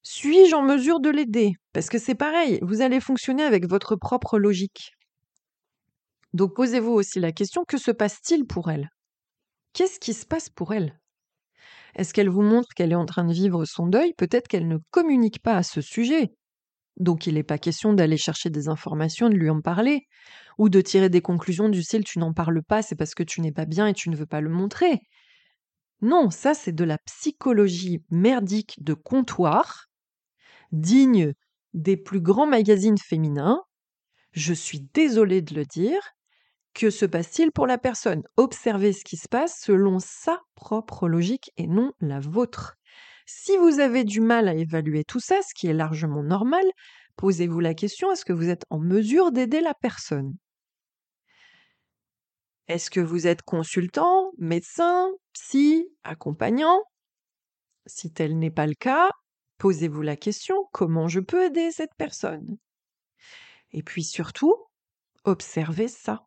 Suis-je 0.03 0.55
en 0.55 0.63
mesure 0.63 1.01
de 1.01 1.11
l'aider? 1.11 1.55
Parce 1.73 1.89
que 1.89 1.99
c'est 1.99 2.15
pareil, 2.15 2.61
vous 2.63 2.81
allez 2.81 3.01
fonctionner 3.01 3.43
avec 3.43 3.69
votre 3.69 3.97
propre 3.97 4.39
logique. 4.39 4.96
Donc 6.37 6.55
posez-vous 6.55 6.93
aussi 6.93 7.19
la 7.19 7.33
question, 7.33 7.65
que 7.67 7.79
se 7.79 7.91
passe-t-il 7.91 8.47
pour 8.47 8.71
elle? 8.71 8.91
Qu'est-ce 9.73 9.99
qui 9.99 10.13
se 10.13 10.27
passe 10.27 10.51
pour 10.51 10.75
elle? 10.75 11.01
Est-ce 11.95 12.13
qu'elle 12.13 12.29
vous 12.29 12.43
montre 12.43 12.69
qu'elle 12.77 12.93
est 12.93 12.95
en 12.95 13.07
train 13.07 13.25
de 13.25 13.33
vivre 13.33 13.65
son 13.65 13.87
deuil? 13.87 14.13
Peut-être 14.19 14.47
qu'elle 14.47 14.69
ne 14.69 14.77
communique 14.91 15.41
pas 15.43 15.57
à 15.57 15.63
ce 15.63 15.81
sujet. 15.81 16.35
Donc 16.99 17.27
il 17.27 17.37
n'est 17.37 17.43
pas 17.43 17.57
question 17.57 17.95
d'aller 17.95 18.19
chercher 18.19 18.51
des 18.51 18.69
informations, 18.69 19.31
de 19.31 19.35
lui 19.35 19.49
en 19.49 19.63
parler, 19.63 20.03
ou 20.59 20.69
de 20.69 20.83
tirer 20.83 21.09
des 21.09 21.23
conclusions 21.23 21.71
du 21.71 21.83
style 21.83 22.05
tu 22.05 22.19
n'en 22.19 22.35
parles 22.35 22.63
pas, 22.63 22.83
c'est 22.83 22.97
parce 22.97 23.15
que 23.15 23.23
tu 23.23 23.41
n'es 23.41 23.53
pas 23.53 23.65
bien 23.65 23.87
et 23.87 23.95
tu 23.95 24.11
ne 24.11 24.17
veux 24.17 24.27
pas 24.27 24.43
le 24.43 24.51
montrer. 24.51 25.01
Non, 26.03 26.29
ça 26.29 26.53
c'est 26.53 26.75
de 26.75 26.85
la 26.85 26.99
psychologie 26.99 28.05
merdique 28.11 28.75
de 28.81 28.93
comptoir 28.93 29.87
digne 30.71 31.33
des 31.73 31.97
plus 31.97 32.21
grands 32.21 32.47
magazines 32.47 32.99
féminins, 32.99 33.63
je 34.33 34.53
suis 34.53 34.87
désolée 34.93 35.41
de 35.41 35.55
le 35.55 35.65
dire, 35.65 36.16
que 36.77 36.91
se 36.91 37.07
passe-t-il 37.07 37.53
pour 37.53 37.67
la 37.67 37.79
personne? 37.79 38.23
Observez 38.37 38.93
ce 38.93 39.03
qui 39.03 39.17
se 39.17 39.29
passe 39.29 39.59
selon 39.63 39.99
sa 39.99 40.43
propre 40.55 41.09
logique 41.09 41.51
et 41.57 41.67
non 41.67 41.93
la 42.01 42.21
vôtre. 42.21 42.77
Si 43.25 43.57
vous 43.57 43.81
avez 43.81 44.05
du 44.05 44.21
mal 44.21 44.47
à 44.47 44.55
évaluer 44.55 45.03
tout 45.03 45.19
ça, 45.19 45.41
ce 45.41 45.55
qui 45.55 45.69
est 45.69 45.73
largement 45.73 46.23
normal, 46.23 46.65
posez-vous 47.17 47.61
la 47.61 47.73
question 47.73 48.13
est-ce 48.13 48.27
que 48.27 48.35
vous 48.35 48.51
êtes 48.51 48.67
en 48.69 48.79
mesure 48.79 49.33
d'aider 49.33 49.63
la 49.63 49.73
personne? 49.73 50.37
Est-ce 52.69 52.91
que 52.91 53.01
vous 53.01 53.27
êtes 53.27 53.43
consultant, 53.43 54.33
médecin, 54.37 55.11
psy, 55.33 55.89
accompagnant? 56.05 56.83
Si 57.87 58.13
tel 58.13 58.39
n'est 58.39 58.51
pas 58.51 58.67
le 58.67 58.75
cas, 58.75 59.09
posez-vous 59.57 60.03
la 60.03 60.17
question 60.17 60.69
comment 60.73 61.09
je 61.09 61.21
peux 61.21 61.47
aider 61.47 61.71
cette 61.73 61.95
personne? 61.97 62.59
Et 63.71 63.83
puis 63.83 64.05
surtout, 64.05 64.55
observez 65.25 65.89
ça. 65.89 66.27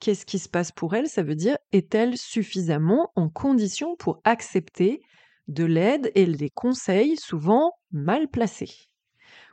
Qu'est-ce 0.00 0.26
qui 0.26 0.38
se 0.38 0.48
passe 0.48 0.72
pour 0.72 0.94
elle 0.94 1.08
Ça 1.08 1.22
veut 1.22 1.34
dire 1.34 1.56
est-elle 1.72 2.16
suffisamment 2.18 3.12
en 3.16 3.28
condition 3.28 3.96
pour 3.96 4.20
accepter 4.24 5.00
de 5.48 5.64
l'aide 5.64 6.10
et 6.14 6.26
des 6.26 6.50
conseils 6.50 7.16
souvent 7.16 7.72
mal 7.90 8.28
placés 8.28 8.90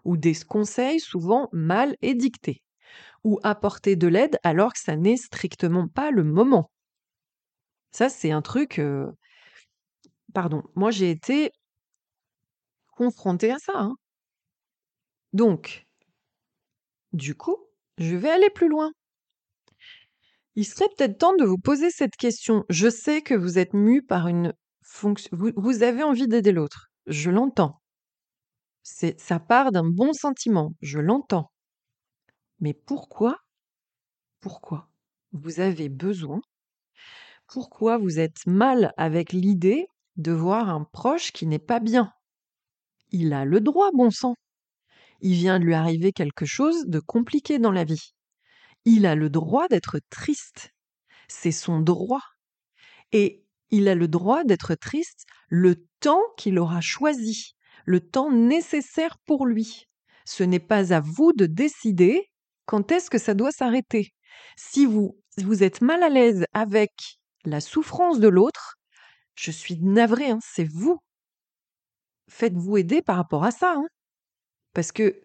ou 0.03 0.17
des 0.17 0.35
conseils 0.35 0.99
souvent 0.99 1.49
mal 1.53 1.95
édictés 2.01 2.61
ou 3.23 3.39
apporter 3.43 3.95
de 3.95 4.07
l'aide 4.07 4.37
alors 4.43 4.73
que 4.73 4.79
ça 4.79 4.97
n'est 4.97 5.17
strictement 5.17 5.87
pas 5.87 6.11
le 6.11 6.23
moment? 6.23 6.69
Ça, 7.91 8.09
c'est 8.09 8.31
un 8.31 8.41
truc... 8.41 8.79
Euh, 8.79 9.11
pardon, 10.33 10.63
moi 10.75 10.91
j'ai 10.91 11.11
été 11.11 11.51
confrontée 12.95 13.51
à 13.51 13.59
ça. 13.59 13.73
Hein. 13.75 13.95
Donc, 15.31 15.87
du 17.13 17.35
coup, 17.35 17.57
je 17.97 18.15
vais 18.15 18.29
aller 18.29 18.49
plus 18.49 18.67
loin. 18.67 18.91
Il 20.55 20.65
serait 20.65 20.89
peut-être 20.95 21.17
temps 21.17 21.35
de 21.35 21.45
vous 21.45 21.57
poser 21.57 21.89
cette 21.89 22.15
question. 22.15 22.63
Je 22.69 22.87
sais 22.89 23.21
que 23.21 23.33
vous 23.33 23.57
êtes 23.57 23.73
mu 23.73 24.03
par 24.03 24.27
une 24.27 24.53
fonction... 24.83 25.29
Vous, 25.31 25.83
avez 25.83 26.03
envie 26.03 26.27
d'aider 26.27 26.51
l'autre. 26.51 26.91
Je 27.07 27.31
l'entends. 27.31 27.81
C'est, 28.83 29.19
ça 29.19 29.39
part 29.39 29.71
d'un 29.71 29.89
bon 29.89 30.13
sentiment. 30.13 30.73
Je 30.81 30.99
l'entends. 30.99 31.49
Mais 32.59 32.73
pourquoi 32.73 33.37
Pourquoi 34.41 34.89
vous 35.31 35.59
avez 35.59 35.89
besoin 35.89 36.41
Pourquoi 37.47 37.97
vous 37.97 38.19
êtes 38.19 38.45
mal 38.45 38.93
avec 38.95 39.33
l'idée 39.33 39.87
de 40.17 40.31
voir 40.31 40.69
un 40.69 40.83
proche 40.83 41.31
qui 41.31 41.47
n'est 41.47 41.57
pas 41.57 41.79
bien? 41.79 42.11
Il 43.09 43.33
a 43.33 43.43
le 43.43 43.59
droit, 43.59 43.89
bon 43.91 44.11
sang. 44.11 44.35
Il 45.19 45.33
vient 45.33 45.59
de 45.59 45.65
lui 45.65 45.73
arriver 45.73 46.11
quelque 46.11 46.45
chose 46.45 46.85
de 46.85 46.99
compliqué 46.99 47.57
dans 47.57 47.71
la 47.71 47.85
vie. 47.85 48.13
Il 48.85 49.05
a 49.05 49.15
le 49.15 49.29
droit 49.29 49.67
d'être 49.67 49.99
triste. 50.09 50.71
C'est 51.27 51.51
son 51.51 51.79
droit. 51.79 52.23
Et 53.11 53.43
il 53.71 53.87
a 53.87 53.95
le 53.95 54.07
droit 54.07 54.43
d'être 54.43 54.75
triste 54.75 55.25
le 55.47 55.87
temps 55.99 56.21
qu'il 56.37 56.59
aura 56.59 56.81
choisi, 56.81 57.55
le 57.85 57.99
temps 57.99 58.31
nécessaire 58.31 59.17
pour 59.25 59.45
lui. 59.45 59.87
Ce 60.25 60.43
n'est 60.43 60.59
pas 60.59 60.93
à 60.93 60.99
vous 60.99 61.33
de 61.33 61.45
décider 61.45 62.29
quand 62.65 62.91
est-ce 62.91 63.09
que 63.09 63.17
ça 63.17 63.33
doit 63.33 63.51
s'arrêter 63.51 64.13
Si 64.57 64.85
vous, 64.85 65.17
vous 65.37 65.63
êtes 65.63 65.81
mal 65.81 66.03
à 66.03 66.09
l'aise 66.09 66.45
avec 66.53 67.19
la 67.45 67.61
souffrance 67.61 68.19
de 68.19 68.27
l'autre, 68.27 68.75
je 69.35 69.51
suis 69.51 69.79
navrée, 69.79 70.29
hein, 70.29 70.39
c'est 70.41 70.69
vous. 70.69 70.99
Faites-vous 72.29 72.77
aider 72.77 73.01
par 73.01 73.17
rapport 73.17 73.43
à 73.43 73.51
ça. 73.51 73.73
Hein. 73.75 73.87
Parce 74.73 74.91
que 74.91 75.21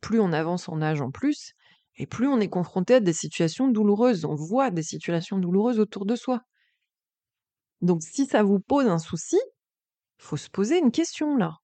plus 0.00 0.20
on 0.20 0.32
avance 0.32 0.68
en 0.68 0.80
âge 0.82 1.00
en 1.00 1.10
plus, 1.10 1.52
et 1.96 2.06
plus 2.06 2.28
on 2.28 2.40
est 2.40 2.48
confronté 2.48 2.94
à 2.94 3.00
des 3.00 3.12
situations 3.12 3.68
douloureuses, 3.68 4.24
on 4.24 4.34
voit 4.34 4.70
des 4.70 4.82
situations 4.82 5.38
douloureuses 5.38 5.80
autour 5.80 6.06
de 6.06 6.16
soi. 6.16 6.42
Donc 7.80 8.02
si 8.02 8.26
ça 8.26 8.42
vous 8.42 8.60
pose 8.60 8.86
un 8.86 8.98
souci, 8.98 9.38
faut 10.18 10.36
se 10.36 10.50
poser 10.50 10.78
une 10.78 10.92
question 10.92 11.36
là. 11.36 11.56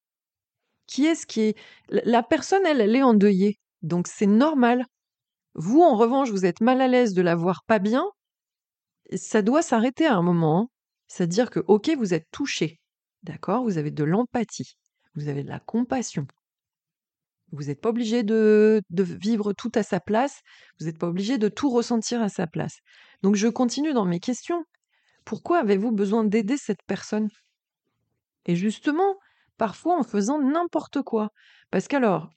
Qui 0.87 1.07
est-ce 1.07 1.27
qui 1.27 1.41
est 1.41 1.59
La 1.89 2.23
personne, 2.23 2.67
elle, 2.67 2.81
elle 2.81 2.97
est 2.97 3.03
endeuillée. 3.03 3.59
Donc 3.83 4.09
c'est 4.09 4.27
normal. 4.27 4.85
Vous, 5.55 5.83
en 5.83 5.97
revanche, 5.97 6.31
vous 6.31 6.47
êtes 6.47 6.61
mal 6.61 6.81
à 6.81 6.89
l'aise 6.89 7.15
de 7.15 7.23
la 7.23 7.35
voir 7.35 7.63
pas 7.67 7.79
bien, 7.79 8.05
ça 9.15 9.43
doit 9.43 9.63
s'arrêter 9.63 10.07
à 10.07 10.15
un 10.15 10.23
moment. 10.23 10.61
Hein. 10.63 10.69
C'est-à-dire 11.09 11.51
que, 11.51 11.61
ok, 11.61 11.91
vous 11.99 12.15
êtes 12.15 12.27
touché, 12.31 12.81
d'accord 13.23 13.65
Vous 13.65 13.79
avez 13.79 13.91
de 13.91 14.05
l'empathie, 14.05 14.77
vous 15.15 15.29
avez 15.29 15.43
de 15.43 15.49
la 15.49 15.61
compassion. 15.61 16.27
Vous 17.53 17.65
n'êtes 17.65 17.81
pas 17.81 17.91
obligé 17.91 18.23
de, 18.23 18.83
vivre 18.91 19.53
tout 19.53 19.71
à 19.75 19.83
sa 19.83 20.01
place, 20.01 20.41
vous 20.81 20.87
n'êtes 20.87 20.99
pas 20.99 21.07
obligé 21.07 21.37
de 21.37 21.49
tout 21.49 21.71
ressentir 21.71 22.23
à 22.23 22.31
sa 22.31 22.47
place. 22.47 22.79
Donc 23.23 23.37
je 23.37 23.49
continue 23.49 23.93
dans 23.93 24.07
mes 24.07 24.21
questions. 24.21 24.65
Pourquoi 25.25 25.59
avez-vous 25.59 25.93
besoin 25.93 26.25
d'aider 26.25 26.57
cette 26.57 26.83
personne? 26.87 27.29
Et 28.47 28.57
justement, 28.57 29.17
parfois 29.59 29.99
en 29.99 30.03
faisant 30.03 30.41
n'importe 30.41 31.03
quoi. 31.03 31.29
Parce 31.71 31.89
qu'alors, 31.89 32.31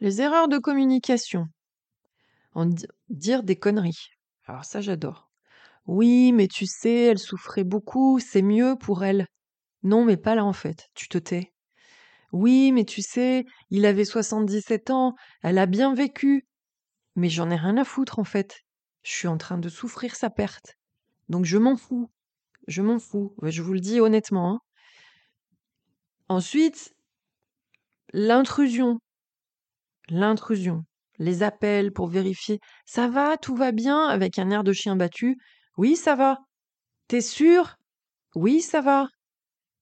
les 0.00 0.20
erreurs 0.20 0.48
de 0.48 0.58
communication, 0.58 1.46
en 2.54 2.68
dire 3.08 3.42
des 3.44 3.56
conneries. 3.56 4.10
Alors 4.46 4.64
ça, 4.64 4.80
j'adore. 4.80 5.30
Oui, 5.86 6.32
mais 6.32 6.48
tu 6.48 6.66
sais, 6.66 7.04
elle 7.04 7.18
souffrait 7.18 7.64
beaucoup, 7.64 8.18
c'est 8.18 8.42
mieux 8.42 8.76
pour 8.76 9.04
elle. 9.04 9.26
Non, 9.82 10.04
mais 10.04 10.16
pas 10.16 10.34
là 10.34 10.44
en 10.44 10.52
fait, 10.52 10.88
tu 10.94 11.08
te 11.08 11.18
tais. 11.18 11.52
Oui, 12.32 12.72
mais 12.72 12.84
tu 12.84 13.02
sais, 13.02 13.44
il 13.70 13.86
avait 13.86 14.04
77 14.04 14.90
ans, 14.90 15.14
elle 15.42 15.58
a 15.58 15.66
bien 15.66 15.94
vécu. 15.94 16.46
Mais 17.16 17.28
j'en 17.28 17.50
ai 17.50 17.56
rien 17.56 17.76
à 17.76 17.84
foutre 17.84 18.18
en 18.18 18.24
fait. 18.24 18.60
Je 19.02 19.12
suis 19.12 19.28
en 19.28 19.38
train 19.38 19.58
de 19.58 19.68
souffrir 19.68 20.14
sa 20.14 20.30
perte. 20.30 20.76
Donc 21.28 21.44
je 21.44 21.58
m'en 21.58 21.76
fous. 21.76 22.10
Je 22.68 22.82
m'en 22.82 22.98
fous. 22.98 23.34
Je 23.42 23.62
vous 23.62 23.72
le 23.72 23.80
dis 23.80 24.00
honnêtement. 24.00 24.52
Hein. 24.52 24.60
Ensuite, 26.28 26.94
l'intrusion. 28.12 29.00
L'intrusion 30.08 30.84
les 31.20 31.42
appels 31.44 31.92
pour 31.92 32.08
vérifier. 32.08 32.58
Ça 32.86 33.06
va, 33.06 33.36
tout 33.36 33.54
va 33.54 33.70
bien 33.70 34.06
avec 34.08 34.38
un 34.38 34.50
air 34.50 34.64
de 34.64 34.72
chien 34.72 34.96
battu? 34.96 35.36
Oui, 35.76 35.94
ça 35.94 36.16
va. 36.16 36.38
T'es 37.06 37.20
sûr? 37.20 37.76
Oui, 38.34 38.60
ça 38.60 38.80
va. 38.80 39.08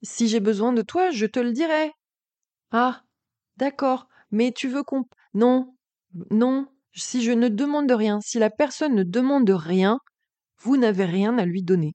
Si 0.02 0.28
j'ai 0.28 0.40
besoin 0.40 0.72
de 0.72 0.82
toi, 0.82 1.10
je 1.10 1.26
te 1.26 1.38
le 1.38 1.52
dirai. 1.52 1.92
Ah, 2.70 3.02
d'accord. 3.56 4.08
Mais 4.30 4.52
tu 4.52 4.68
veux 4.68 4.82
qu'on. 4.82 5.04
Non, 5.34 5.74
non. 6.30 6.66
Si 6.94 7.22
je 7.22 7.32
ne 7.32 7.48
demande 7.48 7.90
rien, 7.90 8.20
si 8.20 8.38
la 8.38 8.50
personne 8.50 8.94
ne 8.94 9.04
demande 9.04 9.50
rien, 9.50 10.00
vous 10.60 10.76
n'avez 10.76 11.04
rien 11.04 11.38
à 11.38 11.44
lui 11.44 11.62
donner. 11.62 11.94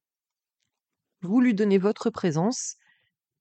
Vous 1.21 1.41
lui 1.41 1.53
donnez 1.53 1.78
votre 1.78 2.09
présence, 2.09 2.76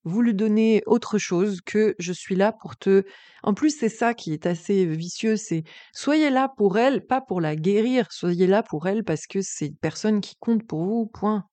vous 0.04 0.22
lui 0.22 0.34
donnez 0.34 0.82
autre 0.86 1.18
chose 1.18 1.60
que 1.60 1.94
je 1.98 2.12
suis 2.12 2.34
là 2.34 2.52
pour 2.52 2.76
te. 2.76 3.04
En 3.42 3.54
plus, 3.54 3.76
c'est 3.76 3.88
ça 3.88 4.14
qui 4.14 4.32
est 4.32 4.46
assez 4.46 4.84
vicieux, 4.86 5.36
c'est 5.36 5.62
soyez 5.92 6.30
là 6.30 6.48
pour 6.56 6.78
elle, 6.78 7.06
pas 7.06 7.20
pour 7.20 7.40
la 7.40 7.54
guérir, 7.56 8.10
soyez 8.12 8.46
là 8.46 8.62
pour 8.62 8.88
elle 8.88 9.04
parce 9.04 9.26
que 9.26 9.40
c'est 9.42 9.68
une 9.68 9.76
personne 9.76 10.20
qui 10.20 10.36
compte 10.40 10.66
pour 10.66 10.84
vous, 10.84 11.06
point. 11.06 11.44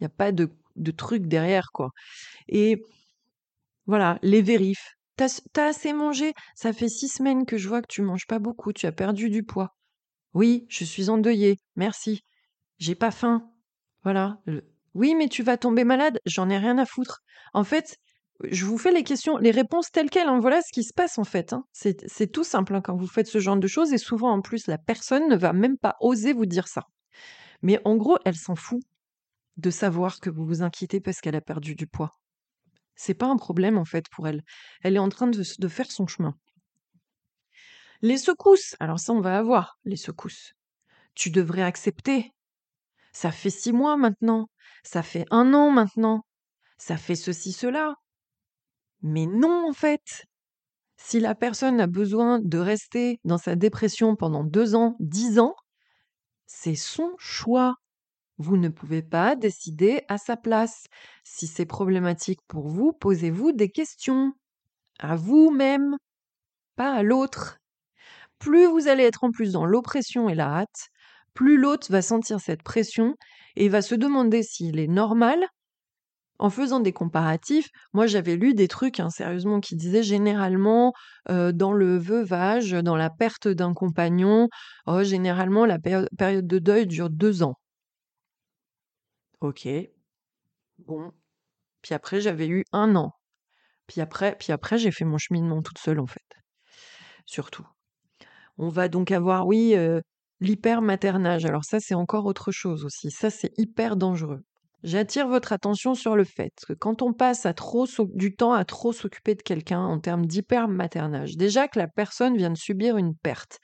Il 0.00 0.04
n'y 0.04 0.06
a 0.06 0.10
pas 0.10 0.32
de, 0.32 0.50
truc 0.96 1.26
derrière, 1.26 1.70
quoi. 1.72 1.90
Et 2.48 2.82
voilà, 3.86 4.18
les 4.22 4.42
vérifs. 4.42 4.95
T'as 5.16 5.40
as 5.56 5.66
assez 5.66 5.92
mangé 5.92 6.32
Ça 6.54 6.72
fait 6.72 6.88
six 6.88 7.08
semaines 7.08 7.46
que 7.46 7.56
je 7.56 7.68
vois 7.68 7.82
que 7.82 7.88
tu 7.88 8.02
manges 8.02 8.26
pas 8.26 8.38
beaucoup, 8.38 8.72
tu 8.72 8.86
as 8.86 8.92
perdu 8.92 9.30
du 9.30 9.42
poids. 9.42 9.74
Oui, 10.34 10.66
je 10.68 10.84
suis 10.84 11.08
endeuillée, 11.08 11.58
merci. 11.76 12.22
J'ai 12.78 12.94
pas 12.94 13.10
faim. 13.10 13.50
Voilà, 14.04 14.40
oui, 14.96 15.14
mais 15.14 15.28
tu 15.28 15.42
vas 15.42 15.58
tomber 15.58 15.84
malade, 15.84 16.20
j'en 16.24 16.48
ai 16.48 16.56
rien 16.56 16.78
à 16.78 16.86
foutre. 16.86 17.22
En 17.52 17.64
fait, 17.64 17.98
je 18.44 18.64
vous 18.64 18.78
fais 18.78 18.92
les 18.92 19.04
questions, 19.04 19.36
les 19.36 19.50
réponses 19.50 19.90
telles 19.90 20.08
quelles. 20.08 20.28
Hein. 20.28 20.40
Voilà 20.40 20.62
ce 20.62 20.72
qui 20.72 20.84
se 20.84 20.94
passe 20.94 21.18
en 21.18 21.24
fait. 21.24 21.52
Hein. 21.52 21.64
C'est 21.72 22.32
tout 22.32 22.44
simple 22.44 22.74
hein, 22.74 22.80
quand 22.80 22.96
vous 22.96 23.06
faites 23.06 23.26
ce 23.26 23.38
genre 23.38 23.58
de 23.58 23.66
choses 23.66 23.92
et 23.92 23.98
souvent 23.98 24.32
en 24.32 24.40
plus 24.40 24.66
la 24.68 24.78
personne 24.78 25.28
ne 25.28 25.36
va 25.36 25.52
même 25.52 25.76
pas 25.76 25.96
oser 26.00 26.32
vous 26.32 26.46
dire 26.46 26.66
ça. 26.66 26.84
Mais 27.60 27.78
en 27.84 27.96
gros, 27.96 28.16
elle 28.24 28.36
s'en 28.36 28.56
fout 28.56 28.80
de 29.58 29.70
savoir 29.70 30.18
que 30.18 30.30
vous 30.30 30.46
vous 30.46 30.62
inquiétez 30.62 31.00
parce 31.00 31.20
qu'elle 31.20 31.36
a 31.36 31.42
perdu 31.42 31.74
du 31.74 31.86
poids. 31.86 32.12
C'est 32.96 33.14
pas 33.14 33.26
un 33.26 33.36
problème 33.36 33.78
en 33.78 33.84
fait 33.84 34.08
pour 34.08 34.26
elle. 34.26 34.42
Elle 34.82 34.96
est 34.96 35.00
en 35.00 35.08
train 35.08 35.28
de, 35.28 35.68
faire 35.68 35.90
son 35.90 36.06
chemin. 36.06 36.36
Les 38.02 38.18
secousses, 38.18 38.74
alors 38.80 38.98
ça 38.98 39.12
on 39.12 39.20
va 39.20 39.38
avoir 39.38 39.78
les 39.84 39.96
secousses. 39.96 40.54
Tu 41.14 41.30
devrais 41.30 41.62
accepter. 41.62 42.32
Ça 43.12 43.30
fait 43.30 43.50
six 43.50 43.72
mois 43.72 43.96
maintenant. 43.96 44.48
Ça 44.82 45.02
fait 45.02 45.26
un 45.30 45.54
an 45.54 45.70
maintenant. 45.70 46.26
Ça 46.78 46.96
fait 46.96 47.14
ceci, 47.14 47.52
cela. 47.52 47.94
Mais 49.02 49.26
non, 49.26 49.68
en 49.68 49.72
fait. 49.72 50.26
Si 50.98 51.20
la 51.20 51.34
personne 51.34 51.80
a 51.80 51.86
besoin 51.86 52.40
de 52.40 52.58
rester 52.58 53.20
dans 53.24 53.38
sa 53.38 53.54
dépression 53.54 54.16
pendant 54.16 54.44
deux 54.44 54.74
ans, 54.74 54.96
dix 54.98 55.38
ans, 55.38 55.54
c'est 56.46 56.74
son 56.74 57.12
choix. 57.18 57.76
Vous 58.38 58.56
ne 58.56 58.68
pouvez 58.68 59.02
pas 59.02 59.34
décider 59.36 60.02
à 60.08 60.18
sa 60.18 60.36
place. 60.36 60.84
Si 61.24 61.46
c'est 61.46 61.66
problématique 61.66 62.40
pour 62.48 62.68
vous, 62.68 62.92
posez-vous 62.92 63.52
des 63.52 63.70
questions. 63.70 64.32
À 64.98 65.16
vous-même, 65.16 65.96
pas 66.76 66.92
à 66.94 67.02
l'autre. 67.02 67.58
Plus 68.38 68.66
vous 68.66 68.88
allez 68.88 69.04
être 69.04 69.24
en 69.24 69.30
plus 69.30 69.52
dans 69.52 69.64
l'oppression 69.66 70.28
et 70.28 70.34
la 70.34 70.48
hâte, 70.58 70.88
plus 71.34 71.56
l'autre 71.58 71.86
va 71.90 72.02
sentir 72.02 72.40
cette 72.40 72.62
pression 72.62 73.14
et 73.56 73.68
va 73.68 73.82
se 73.82 73.94
demander 73.94 74.42
s'il 74.42 74.78
est 74.78 74.86
normal 74.88 75.46
En 76.38 76.50
faisant 76.50 76.80
des 76.80 76.92
comparatifs, 76.92 77.68
moi 77.94 78.06
j'avais 78.06 78.36
lu 78.36 78.54
des 78.54 78.68
trucs, 78.68 79.00
hein, 79.00 79.10
sérieusement, 79.10 79.60
qui 79.60 79.76
disaient 79.76 80.02
généralement 80.02 80.92
dans 81.28 81.72
le 81.72 81.96
veuvage, 81.98 82.72
dans 82.72 82.96
la 82.96 83.10
perte 83.10 83.48
d'un 83.48 83.74
compagnon, 83.74 84.48
oh, 84.86 85.02
généralement 85.02 85.64
la 85.66 85.78
période 85.78 86.46
de 86.46 86.58
deuil 86.58 86.86
dure 86.86 87.10
deux 87.10 87.42
ans. 87.42 87.56
Ok. 89.40 89.68
Bon. 90.78 91.12
Puis 91.82 91.94
après, 91.94 92.20
j'avais 92.20 92.48
eu 92.48 92.64
un 92.72 92.96
an. 92.96 93.12
Puis 93.86 94.00
après, 94.00 94.36
puis 94.38 94.52
après 94.52 94.78
j'ai 94.78 94.90
fait 94.90 95.04
mon 95.04 95.18
cheminement 95.18 95.62
toute 95.62 95.78
seule, 95.78 96.00
en 96.00 96.06
fait. 96.06 96.24
Surtout. 97.26 97.66
On 98.58 98.68
va 98.68 98.88
donc 98.88 99.10
avoir, 99.10 99.46
oui, 99.46 99.74
euh, 99.76 100.00
l'hypermaternage. 100.40 101.44
Alors 101.44 101.64
ça, 101.64 101.80
c'est 101.80 101.94
encore 101.94 102.26
autre 102.26 102.52
chose 102.52 102.84
aussi. 102.84 103.10
Ça, 103.10 103.30
c'est 103.30 103.52
hyper 103.58 103.96
dangereux. 103.96 104.42
J'attire 104.82 105.28
votre 105.28 105.52
attention 105.52 105.94
sur 105.94 106.16
le 106.16 106.24
fait 106.24 106.52
que 106.66 106.72
quand 106.72 107.02
on 107.02 107.12
passe 107.12 107.46
trop 107.56 107.86
du 108.14 108.34
temps 108.36 108.52
à 108.54 108.64
trop 108.64 108.92
s'occuper 108.94 109.34
de 109.34 109.42
quelqu'un 109.42 109.80
en 109.80 109.98
termes 110.00 110.24
d'hypermaternage, 110.26 111.36
déjà 111.36 111.68
que 111.68 111.78
la 111.78 111.88
personne 111.88 112.36
vient 112.38 112.50
de 112.50 112.56
subir 112.56 112.96
une 112.96 113.14
perte, 113.14 113.58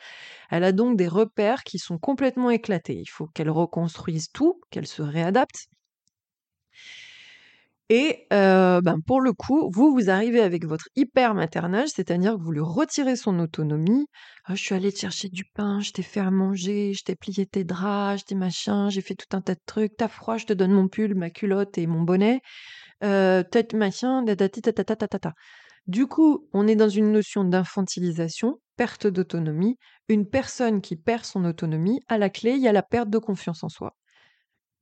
elle 0.50 0.64
a 0.64 0.72
donc 0.72 0.96
des 0.96 1.08
repères 1.08 1.64
qui 1.64 1.78
sont 1.78 1.98
complètement 1.98 2.50
éclatés. 2.50 2.96
Il 3.00 3.08
faut 3.10 3.26
qu'elle 3.28 3.50
reconstruise 3.50 4.30
tout, 4.32 4.60
qu'elle 4.70 4.86
se 4.88 5.02
réadapte. 5.02 5.68
Et 7.94 8.26
ben, 8.30 9.00
pour 9.06 9.20
le 9.20 9.34
coup, 9.34 9.70
vous, 9.70 9.92
vous 9.92 10.08
arrivez 10.08 10.40
avec 10.40 10.64
votre 10.64 10.88
hyper 10.96 11.34
maternage, 11.34 11.90
c'est-à-dire 11.90 12.36
que 12.36 12.40
vous 12.40 12.50
lui 12.52 12.62
retirez 12.62 13.16
son 13.16 13.38
autonomie. 13.38 14.06
«Ah, 14.46 14.54
je 14.54 14.62
suis 14.62 14.74
allée 14.74 14.90
te 14.90 14.98
chercher 14.98 15.28
du 15.28 15.44
pain, 15.44 15.80
je 15.80 15.92
t'ai 15.92 16.02
fait 16.02 16.20
à 16.20 16.30
manger, 16.30 16.94
je 16.94 17.04
t'ai 17.04 17.16
plié 17.16 17.44
tes 17.44 17.64
draps, 17.64 18.20
je 18.20 18.24
t'ai 18.24 18.34
machin, 18.34 18.88
j'ai 18.88 19.02
fait 19.02 19.14
tout 19.14 19.36
un 19.36 19.42
tas 19.42 19.54
de 19.54 19.60
trucs. 19.66 19.94
T'as 19.98 20.08
froid, 20.08 20.38
je 20.38 20.46
te 20.46 20.54
donne 20.54 20.72
mon 20.72 20.88
pull, 20.88 21.14
ma 21.14 21.28
culotte 21.28 21.76
et 21.76 21.86
mon 21.86 22.00
bonnet. 22.00 22.40
peut-être 23.00 23.74
machin, 23.74 24.24
ta 24.24 25.32
Du 25.86 26.06
coup, 26.06 26.48
on 26.54 26.66
est 26.66 26.76
dans 26.76 26.88
une 26.88 27.12
notion 27.12 27.44
d'infantilisation, 27.44 28.58
perte 28.78 29.06
d'autonomie. 29.06 29.76
Une 30.08 30.26
personne 30.26 30.80
qui 30.80 30.96
perd 30.96 31.24
son 31.26 31.44
autonomie, 31.44 32.00
à 32.08 32.16
la 32.16 32.30
clé, 32.30 32.52
il 32.52 32.62
y 32.62 32.68
a 32.68 32.72
la 32.72 32.82
perte 32.82 33.10
de 33.10 33.18
confiance 33.18 33.62
en 33.64 33.68
soi. 33.68 33.94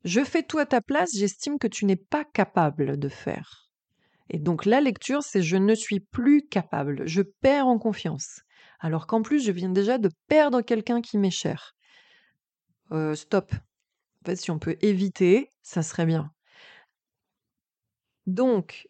Je 0.04 0.24
fais 0.24 0.42
tout 0.42 0.58
à 0.58 0.66
ta 0.66 0.80
place, 0.80 1.10
j'estime 1.14 1.58
que 1.58 1.66
tu 1.66 1.84
n'es 1.84 1.96
pas 1.96 2.24
capable 2.24 2.98
de 2.98 3.08
faire. 3.08 3.70
Et 4.30 4.38
donc 4.38 4.64
la 4.64 4.80
lecture, 4.80 5.22
c'est 5.22 5.42
je 5.42 5.56
ne 5.56 5.74
suis 5.74 6.00
plus 6.00 6.46
capable, 6.46 7.06
je 7.06 7.22
perds 7.22 7.66
en 7.66 7.78
confiance. 7.78 8.40
Alors 8.78 9.06
qu'en 9.06 9.20
plus, 9.20 9.44
je 9.44 9.52
viens 9.52 9.68
déjà 9.68 9.98
de 9.98 10.08
perdre 10.28 10.62
quelqu'un 10.62 11.02
qui 11.02 11.18
m'est 11.18 11.30
cher. 11.30 11.74
Euh, 12.92 13.14
stop. 13.14 13.52
En 13.52 14.26
fait, 14.26 14.36
si 14.36 14.50
on 14.50 14.58
peut 14.58 14.76
éviter, 14.80 15.50
ça 15.62 15.82
serait 15.82 16.06
bien. 16.06 16.30
Donc, 18.26 18.88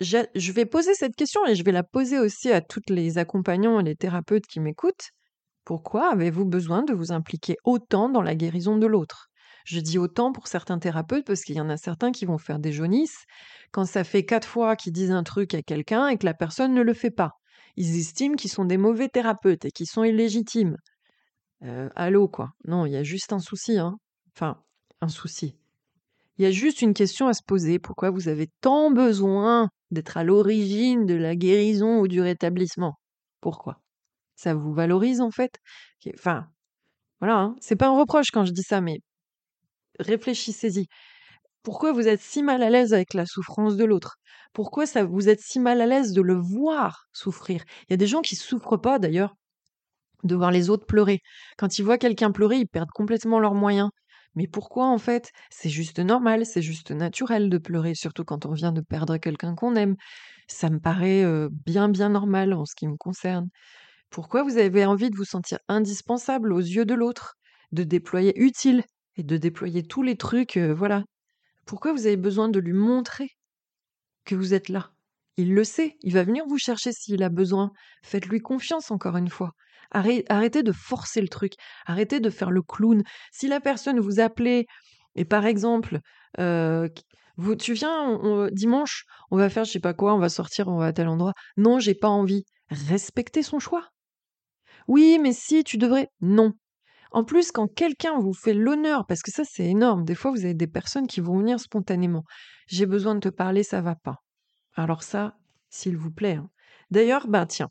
je 0.00 0.52
vais 0.52 0.66
poser 0.66 0.94
cette 0.94 1.16
question 1.16 1.46
et 1.46 1.54
je 1.54 1.64
vais 1.64 1.72
la 1.72 1.84
poser 1.84 2.18
aussi 2.18 2.50
à 2.50 2.60
toutes 2.60 2.90
les 2.90 3.18
accompagnants 3.18 3.80
et 3.80 3.84
les 3.84 3.96
thérapeutes 3.96 4.46
qui 4.46 4.60
m'écoutent. 4.60 5.10
Pourquoi 5.64 6.12
avez-vous 6.12 6.44
besoin 6.44 6.82
de 6.82 6.92
vous 6.92 7.12
impliquer 7.12 7.56
autant 7.64 8.08
dans 8.08 8.22
la 8.22 8.34
guérison 8.34 8.76
de 8.76 8.86
l'autre? 8.86 9.31
Je 9.64 9.80
dis 9.80 9.98
autant 9.98 10.32
pour 10.32 10.48
certains 10.48 10.78
thérapeutes 10.78 11.26
parce 11.26 11.42
qu'il 11.42 11.56
y 11.56 11.60
en 11.60 11.68
a 11.68 11.76
certains 11.76 12.12
qui 12.12 12.24
vont 12.24 12.38
faire 12.38 12.58
des 12.58 12.72
jaunisses 12.72 13.24
quand 13.72 13.84
ça 13.84 14.04
fait 14.04 14.24
quatre 14.24 14.48
fois 14.48 14.76
qu'ils 14.76 14.92
disent 14.92 15.10
un 15.10 15.22
truc 15.22 15.54
à 15.54 15.62
quelqu'un 15.62 16.08
et 16.08 16.18
que 16.18 16.26
la 16.26 16.34
personne 16.34 16.74
ne 16.74 16.82
le 16.82 16.94
fait 16.94 17.10
pas. 17.10 17.32
Ils 17.76 17.98
estiment 17.98 18.36
qu'ils 18.36 18.50
sont 18.50 18.64
des 18.64 18.76
mauvais 18.76 19.08
thérapeutes 19.08 19.64
et 19.64 19.70
qu'ils 19.70 19.86
sont 19.86 20.04
illégitimes. 20.04 20.76
Euh, 21.64 21.88
allô, 21.94 22.28
quoi. 22.28 22.50
Non, 22.66 22.86
il 22.86 22.92
y 22.92 22.96
a 22.96 23.02
juste 23.02 23.32
un 23.32 23.38
souci, 23.38 23.78
hein. 23.78 23.96
Enfin, 24.36 24.62
un 25.00 25.08
souci. 25.08 25.56
Il 26.38 26.44
y 26.44 26.46
a 26.46 26.50
juste 26.50 26.82
une 26.82 26.94
question 26.94 27.28
à 27.28 27.34
se 27.34 27.42
poser. 27.46 27.78
Pourquoi 27.78 28.10
vous 28.10 28.28
avez 28.28 28.48
tant 28.60 28.90
besoin 28.90 29.68
d'être 29.90 30.16
à 30.16 30.24
l'origine 30.24 31.06
de 31.06 31.14
la 31.14 31.36
guérison 31.36 32.00
ou 32.00 32.08
du 32.08 32.20
rétablissement? 32.20 32.94
Pourquoi? 33.40 33.80
Ça 34.34 34.54
vous 34.54 34.72
valorise 34.72 35.20
en 35.20 35.30
fait? 35.30 35.58
Enfin, 36.14 36.48
voilà, 37.20 37.38
hein. 37.38 37.56
c'est 37.60 37.76
pas 37.76 37.88
un 37.88 37.98
reproche 37.98 38.30
quand 38.32 38.44
je 38.44 38.52
dis 38.52 38.62
ça, 38.62 38.80
mais 38.80 38.98
réfléchissez-y. 40.02 40.86
Pourquoi 41.62 41.92
vous 41.92 42.08
êtes 42.08 42.20
si 42.20 42.42
mal 42.42 42.62
à 42.62 42.70
l'aise 42.70 42.94
avec 42.94 43.14
la 43.14 43.26
souffrance 43.26 43.76
de 43.76 43.84
l'autre? 43.84 44.16
Pourquoi 44.54 44.86
ça, 44.86 45.04
vous 45.04 45.28
êtes 45.28 45.40
si 45.40 45.60
mal 45.60 45.80
à 45.80 45.86
l'aise 45.86 46.12
de 46.12 46.22
le 46.22 46.34
voir 46.36 47.06
souffrir? 47.12 47.64
Il 47.88 47.92
y 47.92 47.94
a 47.94 47.96
des 47.98 48.06
gens 48.08 48.22
qui 48.22 48.36
souffrent 48.36 48.78
pas 48.78 48.98
d'ailleurs 48.98 49.34
de 50.24 50.34
voir 50.36 50.50
les 50.52 50.70
autres 50.70 50.86
pleurer. 50.86 51.20
Quand 51.58 51.78
ils 51.78 51.82
voient 51.84 51.98
quelqu'un 51.98 52.30
pleurer, 52.32 52.58
ils 52.58 52.68
perdent 52.68 52.90
complètement 52.92 53.40
leurs 53.40 53.54
moyens. 53.54 53.90
Mais 54.34 54.46
pourquoi 54.48 54.86
en 54.86 54.98
fait? 54.98 55.30
C'est 55.50 55.68
juste 55.68 55.98
normal, 55.98 56.46
c'est 56.46 56.62
juste 56.62 56.90
naturel 56.90 57.50
de 57.50 57.58
pleurer, 57.58 57.94
surtout 57.94 58.24
quand 58.24 58.46
on 58.46 58.52
vient 58.52 58.72
de 58.72 58.80
perdre 58.80 59.16
quelqu'un 59.18 59.54
qu'on 59.54 59.74
aime. 59.76 59.96
Ça 60.48 60.70
me 60.70 60.78
paraît 60.80 61.24
euh, 61.24 61.48
bien 61.66 61.88
bien 61.88 62.08
normal 62.10 62.52
en 62.54 62.64
ce 62.64 62.74
qui 62.76 62.88
me 62.88 62.96
concerne. 62.96 63.48
Pourquoi 64.10 64.42
vous 64.44 64.58
avez 64.58 64.86
envie 64.86 65.10
de 65.10 65.16
vous 65.16 65.24
sentir 65.24 65.58
indispensable 65.68 66.52
aux 66.52 66.60
yeux 66.60 66.84
de 66.84 66.94
l'autre, 66.94 67.34
de 67.72 67.82
déployer 67.84 68.32
utile? 68.40 68.84
Et 69.16 69.22
de 69.22 69.36
déployer 69.36 69.82
tous 69.82 70.02
les 70.02 70.16
trucs, 70.16 70.56
voilà. 70.56 71.04
Pourquoi 71.66 71.92
vous 71.92 72.06
avez 72.06 72.16
besoin 72.16 72.48
de 72.48 72.58
lui 72.58 72.72
montrer 72.72 73.28
que 74.24 74.34
vous 74.34 74.54
êtes 74.54 74.68
là? 74.68 74.90
Il 75.36 75.54
le 75.54 75.64
sait, 75.64 75.96
il 76.02 76.12
va 76.12 76.24
venir 76.24 76.44
vous 76.46 76.58
chercher 76.58 76.92
s'il 76.92 77.22
a 77.22 77.28
besoin. 77.28 77.70
Faites-lui 78.02 78.40
confiance 78.40 78.90
encore 78.90 79.16
une 79.16 79.30
fois. 79.30 79.52
Arrêtez 79.90 80.62
de 80.62 80.72
forcer 80.72 81.20
le 81.20 81.28
truc, 81.28 81.52
arrêtez 81.86 82.20
de 82.20 82.30
faire 82.30 82.50
le 82.50 82.62
clown. 82.62 83.02
Si 83.30 83.48
la 83.48 83.60
personne 83.60 84.00
vous 84.00 84.20
appelait 84.20 84.66
et 85.14 85.24
par 85.24 85.44
exemple, 85.46 86.00
tu 86.36 87.72
viens 87.74 88.48
dimanche, 88.52 89.04
on 89.30 89.36
va 89.36 89.50
faire 89.50 89.64
je 89.64 89.72
sais 89.72 89.80
pas 89.80 89.94
quoi, 89.94 90.14
on 90.14 90.18
va 90.18 90.28
sortir, 90.30 90.68
on 90.68 90.78
va 90.78 90.86
à 90.86 90.92
tel 90.92 91.08
endroit. 91.08 91.34
Non, 91.56 91.78
j'ai 91.78 91.94
pas 91.94 92.08
envie. 92.08 92.44
Respectez 92.70 93.42
son 93.42 93.58
choix. 93.58 93.88
Oui, 94.88 95.18
mais 95.20 95.32
si, 95.32 95.62
tu 95.62 95.76
devrais. 95.76 96.08
Non, 96.20 96.52
en 97.12 97.24
plus, 97.24 97.52
quand 97.52 97.68
quelqu'un 97.68 98.18
vous 98.18 98.32
fait 98.32 98.54
l'honneur, 98.54 99.06
parce 99.06 99.22
que 99.22 99.30
ça 99.30 99.44
c'est 99.44 99.66
énorme, 99.66 100.04
des 100.04 100.14
fois 100.14 100.30
vous 100.30 100.44
avez 100.44 100.54
des 100.54 100.66
personnes 100.66 101.06
qui 101.06 101.20
vont 101.20 101.38
venir 101.38 101.60
spontanément. 101.60 102.24
J'ai 102.66 102.86
besoin 102.86 103.14
de 103.14 103.20
te 103.20 103.28
parler, 103.28 103.62
ça 103.62 103.80
va 103.80 103.94
pas. 103.94 104.16
Alors 104.74 105.02
ça, 105.02 105.36
s'il 105.68 105.96
vous 105.96 106.10
plaît. 106.10 106.36
Hein. 106.36 106.48
D'ailleurs, 106.90 107.28
bah 107.28 107.46
tiens, 107.46 107.68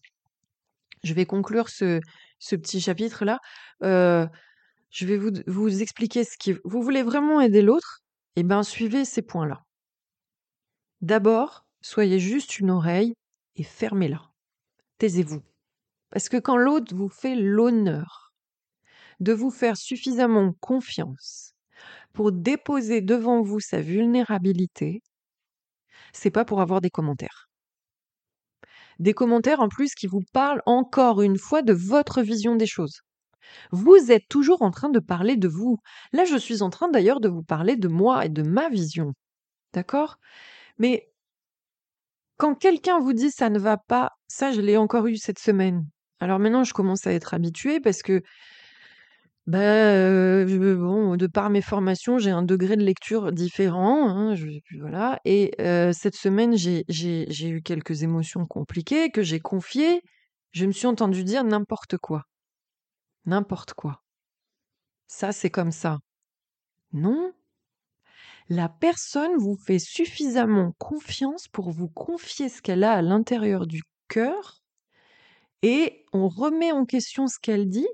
je 1.04 1.14
vais 1.14 1.26
conclure 1.26 1.70
ce, 1.70 2.00
petit 2.40 2.82
chapitre-là. 2.82 3.40
Euh, 3.84 4.28
je 4.90 5.06
vais 5.06 5.18
vous, 5.18 5.32
vous 5.48 5.82
expliquer 5.82 6.24
ce 6.24 6.38
qui... 6.38 6.56
Vous 6.64 6.82
voulez 6.82 7.04
vraiment 7.04 7.42
aider 7.42 7.62
l'autre? 7.62 8.02
Eh 8.36 8.44
bien, 8.44 8.64
suivez 8.64 9.06
ces 9.06 9.22
points-là. 9.22 9.64
D'abord, 11.02 11.66
soyez 11.82 12.20
juste 12.20 12.60
une 12.60 12.72
oreille 12.72 13.16
et 13.56 13.64
fermez-la. 13.64 14.22
Taisez-vous. 15.00 15.42
Parce 16.12 16.30
que 16.30 16.38
quand 16.38 16.58
l'autre 16.58 16.94
vous 16.96 17.10
fait 17.10 17.36
l'honneur, 17.36 18.31
de 19.22 19.34
vous 19.34 19.52
faire 19.52 19.78
suffisamment 19.78 20.52
confiance 20.60 21.54
pour 22.12 22.32
déposer 22.32 23.02
devant 23.02 23.42
vous 23.42 23.60
sa 23.60 23.80
vulnérabilité, 23.80 25.02
c'est 26.12 26.32
pas 26.32 26.44
pour 26.44 26.60
avoir 26.60 26.82
des 26.82 26.90
commentaires. 26.90 27.48
Des 29.00 29.14
commentaires 29.14 29.62
en 29.62 29.70
plus 29.70 29.96
qui 29.96 30.08
vous 30.08 30.24
parlent 30.34 30.62
encore 30.66 31.22
une 31.22 31.38
fois 31.38 31.62
de 31.62 31.74
votre 31.74 32.22
vision 32.22 32.56
des 32.56 32.68
choses. 32.68 33.02
Vous 33.72 34.12
êtes 34.12 34.28
toujours 34.30 34.62
en 34.62 34.72
train 34.72 34.90
de 34.90 35.00
parler 35.00 35.38
de 35.38 35.48
vous. 35.48 35.78
Là, 36.14 36.26
je 36.26 36.38
suis 36.38 36.62
en 36.62 36.70
train 36.70 36.90
d'ailleurs 36.90 37.20
de 37.20 37.30
vous 37.30 37.44
parler 37.44 37.76
de 37.76 37.88
moi 37.88 38.26
et 38.26 38.30
de 38.30 38.44
ma 38.44 38.70
vision. 38.70 39.14
D'accord? 39.74 40.18
Mais 40.78 41.10
quand 42.38 42.56
quelqu'un 42.56 43.00
vous 43.00 43.14
dit 43.14 43.32
ça 43.32 43.50
ne 43.50 43.60
va 43.60 43.78
pas, 43.78 44.10
ça 44.28 44.52
je 44.52 44.62
l'ai 44.62 44.78
encore 44.78 45.08
eu 45.08 45.18
cette 45.18 45.40
semaine. 45.40 45.86
Alors 46.20 46.40
maintenant, 46.40 46.64
je 46.64 46.74
commence 46.74 47.08
à 47.08 47.14
être 47.14 47.34
habituée 47.34 47.80
parce 47.80 48.04
que 48.04 48.22
bah, 49.48 50.46
bon, 50.46 51.16
de 51.18 51.28
par 51.28 51.50
mes 51.50 51.62
formations, 51.62 52.18
j'ai 52.20 52.32
un 52.32 52.44
degré 52.44 52.76
de 52.78 52.84
lecture 52.84 53.32
différent, 53.32 54.08
hein, 54.10 54.36
voilà 54.80 55.20
et 55.26 55.52
cette 55.94 56.16
semaine, 56.16 56.56
j'ai 56.56 56.86
j'ai 56.88 57.50
eu 57.50 57.62
quelques 57.62 58.04
émotions 58.04 58.46
compliquées 58.46 59.10
que 59.12 59.24
j'ai 59.24 59.40
confiées. 59.40 60.02
Je 60.52 60.66
me 60.66 60.72
suis 60.72 60.88
entendue 60.88 61.24
dire 61.24 61.44
n'importe 61.44 61.98
quoi. 61.98 62.24
N'importe 63.26 63.74
quoi. 63.74 64.04
Ça, 65.08 65.32
c'est 65.32 65.50
comme 65.50 65.72
ça. 65.72 66.00
Non. 66.94 67.34
La 68.50 68.70
personne 68.70 69.38
vous 69.38 69.56
fait 69.56 69.80
suffisamment 69.80 70.74
confiance 70.78 71.48
pour 71.48 71.72
vous 71.72 71.90
confier 71.90 72.50
ce 72.50 72.62
qu'elle 72.62 72.84
a 72.84 72.94
à 72.94 73.02
l'intérieur 73.02 73.66
du 73.66 73.82
cœur 74.10 74.62
et 75.64 76.06
on 76.14 76.28
remet 76.28 76.72
en 76.72 76.86
question 76.86 77.28
ce 77.28 77.40
qu'elle 77.40 77.70
dit 77.70 77.88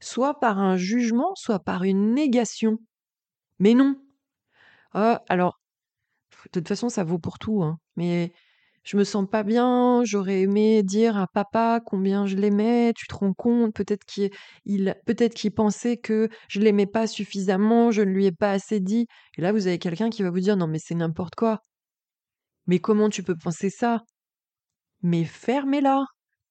soit 0.00 0.38
par 0.40 0.58
un 0.58 0.76
jugement, 0.76 1.34
soit 1.36 1.60
par 1.60 1.84
une 1.84 2.14
négation. 2.14 2.78
Mais 3.58 3.74
non. 3.74 3.96
Ah, 4.94 5.22
alors, 5.28 5.60
de 6.46 6.50
toute 6.60 6.68
façon, 6.68 6.88
ça 6.88 7.04
vaut 7.04 7.18
pour 7.18 7.38
tout, 7.38 7.62
hein. 7.62 7.78
Mais 7.96 8.32
je 8.84 8.96
me 8.96 9.04
sens 9.04 9.26
pas 9.30 9.42
bien, 9.42 10.02
j'aurais 10.04 10.42
aimé 10.42 10.82
dire 10.82 11.16
à 11.18 11.26
papa 11.28 11.80
combien 11.84 12.26
je 12.26 12.36
l'aimais, 12.36 12.92
tu 12.96 13.06
te 13.06 13.14
rends 13.14 13.34
compte, 13.34 13.74
peut-être 13.74 14.04
qu'il 14.06 14.30
peut-être 15.06 15.34
qu'il 15.34 15.52
pensait 15.52 15.98
que 15.98 16.28
je 16.48 16.60
l'aimais 16.60 16.86
pas 16.86 17.06
suffisamment, 17.06 17.90
je 17.90 18.02
ne 18.02 18.10
lui 18.12 18.26
ai 18.26 18.32
pas 18.32 18.52
assez 18.52 18.80
dit. 18.80 19.06
Et 19.36 19.42
là, 19.42 19.52
vous 19.52 19.66
avez 19.66 19.78
quelqu'un 19.78 20.10
qui 20.10 20.22
va 20.22 20.30
vous 20.30 20.40
dire 20.40 20.56
non 20.56 20.66
mais 20.68 20.78
c'est 20.78 20.94
n'importe 20.94 21.34
quoi. 21.36 21.60
Mais 22.66 22.78
comment 22.78 23.08
tu 23.08 23.22
peux 23.24 23.34
penser 23.36 23.68
ça? 23.70 24.02
Mais 25.02 25.24
fermez-la, 25.24 26.04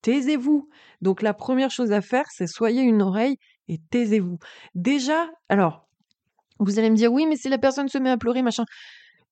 taisez-vous. 0.07 0.69
Donc 1.01 1.21
la 1.21 1.33
première 1.33 1.69
chose 1.69 1.91
à 1.91 1.99
faire, 1.99 2.27
c'est 2.31 2.47
soyez 2.47 2.81
une 2.81 3.01
oreille 3.01 3.35
et 3.67 3.77
taisez-vous. 3.91 4.37
Déjà, 4.73 5.29
alors, 5.49 5.85
vous 6.59 6.79
allez 6.79 6.89
me 6.89 6.95
dire, 6.95 7.11
oui, 7.11 7.25
mais 7.27 7.35
si 7.35 7.49
la 7.49 7.57
personne 7.57 7.89
se 7.89 7.97
met 7.97 8.09
à 8.09 8.17
pleurer, 8.17 8.41
machin. 8.41 8.63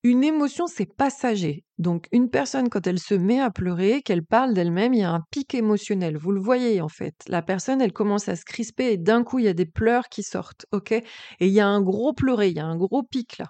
Une 0.04 0.24
émotion, 0.24 0.68
c'est 0.68 0.86
passager. 0.86 1.64
Donc, 1.80 2.08
une 2.12 2.30
personne, 2.30 2.70
quand 2.70 2.86
elle 2.86 3.00
se 3.00 3.16
met 3.16 3.40
à 3.40 3.50
pleurer, 3.52 4.02
qu'elle 4.04 4.24
parle 4.24 4.54
d'elle-même, 4.54 4.94
il 4.94 5.00
y 5.00 5.04
a 5.04 5.12
un 5.12 5.22
pic 5.32 5.56
émotionnel. 5.56 6.18
Vous 6.18 6.32
le 6.32 6.42
voyez, 6.42 6.82
en 6.82 6.90
fait. 6.90 7.16
La 7.28 7.42
personne, 7.42 7.82
elle 7.82 7.94
commence 7.94 8.28
à 8.28 8.36
se 8.36 8.44
crisper 8.44 8.92
et 8.92 8.98
d'un 8.98 9.24
coup, 9.24 9.40
il 9.40 9.46
y 9.46 9.48
a 9.48 9.54
des 9.54 9.66
pleurs 9.66 10.10
qui 10.10 10.24
sortent. 10.24 10.66
OK? 10.74 10.92
Et 10.92 11.04
il 11.40 11.54
y 11.54 11.62
a 11.62 11.68
un 11.68 11.82
gros 11.82 12.14
pleurer, 12.14 12.50
il 12.50 12.58
y 12.58 12.60
a 12.60 12.66
un 12.66 12.76
gros 12.76 13.02
pic 13.02 13.38
là. 13.40 13.48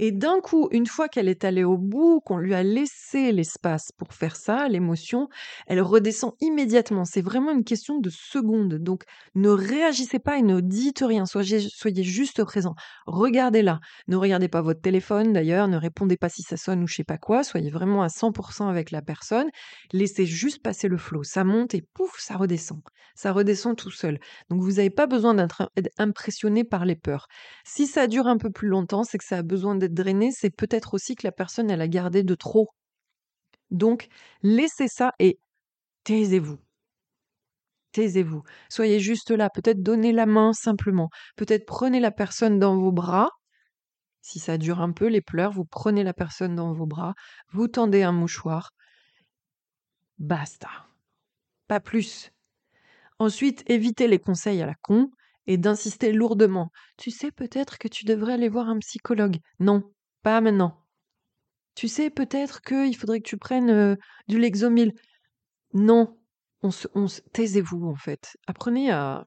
Et 0.00 0.12
d'un 0.12 0.40
coup, 0.40 0.68
une 0.70 0.86
fois 0.86 1.08
qu'elle 1.08 1.28
est 1.28 1.44
allée 1.44 1.64
au 1.64 1.76
bout, 1.76 2.20
qu'on 2.20 2.38
lui 2.38 2.54
a 2.54 2.62
laissé 2.62 3.32
l'espace 3.32 3.90
pour 3.90 4.14
faire 4.14 4.36
ça, 4.36 4.68
l'émotion, 4.68 5.28
elle 5.66 5.80
redescend 5.80 6.34
immédiatement. 6.40 7.04
C'est 7.04 7.20
vraiment 7.20 7.50
une 7.50 7.64
question 7.64 7.98
de 7.98 8.08
secondes. 8.08 8.74
Donc, 8.74 9.02
ne 9.34 9.48
réagissez 9.48 10.20
pas 10.20 10.38
et 10.38 10.42
ne 10.42 10.60
dites 10.60 11.02
rien. 11.04 11.26
Soyez, 11.26 11.58
juste 12.04 12.44
présent. 12.44 12.76
Regardez-la. 13.06 13.80
Ne 14.06 14.14
regardez 14.14 14.46
pas 14.46 14.62
votre 14.62 14.80
téléphone 14.80 15.32
d'ailleurs. 15.32 15.66
Ne 15.66 15.76
répondez 15.76 16.16
pas 16.16 16.28
si 16.28 16.42
ça 16.42 16.56
sonne 16.56 16.84
ou 16.84 16.86
je 16.86 16.94
sais 16.94 17.04
pas 17.04 17.18
quoi. 17.18 17.42
Soyez 17.42 17.70
vraiment 17.70 18.04
à 18.04 18.08
100% 18.08 18.68
avec 18.68 18.92
la 18.92 19.02
personne. 19.02 19.48
Laissez 19.92 20.26
juste 20.26 20.62
passer 20.62 20.86
le 20.86 20.96
flot. 20.96 21.24
Ça 21.24 21.42
monte 21.42 21.74
et 21.74 21.82
pouf, 21.82 22.20
ça 22.20 22.36
redescend. 22.36 22.82
Ça 23.16 23.32
redescend 23.32 23.76
tout 23.76 23.90
seul. 23.90 24.20
Donc, 24.48 24.62
vous 24.62 24.74
n'avez 24.74 24.90
pas 24.90 25.08
besoin 25.08 25.34
d'être 25.34 25.72
impressionné 25.98 26.62
par 26.62 26.84
les 26.84 26.94
peurs. 26.94 27.26
Si 27.64 27.88
ça 27.88 28.06
dure 28.06 28.28
un 28.28 28.36
peu 28.38 28.50
plus 28.50 28.68
longtemps, 28.68 29.02
c'est 29.02 29.18
que 29.18 29.24
ça 29.24 29.38
a 29.38 29.42
besoin 29.42 29.74
d'être 29.74 29.87
drainer, 29.94 30.30
c'est 30.32 30.50
peut-être 30.50 30.94
aussi 30.94 31.14
que 31.14 31.26
la 31.26 31.32
personne, 31.32 31.70
elle 31.70 31.80
a 31.80 31.88
gardé 31.88 32.22
de 32.22 32.34
trop. 32.34 32.68
Donc, 33.70 34.08
laissez 34.42 34.88
ça 34.88 35.12
et 35.18 35.38
taisez-vous. 36.04 36.58
Taisez-vous. 37.92 38.42
Soyez 38.68 39.00
juste 39.00 39.30
là. 39.30 39.50
Peut-être 39.50 39.82
donnez 39.82 40.12
la 40.12 40.26
main 40.26 40.52
simplement. 40.52 41.08
Peut-être 41.36 41.66
prenez 41.66 42.00
la 42.00 42.10
personne 42.10 42.58
dans 42.58 42.76
vos 42.76 42.92
bras. 42.92 43.30
Si 44.20 44.38
ça 44.38 44.58
dure 44.58 44.80
un 44.80 44.92
peu, 44.92 45.06
les 45.06 45.22
pleurs, 45.22 45.52
vous 45.52 45.64
prenez 45.64 46.04
la 46.04 46.12
personne 46.12 46.54
dans 46.54 46.72
vos 46.74 46.86
bras, 46.86 47.14
vous 47.52 47.68
tendez 47.68 48.02
un 48.02 48.12
mouchoir. 48.12 48.72
Basta. 50.18 50.68
Pas 51.66 51.80
plus. 51.80 52.30
Ensuite, 53.18 53.64
évitez 53.70 54.06
les 54.08 54.18
conseils 54.18 54.60
à 54.62 54.66
la 54.66 54.74
con 54.82 55.10
et 55.48 55.56
d'insister 55.56 56.12
lourdement. 56.12 56.70
Tu 56.96 57.10
sais 57.10 57.32
peut-être 57.32 57.78
que 57.78 57.88
tu 57.88 58.04
devrais 58.04 58.34
aller 58.34 58.48
voir 58.48 58.68
un 58.68 58.78
psychologue. 58.78 59.38
Non, 59.58 59.82
pas 60.22 60.40
maintenant. 60.40 60.84
Tu 61.74 61.88
sais 61.88 62.10
peut-être 62.10 62.60
qu'il 62.60 62.94
faudrait 62.96 63.20
que 63.20 63.28
tu 63.28 63.38
prennes 63.38 63.96
du 64.28 64.38
Lexomil. 64.38 64.92
Non, 65.72 66.16
on 66.62 66.70
se, 66.70 66.86
taisez-vous 67.32 67.86
en 67.86 67.96
fait. 67.96 68.36
Apprenez 68.46 68.90
à 68.92 69.24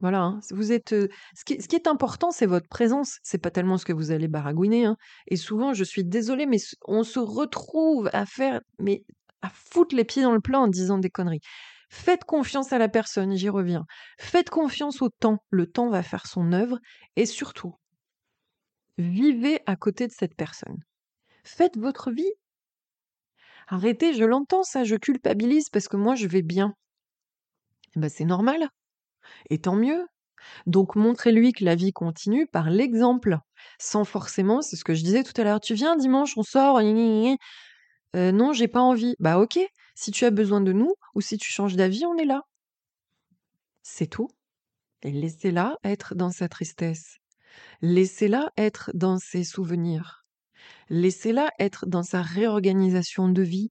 voilà, 0.00 0.22
hein, 0.22 0.40
vous 0.50 0.72
êtes. 0.72 0.90
Ce, 0.90 1.44
qui, 1.44 1.60
ce, 1.60 1.68
qui, 1.68 1.76
est 1.76 1.86
important, 1.86 2.30
c'est 2.30 2.46
votre 2.46 2.68
présence. 2.68 3.18
C'est 3.22 3.38
pas 3.38 3.50
tellement 3.50 3.76
ce 3.76 3.84
que 3.84 3.92
vous 3.92 4.10
allez 4.10 4.28
baragouiner. 4.28 4.86
Hein. 4.86 4.96
Et 5.28 5.36
souvent, 5.36 5.74
je 5.74 5.84
suis 5.84 6.04
désolée, 6.04 6.46
mais 6.46 6.56
on 6.86 7.02
se 7.04 7.18
retrouve 7.18 8.08
à 8.14 8.24
faire, 8.24 8.62
mais 8.78 9.04
à 9.42 9.50
foutre 9.50 9.94
les 9.94 10.04
pieds 10.04 10.22
dans 10.22 10.32
le 10.32 10.40
plat 10.40 10.58
en 10.58 10.68
disant 10.68 10.96
des 10.96 11.10
conneries. 11.10 11.42
Faites 11.90 12.24
confiance 12.24 12.72
à 12.72 12.78
la 12.78 12.88
personne, 12.88 13.36
j'y 13.36 13.48
reviens. 13.48 13.84
Faites 14.18 14.48
confiance 14.48 15.02
au 15.02 15.08
temps, 15.08 15.38
le 15.50 15.66
temps 15.66 15.90
va 15.90 16.02
faire 16.02 16.26
son 16.26 16.52
œuvre, 16.52 16.78
et 17.16 17.26
surtout, 17.26 17.74
vivez 18.96 19.60
à 19.66 19.76
côté 19.76 20.06
de 20.06 20.12
cette 20.12 20.36
personne. 20.36 20.78
Faites 21.44 21.76
votre 21.76 22.10
vie. 22.12 22.32
Arrêtez, 23.68 24.14
je 24.14 24.24
l'entends 24.24 24.62
ça, 24.62 24.84
je 24.84 24.96
culpabilise 24.96 25.68
parce 25.68 25.88
que 25.88 25.96
moi 25.96 26.14
je 26.14 26.26
vais 26.28 26.42
bien. 26.42 26.74
Eh 27.96 28.00
ben, 28.00 28.08
c'est 28.08 28.24
normal. 28.24 28.68
Et 29.50 29.58
tant 29.60 29.76
mieux. 29.76 30.06
Donc 30.66 30.96
montrez-lui 30.96 31.52
que 31.52 31.64
la 31.64 31.74
vie 31.74 31.92
continue 31.92 32.46
par 32.46 32.70
l'exemple, 32.70 33.38
sans 33.78 34.04
forcément, 34.04 34.62
c'est 34.62 34.76
ce 34.76 34.84
que 34.84 34.94
je 34.94 35.02
disais 35.02 35.24
tout 35.24 35.38
à 35.40 35.44
l'heure, 35.44 35.60
tu 35.60 35.74
viens 35.74 35.96
dimanche, 35.96 36.36
on 36.36 36.42
sort, 36.42 36.78
euh, 36.78 38.32
non, 38.32 38.52
j'ai 38.52 38.68
pas 38.68 38.80
envie. 38.80 39.14
Bah 39.20 39.38
ok, 39.38 39.58
si 39.94 40.10
tu 40.10 40.24
as 40.24 40.30
besoin 40.30 40.60
de 40.60 40.72
nous 40.72 40.94
ou 41.14 41.20
si 41.20 41.38
tu 41.38 41.50
changes 41.50 41.76
d'avis, 41.76 42.04
on 42.06 42.16
est 42.16 42.24
là. 42.24 42.42
C'est 43.82 44.06
tout. 44.06 44.28
Laissez-la 45.02 45.76
être 45.84 46.14
dans 46.14 46.30
sa 46.30 46.48
tristesse. 46.48 47.16
Laissez-la 47.80 48.50
être 48.56 48.90
dans 48.94 49.18
ses 49.18 49.44
souvenirs. 49.44 50.24
Laissez-la 50.88 51.50
être 51.58 51.86
dans 51.86 52.02
sa 52.02 52.22
réorganisation 52.22 53.28
de 53.28 53.42
vie. 53.42 53.70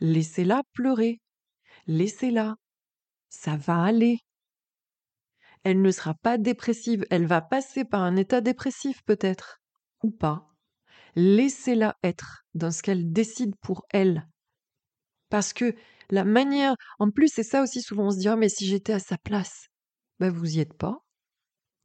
Laissez-la 0.00 0.62
pleurer. 0.72 1.20
Laissez-la. 1.86 2.56
Ça 3.28 3.56
va 3.56 3.82
aller. 3.82 4.18
Elle 5.64 5.82
ne 5.82 5.90
sera 5.90 6.14
pas 6.14 6.38
dépressive, 6.38 7.04
elle 7.10 7.26
va 7.26 7.40
passer 7.40 7.84
par 7.84 8.02
un 8.02 8.16
état 8.16 8.40
dépressif 8.40 9.02
peut-être, 9.04 9.60
ou 10.02 10.10
pas. 10.10 10.48
Laissez-la 11.16 11.96
être 12.02 12.44
dans 12.54 12.70
ce 12.70 12.82
qu'elle 12.82 13.12
décide 13.12 13.54
pour 13.60 13.84
elle. 13.90 14.26
Parce 15.30 15.52
que 15.52 15.74
la 16.10 16.24
manière, 16.24 16.74
en 16.98 17.10
plus, 17.10 17.28
c'est 17.32 17.42
ça 17.42 17.62
aussi, 17.62 17.82
souvent 17.82 18.06
on 18.06 18.10
se 18.10 18.18
dit, 18.18 18.28
«Ah, 18.28 18.36
mais 18.36 18.48
si 18.48 18.66
j'étais 18.66 18.94
à 18.94 18.98
sa 18.98 19.18
place, 19.18 19.68
ben 20.20 20.30
vous 20.30 20.56
y 20.56 20.60
êtes 20.60 20.74
pas, 20.74 20.98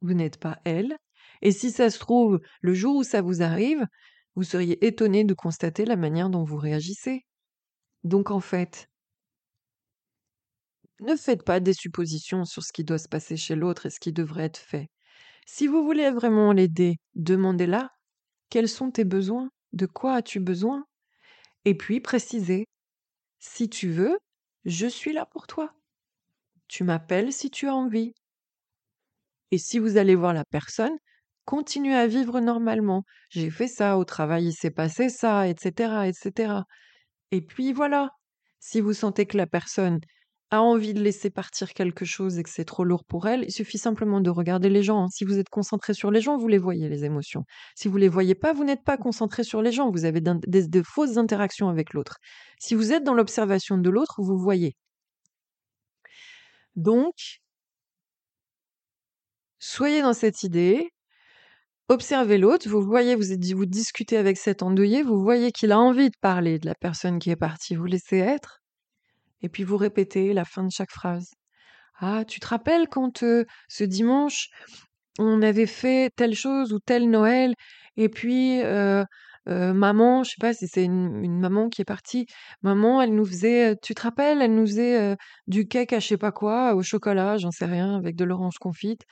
vous 0.02 0.14
n'êtes 0.14 0.38
pas 0.38 0.60
elle, 0.64 0.96
et 1.42 1.52
si 1.52 1.70
ça 1.70 1.90
se 1.90 1.98
trouve, 1.98 2.40
le 2.62 2.74
jour 2.74 2.96
où 2.96 3.04
ça 3.04 3.22
vous 3.22 3.42
arrive, 3.42 3.86
vous 4.34 4.44
seriez 4.44 4.84
étonné 4.86 5.24
de 5.24 5.34
constater 5.34 5.84
la 5.84 5.96
manière 5.96 6.30
dont 6.30 6.44
vous 6.44 6.56
réagissez. 6.56 7.24
Donc 8.04 8.30
en 8.30 8.40
fait, 8.40 8.88
ne 11.00 11.16
faites 11.16 11.44
pas 11.44 11.60
des 11.60 11.72
suppositions 11.72 12.44
sur 12.44 12.62
ce 12.62 12.72
qui 12.72 12.84
doit 12.84 12.98
se 12.98 13.08
passer 13.08 13.36
chez 13.36 13.54
l'autre 13.56 13.86
et 13.86 13.90
ce 13.90 14.00
qui 14.00 14.12
devrait 14.12 14.44
être 14.44 14.58
fait. 14.58 14.88
Si 15.46 15.66
vous 15.66 15.84
voulez 15.84 16.10
vraiment 16.10 16.52
l'aider, 16.52 16.96
demandez-la. 17.14 17.90
Quels 18.50 18.68
sont 18.68 18.90
tes 18.90 19.04
besoins? 19.04 19.50
De 19.72 19.86
quoi 19.86 20.14
as-tu 20.14 20.40
besoin? 20.40 20.84
Et 21.64 21.76
puis 21.76 22.00
préciser 22.00 22.66
Si 23.46 23.68
tu 23.68 23.90
veux, 23.90 24.18
je 24.64 24.86
suis 24.86 25.12
là 25.12 25.26
pour 25.26 25.46
toi. 25.46 25.74
Tu 26.66 26.82
m'appelles 26.82 27.30
si 27.30 27.50
tu 27.50 27.68
as 27.68 27.74
envie. 27.74 28.14
Et 29.50 29.58
si 29.58 29.78
vous 29.78 29.98
allez 29.98 30.14
voir 30.14 30.32
la 30.32 30.46
personne, 30.46 30.96
continuez 31.44 31.94
à 31.94 32.06
vivre 32.06 32.40
normalement. 32.40 33.04
J'ai 33.28 33.50
fait 33.50 33.68
ça 33.68 33.98
au 33.98 34.04
travail, 34.06 34.46
il 34.46 34.54
s'est 34.54 34.70
passé 34.70 35.10
ça, 35.10 35.46
etc., 35.46 36.08
etc. 36.08 36.62
Et 37.32 37.42
puis 37.42 37.74
voilà. 37.74 38.08
Si 38.60 38.80
vous 38.80 38.94
sentez 38.94 39.26
que 39.26 39.36
la 39.36 39.46
personne 39.46 40.00
a 40.54 40.62
envie 40.62 40.94
de 40.94 41.02
laisser 41.02 41.30
partir 41.30 41.74
quelque 41.74 42.04
chose 42.04 42.38
et 42.38 42.42
que 42.42 42.50
c'est 42.50 42.64
trop 42.64 42.84
lourd 42.84 43.04
pour 43.04 43.28
elle, 43.28 43.44
il 43.44 43.52
suffit 43.52 43.78
simplement 43.78 44.20
de 44.20 44.30
regarder 44.30 44.68
les 44.70 44.82
gens. 44.82 45.04
Hein. 45.04 45.08
Si 45.10 45.24
vous 45.24 45.38
êtes 45.38 45.48
concentré 45.48 45.94
sur 45.94 46.10
les 46.10 46.20
gens, 46.20 46.38
vous 46.38 46.48
les 46.48 46.58
voyez, 46.58 46.88
les 46.88 47.04
émotions. 47.04 47.44
Si 47.74 47.88
vous 47.88 47.96
les 47.96 48.08
voyez 48.08 48.34
pas, 48.34 48.52
vous 48.52 48.64
n'êtes 48.64 48.84
pas 48.84 48.96
concentré 48.96 49.44
sur 49.44 49.62
les 49.62 49.72
gens. 49.72 49.90
Vous 49.90 50.04
avez 50.04 50.20
de 50.20 50.82
fausses 50.82 51.16
interactions 51.16 51.68
avec 51.68 51.92
l'autre. 51.92 52.18
Si 52.58 52.74
vous 52.74 52.92
êtes 52.92 53.04
dans 53.04 53.14
l'observation 53.14 53.78
de 53.78 53.90
l'autre, 53.90 54.22
vous 54.22 54.38
voyez. 54.38 54.74
Donc, 56.76 57.40
soyez 59.58 60.02
dans 60.02 60.12
cette 60.12 60.42
idée, 60.42 60.90
observez 61.88 62.38
l'autre, 62.38 62.68
vous 62.68 62.82
voyez, 62.82 63.14
vous, 63.16 63.32
êtes, 63.32 63.44
vous 63.52 63.66
discutez 63.66 64.16
avec 64.16 64.36
cet 64.38 64.62
endeuillé, 64.62 65.02
vous 65.02 65.22
voyez 65.22 65.52
qu'il 65.52 65.72
a 65.72 65.78
envie 65.78 66.10
de 66.10 66.16
parler 66.20 66.58
de 66.58 66.66
la 66.66 66.74
personne 66.74 67.18
qui 67.18 67.30
est 67.30 67.36
partie, 67.36 67.76
vous 67.76 67.86
laissez 67.86 68.18
être, 68.18 68.63
et 69.44 69.48
puis 69.50 69.62
vous 69.62 69.76
répétez 69.76 70.32
la 70.32 70.44
fin 70.44 70.64
de 70.64 70.70
chaque 70.70 70.90
phrase. 70.90 71.30
Ah, 71.98 72.24
tu 72.26 72.40
te 72.40 72.46
rappelles 72.46 72.88
quand 72.88 73.18
ce 73.18 73.84
dimanche, 73.84 74.48
on 75.18 75.42
avait 75.42 75.66
fait 75.66 76.10
telle 76.16 76.34
chose 76.34 76.72
ou 76.72 76.80
tel 76.80 77.10
Noël, 77.10 77.54
et 77.96 78.08
puis 78.08 78.62
maman, 79.46 80.24
je 80.24 80.30
sais 80.30 80.40
pas 80.40 80.54
si 80.54 80.66
c'est 80.66 80.84
une, 80.84 81.38
maman 81.38 81.68
qui 81.68 81.82
est 81.82 81.84
partie, 81.84 82.26
maman, 82.62 83.02
elle 83.02 83.14
nous 83.14 83.26
faisait, 83.26 83.76
tu 83.82 83.94
te 83.94 84.02
rappelles, 84.02 84.40
elle 84.40 84.54
nous 84.54 84.66
faisait 84.66 85.16
du 85.46 85.68
cake 85.68 85.92
à 85.92 86.00
je 86.00 86.08
sais 86.08 86.16
pas 86.16 86.32
quoi, 86.32 86.74
au 86.74 86.82
chocolat, 86.82 87.36
j'en 87.36 87.50
sais 87.50 87.66
rien, 87.66 87.96
avec 87.96 88.16
de 88.16 88.24
l'orange 88.24 88.58
confite. 88.58 89.02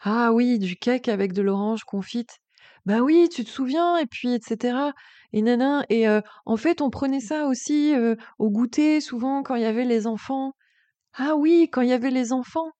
Ah 0.00 0.32
oui, 0.32 0.58
du 0.58 0.76
cake 0.76 1.08
avec 1.08 1.32
de 1.32 1.42
l'orange 1.42 1.84
confite. 1.84 2.38
Bah 2.86 3.00
oui, 3.00 3.28
tu 3.30 3.44
te 3.44 3.50
souviens, 3.50 3.96
et 3.98 4.06
puis 4.06 4.34
etc. 4.34 4.92
Et 5.32 5.42
nana. 5.42 5.84
Et 5.88 6.06
en 6.46 6.56
fait, 6.56 6.80
on 6.82 6.90
prenait 6.90 7.20
ça 7.20 7.46
aussi 7.46 7.94
au 8.38 8.50
goûter, 8.50 9.00
souvent 9.00 9.42
quand 9.42 9.54
il 9.54 9.62
y 9.62 9.66
avait 9.66 9.84
les 9.84 10.06
enfants. 10.06 10.52
Ah 11.14 11.36
oui, 11.36 11.68
quand 11.70 11.82
il 11.82 11.88
y 11.90 11.92
avait 11.92 12.10
les 12.10 12.32
enfants. 12.32 12.70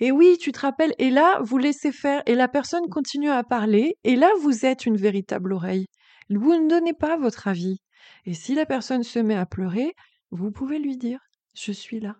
Et 0.00 0.12
oui, 0.12 0.38
tu 0.38 0.52
te 0.52 0.60
rappelles. 0.60 0.94
Et 0.98 1.10
là, 1.10 1.40
vous 1.42 1.58
laissez 1.58 1.92
faire. 1.92 2.22
Et 2.26 2.34
la 2.34 2.48
personne 2.48 2.88
continue 2.88 3.30
à 3.30 3.42
parler. 3.44 3.96
Et 4.04 4.16
là, 4.16 4.30
vous 4.40 4.64
êtes 4.66 4.86
une 4.86 4.96
véritable 4.96 5.52
oreille. 5.52 5.86
Vous 6.30 6.54
ne 6.54 6.68
donnez 6.68 6.94
pas 6.94 7.16
votre 7.16 7.48
avis. 7.48 7.78
Et 8.24 8.34
si 8.34 8.54
la 8.54 8.66
personne 8.66 9.02
se 9.02 9.18
met 9.18 9.34
à 9.36 9.46
pleurer, 9.46 9.94
vous 10.30 10.50
pouvez 10.50 10.78
lui 10.78 10.96
dire 10.96 11.20
Je 11.54 11.72
suis 11.72 12.00
là. 12.00 12.16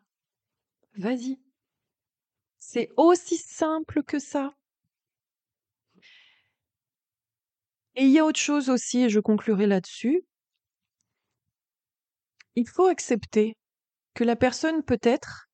Vas-y. 0.97 1.41
C'est 2.59 2.91
aussi 2.97 3.37
simple 3.37 4.03
que 4.03 4.19
ça. 4.19 4.53
Et 7.97 8.05
il 8.05 8.11
y 8.11 8.19
a 8.19 8.25
autre 8.25 8.41
chose 8.41 8.71
aussi, 8.71 9.03
et 9.03 9.09
je 9.09 9.21
conclurai 9.21 9.67
là-dessus. 9.67 10.25
il 12.57 12.69
faut 12.69 12.87
accepter 12.87 13.57
que 14.15 14.25
la 14.25 14.37
personne 14.37 14.83
peut-être 14.83 15.49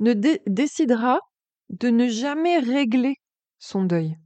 ne 0.00 0.14
décidera 0.46 1.20
de 1.68 1.88
ne 1.90 2.08
jamais 2.08 2.58
régler 2.58 3.16
son 3.58 3.84
deuil, 3.84 4.16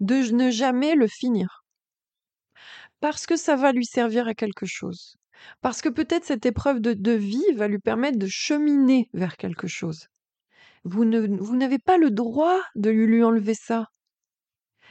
de 0.00 0.16
ne 0.32 0.50
jamais 0.50 0.94
le 0.94 1.08
finir. 1.08 1.64
Parce 3.00 3.26
que 3.26 3.36
ça 3.36 3.56
va 3.56 3.72
lui 3.72 3.86
servir 3.86 4.28
à 4.28 4.34
quelque 4.34 4.66
chose. 4.66 5.16
Parce 5.60 5.80
que 5.82 5.88
peut-être 5.88 6.24
cette 6.24 6.46
épreuve 6.46 6.80
de, 6.80 7.12
vie 7.12 7.52
va 7.54 7.68
lui 7.68 7.78
permettre 7.78 8.18
de 8.18 8.26
cheminer 8.26 9.08
vers 9.12 9.36
quelque 9.36 9.68
chose. 9.68 10.08
Vous, 10.84 11.04
n'avez 11.04 11.78
pas 11.78 11.96
le 11.96 12.10
droit 12.10 12.60
de 12.74 12.90
lui 12.90 13.22
enlever 13.22 13.54
ça. 13.54 13.86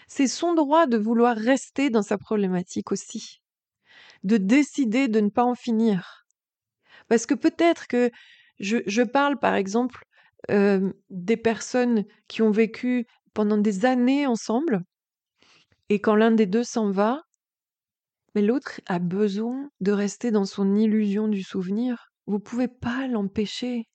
C'est 0.07 0.27
son 0.27 0.53
droit 0.53 0.87
de 0.87 0.97
vouloir 0.97 1.35
rester 1.35 1.89
dans 1.89 2.01
sa 2.01 2.17
problématique 2.17 2.91
aussi. 2.91 3.41
De 4.23 4.37
décider 4.37 5.07
de 5.07 5.19
ne 5.19 5.29
pas 5.29 5.43
en 5.43 5.55
finir. 5.55 6.25
Parce 7.07 7.25
que 7.25 7.33
peut-être 7.33 7.87
que 7.87 8.09
je, 8.59 9.03
parle 9.03 9.37
par 9.37 9.55
exemple 9.55 10.05
des 10.49 11.37
personnes 11.37 12.05
qui 12.27 12.41
ont 12.41 12.51
vécu 12.51 13.05
pendant 13.33 13.57
des 13.57 13.85
années 13.85 14.25
ensemble, 14.25 14.83
et 15.89 15.99
quand 15.99 16.15
l'un 16.15 16.31
des 16.31 16.45
deux 16.45 16.63
s'en 16.63 16.91
va, 16.91 17.23
mais 18.35 18.41
l'autre 18.41 18.81
a 18.85 18.99
besoin 18.99 19.69
de 19.79 19.91
rester 19.91 20.31
dans 20.31 20.45
son 20.45 20.75
illusion 20.75 21.27
du 21.27 21.43
souvenir. 21.43 22.11
Vous 22.27 22.39
pouvez 22.39 22.67
pas 22.67 23.07
l'empêcher. 23.07 23.87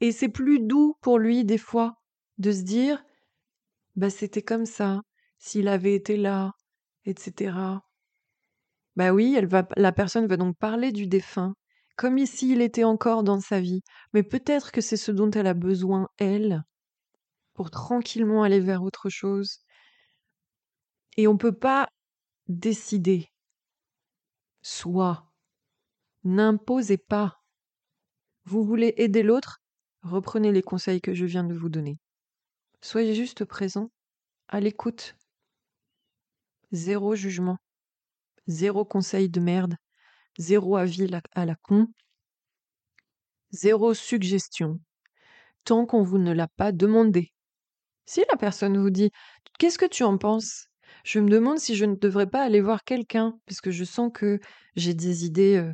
Et 0.00 0.12
c'est 0.12 0.28
plus 0.28 0.60
doux 0.60 0.96
pour 1.00 1.18
lui 1.18 1.44
des 1.44 1.58
fois 1.58 1.94
de 2.38 2.52
se 2.52 2.62
dire 2.62 3.02
bah 3.96 4.10
c'était 4.10 4.42
comme 4.42 4.66
ça, 4.66 5.00
s'il 5.38 5.68
avait 5.68 5.94
été 5.94 6.16
là, 6.16 6.52
etc. 7.04 7.80
Bah 8.94 9.12
oui, 9.12 9.38
la 9.76 9.92
personne 9.92 10.26
va 10.26 10.36
donc 10.36 10.56
parler 10.56 10.92
du 10.92 11.06
défunt, 11.06 11.54
comme 11.96 12.18
ici 12.18 12.52
il 12.52 12.60
était 12.60 12.84
encore 12.84 13.22
dans 13.22 13.40
sa 13.40 13.60
vie, 13.60 13.82
mais 14.12 14.22
peut-être 14.22 14.70
que 14.70 14.80
c'est 14.80 14.96
ce 14.96 15.12
dont 15.12 15.30
elle 15.30 15.46
a 15.46 15.54
besoin, 15.54 16.08
elle, 16.18 16.62
pour 17.54 17.70
tranquillement 17.70 18.42
aller 18.42 18.60
vers 18.60 18.82
autre 18.82 19.08
chose. 19.08 19.58
Et 21.16 21.26
on 21.26 21.32
ne 21.32 21.38
peut 21.38 21.56
pas 21.56 21.88
décider. 22.48 23.32
Soit. 24.62 25.26
N'imposez 26.24 26.98
pas. 26.98 27.38
Vous 28.44 28.62
voulez 28.62 28.94
aider 28.98 29.22
l'autre? 29.22 29.60
Reprenez 30.02 30.52
les 30.52 30.62
conseils 30.62 31.00
que 31.00 31.14
je 31.14 31.24
viens 31.24 31.44
de 31.44 31.54
vous 31.54 31.68
donner. 31.68 31.98
Soyez 32.86 33.16
juste 33.16 33.44
présent, 33.44 33.90
à 34.46 34.60
l'écoute. 34.60 35.16
Zéro 36.70 37.16
jugement. 37.16 37.58
Zéro 38.46 38.84
conseil 38.84 39.28
de 39.28 39.40
merde. 39.40 39.74
Zéro 40.38 40.76
avis 40.76 41.10
à 41.34 41.46
la 41.46 41.56
con. 41.56 41.88
Zéro 43.50 43.92
suggestion. 43.92 44.78
Tant 45.64 45.84
qu'on 45.84 46.04
vous 46.04 46.18
ne 46.18 46.32
l'a 46.32 46.46
pas 46.46 46.70
demandé. 46.70 47.32
Si 48.04 48.22
la 48.30 48.36
personne 48.36 48.78
vous 48.78 48.90
dit 48.90 49.10
Qu'est-ce 49.58 49.78
que 49.78 49.84
tu 49.84 50.04
en 50.04 50.16
penses? 50.16 50.68
Je 51.02 51.18
me 51.18 51.28
demande 51.28 51.58
si 51.58 51.74
je 51.74 51.86
ne 51.86 51.96
devrais 51.96 52.30
pas 52.30 52.44
aller 52.44 52.60
voir 52.60 52.84
quelqu'un, 52.84 53.36
parce 53.46 53.60
que 53.60 53.72
je 53.72 53.82
sens 53.82 54.12
que 54.14 54.38
j'ai 54.76 54.94
des 54.94 55.24
idées 55.24 55.56
euh, 55.56 55.72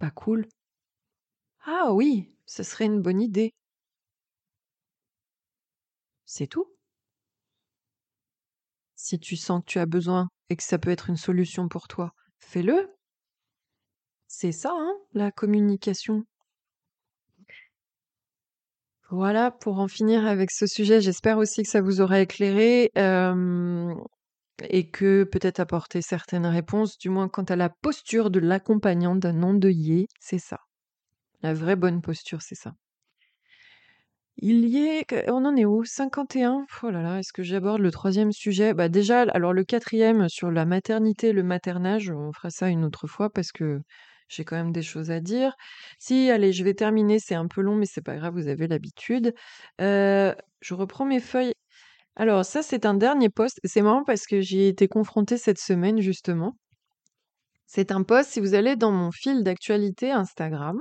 pas 0.00 0.10
cool. 0.10 0.48
Ah 1.64 1.92
oui, 1.92 2.36
ce 2.46 2.64
serait 2.64 2.86
une 2.86 3.00
bonne 3.00 3.20
idée. 3.20 3.54
C'est 6.30 6.46
tout. 6.46 6.66
Si 8.96 9.18
tu 9.18 9.34
sens 9.34 9.62
que 9.64 9.70
tu 9.70 9.78
as 9.78 9.86
besoin 9.86 10.28
et 10.50 10.56
que 10.56 10.62
ça 10.62 10.78
peut 10.78 10.90
être 10.90 11.08
une 11.08 11.16
solution 11.16 11.68
pour 11.68 11.88
toi, 11.88 12.12
fais-le. 12.38 12.94
C'est 14.26 14.52
ça, 14.52 14.72
hein, 14.74 14.94
la 15.14 15.32
communication. 15.32 16.24
Voilà, 19.08 19.50
pour 19.50 19.78
en 19.78 19.88
finir 19.88 20.26
avec 20.26 20.50
ce 20.50 20.66
sujet, 20.66 21.00
j'espère 21.00 21.38
aussi 21.38 21.62
que 21.62 21.70
ça 21.70 21.80
vous 21.80 22.02
aura 22.02 22.20
éclairé 22.20 22.90
et 24.68 24.90
que 24.90 25.24
peut-être 25.24 25.60
apporter 25.60 26.02
certaines 26.02 26.44
réponses, 26.44 26.98
du 26.98 27.08
moins 27.08 27.30
quant 27.30 27.44
à 27.44 27.56
la 27.56 27.70
posture 27.70 28.30
de 28.30 28.40
l'accompagnant 28.40 29.16
d'un 29.16 29.42
endeuillé, 29.42 30.08
c'est 30.20 30.38
ça. 30.38 30.58
La 31.40 31.54
vraie 31.54 31.76
bonne 31.76 32.02
posture, 32.02 32.42
c'est 32.42 32.54
ça. 32.54 32.74
Il 34.40 34.68
y 34.68 34.78
est 34.86 35.28
on 35.28 35.44
en 35.44 35.56
est 35.56 35.64
où? 35.64 35.84
51? 35.84 36.64
Oh 36.82 36.90
là 36.90 37.02
là, 37.02 37.18
est-ce 37.18 37.32
que 37.32 37.42
j'aborde 37.42 37.80
le 37.80 37.90
troisième 37.90 38.30
sujet? 38.32 38.72
Bah, 38.72 38.88
déjà, 38.88 39.22
alors 39.22 39.52
le 39.52 39.64
quatrième 39.64 40.28
sur 40.28 40.50
la 40.52 40.64
maternité, 40.64 41.32
le 41.32 41.42
maternage, 41.42 42.10
on 42.10 42.32
fera 42.32 42.50
ça 42.50 42.68
une 42.68 42.84
autre 42.84 43.08
fois 43.08 43.30
parce 43.30 43.50
que 43.50 43.80
j'ai 44.28 44.44
quand 44.44 44.56
même 44.56 44.72
des 44.72 44.82
choses 44.82 45.10
à 45.10 45.20
dire. 45.20 45.54
Si, 45.98 46.30
allez, 46.30 46.52
je 46.52 46.62
vais 46.62 46.74
terminer, 46.74 47.18
c'est 47.18 47.34
un 47.34 47.48
peu 47.48 47.62
long, 47.62 47.74
mais 47.74 47.86
c'est 47.86 48.02
pas 48.02 48.16
grave, 48.16 48.34
vous 48.34 48.46
avez 48.48 48.68
l'habitude. 48.68 49.34
Euh, 49.80 50.34
je 50.60 50.74
reprends 50.74 51.04
mes 51.04 51.20
feuilles. 51.20 51.54
Alors 52.16 52.44
ça, 52.44 52.62
c'est 52.62 52.86
un 52.86 52.94
dernier 52.94 53.30
post. 53.30 53.60
C'est 53.64 53.82
marrant 53.82 54.04
parce 54.04 54.26
que 54.26 54.40
j'y 54.40 54.60
ai 54.60 54.68
été 54.68 54.88
confrontée 54.88 55.38
cette 55.38 55.58
semaine, 55.60 56.00
justement. 56.00 56.56
C'est 57.66 57.92
un 57.92 58.02
post, 58.04 58.30
si 58.32 58.40
vous 58.40 58.54
allez 58.54 58.76
dans 58.76 58.92
mon 58.92 59.10
fil 59.12 59.42
d'actualité 59.44 60.12
Instagram 60.12 60.78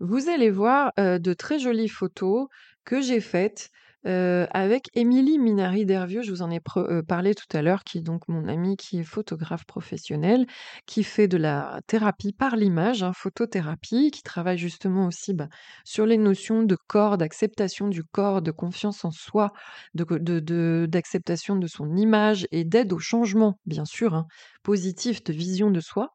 vous 0.00 0.28
allez 0.28 0.50
voir, 0.50 0.92
de 0.98 1.32
très 1.34 1.58
jolies 1.58 1.88
photos 1.88 2.48
que 2.84 3.00
j'ai 3.00 3.20
faites, 3.20 3.70
avec 4.04 4.88
Émilie 4.94 5.38
Minari-Dervieux. 5.38 6.22
Je 6.22 6.30
vous 6.30 6.40
en 6.42 6.50
ai 6.50 6.60
parlé 7.06 7.34
tout 7.34 7.54
à 7.54 7.60
l'heure, 7.60 7.84
qui 7.84 7.98
est 7.98 8.02
donc 8.02 8.26
mon 8.28 8.48
amie 8.48 8.76
qui 8.78 8.98
est 8.98 9.04
photographe 9.04 9.66
professionnelle, 9.66 10.46
qui 10.86 11.02
fait 11.04 11.28
de 11.28 11.36
la 11.36 11.80
thérapie 11.86 12.32
par 12.32 12.56
l'image, 12.56 13.02
hein, 13.02 13.12
photothérapie, 13.14 14.10
qui 14.10 14.22
travaille 14.22 14.56
justement 14.56 15.06
aussi, 15.06 15.34
bah, 15.34 15.48
sur 15.84 16.06
les 16.06 16.16
notions 16.16 16.62
de 16.62 16.76
corps, 16.86 17.18
d'acceptation 17.18 17.88
du 17.88 18.02
corps, 18.02 18.40
de 18.40 18.50
confiance 18.52 19.04
en 19.04 19.10
soi, 19.10 19.52
d'acceptation 19.94 21.56
de 21.56 21.66
son 21.66 21.94
image 21.96 22.46
et 22.52 22.64
d'aide 22.64 22.94
au 22.94 22.98
changement, 22.98 23.58
bien 23.66 23.84
sûr, 23.84 24.14
hein, 24.14 24.26
positif 24.62 25.22
de 25.24 25.34
vision 25.34 25.70
de 25.70 25.80
soi. 25.80 26.14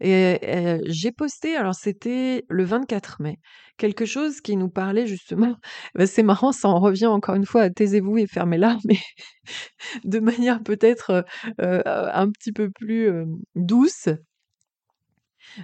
Et 0.00 0.38
j'ai 0.86 1.12
posté, 1.12 1.56
alors 1.56 1.74
c'était 1.74 2.44
le 2.48 2.64
24 2.64 3.22
mai, 3.22 3.38
quelque 3.76 4.04
chose 4.04 4.40
qui 4.40 4.56
nous 4.56 4.68
parlait 4.68 5.06
justement, 5.06 5.56
bah, 5.94 6.06
c'est 6.06 6.22
marrant, 6.22 6.52
ça 6.52 6.68
en 6.68 6.80
revient 6.80 7.06
encore 7.06 7.34
une 7.34 7.46
fois 7.46 7.70
taisez-vous 7.70 8.18
et 8.18 8.26
fermez-la, 8.26 8.78
mais 8.84 8.98
de 10.04 10.18
manière 10.20 10.62
peut-être 10.62 11.24
un 11.58 12.30
petit 12.30 12.52
peu 12.52 12.70
plus 12.70 13.10
douce. 13.54 14.08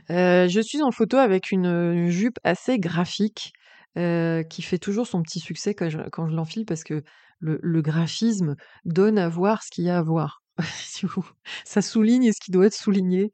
je 0.09 0.61
suis 0.62 0.83
en 0.83 0.91
photo 0.91 1.16
avec 1.16 1.51
une, 1.51 2.09
jupe 2.09 2.39
assez 2.45 2.78
graphique 2.78 3.53
qui 3.95 4.62
fait 4.62 4.78
toujours 4.78 5.07
son 5.07 5.22
petit 5.22 5.41
succès 5.41 5.74
quand 5.74 5.91
je, 5.91 6.35
l'enfile 6.35 6.64
parce 6.66 6.85
que 6.85 7.03
le, 7.41 7.83
graphisme 7.83 8.57
donne 8.85 9.18
à 9.18 9.28
voir 9.28 9.62
ce 9.62 9.70
qu'il 9.70 9.85
y 9.85 9.91
a 9.91 9.99
à 9.99 10.03
voir. 10.03 10.43
ça 11.64 11.83
souligne 11.83 12.33
ce 12.33 12.41
qui 12.41 12.51
doit 12.51 12.66
être 12.66 12.74
souligné 12.74 13.33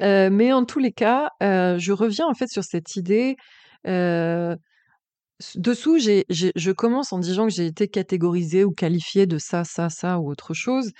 mais 0.00 0.52
en 0.52 0.64
tous 0.64 0.78
les 0.78 0.92
cas, 0.92 1.30
je 1.40 1.92
reviens 1.92 2.26
en 2.26 2.34
fait 2.34 2.48
sur 2.48 2.64
cette 2.64 2.96
idée, 2.96 3.36
dessous 5.56 5.98
j'ai 5.98 6.24
je 6.30 6.70
commence 6.70 7.12
en 7.12 7.18
disant 7.18 7.46
que 7.46 7.52
j'ai 7.52 7.66
été 7.66 7.88
catégorisée 7.88 8.64
ou 8.64 8.70
qualifiée 8.72 9.26
de 9.26 9.38
ça, 9.38 9.64
ça, 9.64 9.90
ça 9.90 10.18
ou 10.18 10.30
autre 10.30 10.54
chose 10.54 10.92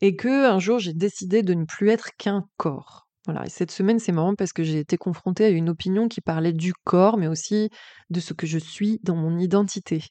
et 0.00 0.16
qu'un 0.16 0.58
jour 0.58 0.78
j'ai 0.78 0.94
décidé 0.94 1.42
de 1.42 1.54
ne 1.54 1.64
plus 1.64 1.90
être 1.90 2.10
qu'un 2.16 2.44
corps. 2.56 3.06
Voilà 3.26 3.44
et 3.44 3.50
cette 3.50 3.70
semaine, 3.70 3.98
c'est 3.98 4.12
marrant 4.12 4.34
parce 4.34 4.52
que 4.52 4.62
j'ai 4.62 4.78
été 4.78 4.96
confrontée 4.96 5.44
à 5.44 5.48
une 5.50 5.68
opinion 5.68 6.08
qui 6.08 6.20
parlait 6.22 6.54
du 6.54 6.72
corps, 6.72 7.18
mais 7.18 7.26
aussi 7.26 7.68
de 8.08 8.18
ce 8.18 8.32
que 8.32 8.46
je 8.46 8.58
suis 8.58 8.98
dans 9.02 9.16
mon 9.16 9.38
identité 9.38 10.02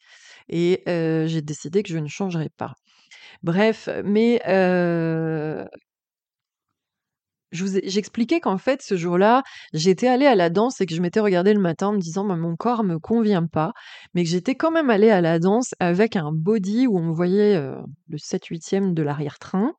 et 0.50 0.84
j'ai 0.86 1.42
décidé 1.42 1.82
que 1.84 1.90
je 1.90 1.98
ne 1.98 2.08
changerais 2.08 2.52
pas. 2.58 2.74
Bref, 3.44 3.90
mais 4.04 4.42
j'expliquais 7.52 8.40
qu'en 8.40 8.58
fait, 8.58 8.82
ce 8.82 8.96
jour-là, 8.98 9.44
j'étais 9.74 10.08
allée 10.08 10.26
à 10.26 10.36
la 10.36 10.50
danse 10.50 10.82
et 10.82 10.86
que 10.86 10.96
je 10.96 11.02
m'étais 11.02 11.20
regardée 11.20 11.54
le 11.54 11.60
matin 11.60 11.88
en 11.88 11.94
me 11.94 12.00
disant: 12.00 12.26
«Bah, 12.26 12.36
mon 12.36 12.56
corps 12.56 12.84
me 12.84 13.00
convient 13.00 13.46
pas», 13.48 13.74
mais 14.14 14.24
que 14.24 14.30
j'étais 14.30 14.56
quand 14.56 14.72
même 14.72 14.90
allée 14.90 15.10
à 15.10 15.22
la 15.22 15.40
danse 15.40 15.74
avec 15.80 16.16
un 16.16 16.32
body 16.32 16.88
où 16.88 16.98
on 17.00 17.04
me 17.04 17.14
voyait, 17.14 17.56
le 18.10 18.18
7/8e 18.18 18.94
de 18.94 19.04
l'arrière-train, 19.04 19.74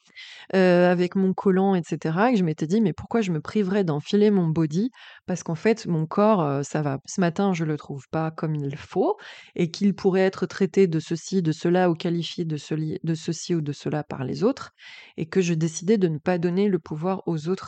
avec 0.52 1.16
mon 1.16 1.32
collant 1.34 1.74
etc. 1.74 2.28
et 2.30 2.32
que 2.32 2.38
je 2.38 2.44
m'étais 2.44 2.66
dit: 2.66 2.80
«Mais 2.80 2.92
pourquoi 2.92 3.20
je 3.20 3.32
me 3.32 3.40
priverais 3.40 3.84
d'enfiler 3.84 4.30
mon 4.30 4.48
body?» 4.48 4.90
parce 5.26 5.42
qu'en 5.44 5.54
fait, 5.54 5.86
mon 5.86 6.06
corps, 6.06 6.64
ça 6.64 6.82
va. 6.82 6.98
Ce 7.06 7.20
matin, 7.20 7.52
je 7.54 7.64
le 7.64 7.76
trouve 7.76 8.04
pas 8.10 8.30
comme 8.32 8.54
il 8.56 8.76
faut 8.76 9.16
et 9.56 9.70
qu'il 9.70 9.94
pourrait 9.94 10.22
être 10.22 10.46
traité 10.46 10.86
de 10.88 10.98
ceci, 11.00 11.42
de 11.42 11.52
cela 11.52 11.90
ou 11.90 11.94
qualifié 11.94 12.44
de 12.44 12.56
de 13.04 13.14
ceci 13.14 13.54
ou 13.54 13.60
de 13.60 13.72
cela 13.72 14.02
par 14.04 14.24
les 14.24 14.44
autres 14.44 14.72
et 15.16 15.26
que 15.26 15.40
je 15.40 15.54
décidais 15.54 15.98
de 15.98 16.08
ne 16.08 16.18
pas 16.18 16.38
donner 16.38 16.68
le 16.68 16.78
pouvoir 16.78 17.22
aux 17.26 17.48
autres 17.48 17.59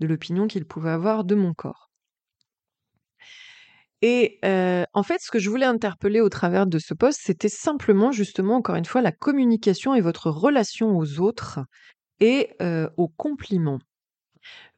de 0.00 0.06
l'opinion 0.06 0.46
qu'il 0.46 0.64
pouvait 0.64 0.90
avoir 0.90 1.24
de 1.24 1.34
mon 1.34 1.54
corps. 1.54 1.90
Et 4.00 4.38
en 4.42 5.02
fait, 5.02 5.20
ce 5.20 5.30
que 5.30 5.38
je 5.38 5.50
voulais 5.50 5.66
interpeller 5.66 6.20
au 6.20 6.28
travers 6.28 6.66
de 6.66 6.78
ce 6.78 6.94
poste, 6.94 7.20
c'était 7.22 7.48
simplement 7.48 8.12
justement, 8.12 8.56
encore 8.56 8.76
une 8.76 8.84
fois, 8.84 9.02
la 9.02 9.12
communication 9.12 9.94
et 9.94 10.00
votre 10.00 10.30
relation 10.30 10.96
aux 10.96 11.20
autres 11.20 11.60
et 12.20 12.50
aux 12.96 13.08
compliments. 13.08 13.80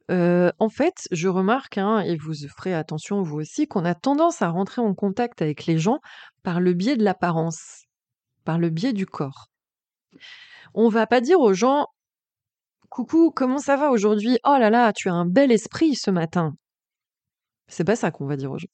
en 0.09 0.69
fait, 0.69 1.07
je 1.11 1.27
remarque, 1.27 1.77
hein, 1.77 1.99
et 1.99 2.17
vous 2.17 2.33
ferez 2.57 2.73
attention 2.73 3.21
vous 3.21 3.39
aussi, 3.39 3.67
qu'on 3.67 3.85
a 3.85 3.93
tendance 3.93 4.41
à 4.41 4.49
rentrer 4.49 4.81
en 4.81 4.93
contact 4.93 5.41
avec 5.41 5.65
les 5.67 5.77
gens 5.77 5.99
par 6.43 6.59
le 6.59 6.73
biais 6.73 6.97
de 6.97 7.03
l'apparence, 7.03 7.85
par 8.43 8.57
le 8.57 8.69
biais 8.69 8.93
du 8.93 9.05
corps. 9.05 9.47
On 10.73 10.89
va 10.89 11.05
pas 11.05 11.21
dire 11.21 11.39
aux 11.39 11.53
gens 11.53 11.85
Coucou, 12.91 13.31
comment 13.33 13.57
ça 13.57 13.77
va 13.77 13.89
aujourd'hui? 13.89 14.37
Oh 14.43 14.57
là 14.59 14.69
là, 14.69 14.91
tu 14.91 15.07
as 15.07 15.13
un 15.13 15.25
bel 15.25 15.49
esprit 15.49 15.95
ce 15.95 16.11
matin. 16.11 16.55
C'est 17.69 17.85
pas 17.85 17.95
ça 17.95 18.11
qu'on 18.11 18.25
va 18.25 18.35
dire 18.35 18.51
aux 18.51 18.57
gens. 18.57 18.67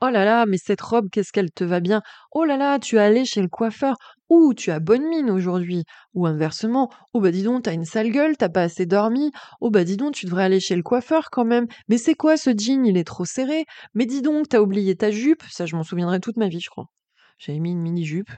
Oh 0.00 0.10
là 0.10 0.24
là, 0.24 0.46
mais 0.46 0.58
cette 0.58 0.80
robe, 0.80 1.08
qu'est-ce 1.10 1.32
qu'elle 1.32 1.50
te 1.50 1.64
va 1.64 1.80
bien? 1.80 2.02
Oh 2.30 2.44
là 2.44 2.56
là, 2.56 2.78
tu 2.78 2.94
es 2.94 3.00
allé 3.00 3.24
chez 3.24 3.42
le 3.42 3.48
coiffeur. 3.48 3.96
Ouh, 4.28 4.54
tu 4.54 4.70
as 4.70 4.78
bonne 4.78 5.08
mine 5.08 5.28
aujourd'hui. 5.28 5.82
Ou 6.14 6.26
inversement, 6.26 6.88
oh 7.14 7.20
bah 7.20 7.32
dis 7.32 7.42
donc, 7.42 7.64
t'as 7.64 7.72
une 7.72 7.84
sale 7.84 8.12
gueule, 8.12 8.36
t'as 8.36 8.48
pas 8.48 8.62
assez 8.62 8.86
dormi. 8.86 9.32
Oh 9.60 9.70
bah 9.70 9.82
dis 9.82 9.96
donc, 9.96 10.14
tu 10.14 10.26
devrais 10.26 10.44
aller 10.44 10.60
chez 10.60 10.76
le 10.76 10.84
coiffeur 10.84 11.30
quand 11.30 11.44
même. 11.44 11.66
Mais 11.88 11.98
c'est 11.98 12.14
quoi 12.14 12.36
ce 12.36 12.50
jean, 12.56 12.86
il 12.86 12.96
est 12.96 13.02
trop 13.02 13.24
serré. 13.24 13.64
Mais 13.94 14.06
dis 14.06 14.22
donc, 14.22 14.48
t'as 14.50 14.60
oublié 14.60 14.94
ta 14.94 15.10
jupe? 15.10 15.42
Ça, 15.50 15.66
je 15.66 15.74
m'en 15.74 15.82
souviendrai 15.82 16.20
toute 16.20 16.36
ma 16.36 16.46
vie, 16.46 16.60
je 16.60 16.70
crois. 16.70 16.86
J'avais 17.38 17.58
mis 17.58 17.72
une 17.72 17.82
mini-jupe. 17.82 18.30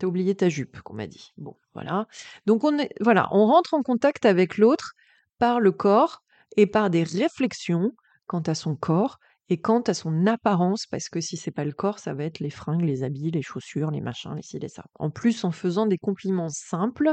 T'as 0.00 0.06
oublié 0.06 0.34
ta 0.34 0.48
jupe, 0.48 0.80
qu'on 0.80 0.94
m'a 0.94 1.06
dit. 1.06 1.34
Bon, 1.36 1.56
voilà. 1.74 2.06
Donc 2.46 2.64
on 2.64 2.78
est, 2.78 2.90
voilà, 3.00 3.28
on 3.32 3.44
rentre 3.46 3.74
en 3.74 3.82
contact 3.82 4.24
avec 4.24 4.56
l'autre 4.56 4.94
par 5.38 5.60
le 5.60 5.72
corps 5.72 6.22
et 6.56 6.66
par 6.66 6.88
des 6.88 7.02
réflexions 7.02 7.92
quant 8.26 8.40
à 8.40 8.54
son 8.54 8.76
corps 8.76 9.18
et 9.50 9.60
quant 9.60 9.80
à 9.80 9.92
son 9.92 10.26
apparence, 10.26 10.86
parce 10.86 11.10
que 11.10 11.20
si 11.20 11.36
c'est 11.36 11.50
pas 11.50 11.66
le 11.66 11.72
corps, 11.72 11.98
ça 11.98 12.14
va 12.14 12.24
être 12.24 12.40
les 12.40 12.48
fringues, 12.48 12.80
les 12.80 13.02
habits, 13.02 13.30
les 13.30 13.42
chaussures, 13.42 13.90
les 13.90 14.00
machins, 14.00 14.34
les 14.34 14.42
ci, 14.42 14.58
les 14.58 14.68
ça. 14.68 14.84
En 14.94 15.10
plus, 15.10 15.44
en 15.44 15.50
faisant 15.50 15.84
des 15.84 15.98
compliments 15.98 16.48
simples, 16.48 17.12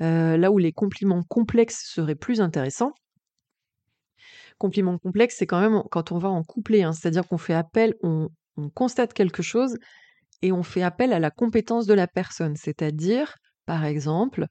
euh, 0.00 0.38
là 0.38 0.50
où 0.50 0.56
les 0.56 0.72
compliments 0.72 1.22
complexes 1.22 1.84
seraient 1.84 2.14
plus 2.14 2.40
intéressants. 2.40 2.94
Compliments 4.56 4.96
complexes, 4.96 5.36
c'est 5.38 5.46
quand 5.46 5.60
même 5.60 5.82
quand 5.90 6.12
on 6.12 6.18
va 6.18 6.30
en 6.30 6.44
coupler, 6.44 6.82
hein, 6.82 6.92
c'est-à-dire 6.92 7.28
qu'on 7.28 7.36
fait 7.36 7.52
appel, 7.52 7.94
on, 8.02 8.30
constate 8.74 9.12
quelque 9.12 9.42
chose 9.42 9.76
et 10.42 10.52
on 10.52 10.62
fait 10.62 10.82
appel 10.82 11.12
à 11.12 11.18
la 11.18 11.30
compétence 11.30 11.86
de 11.86 11.94
la 11.94 12.06
personne, 12.06 12.56
c'est-à-dire, 12.56 13.34
par 13.66 13.84
exemple, 13.84 14.46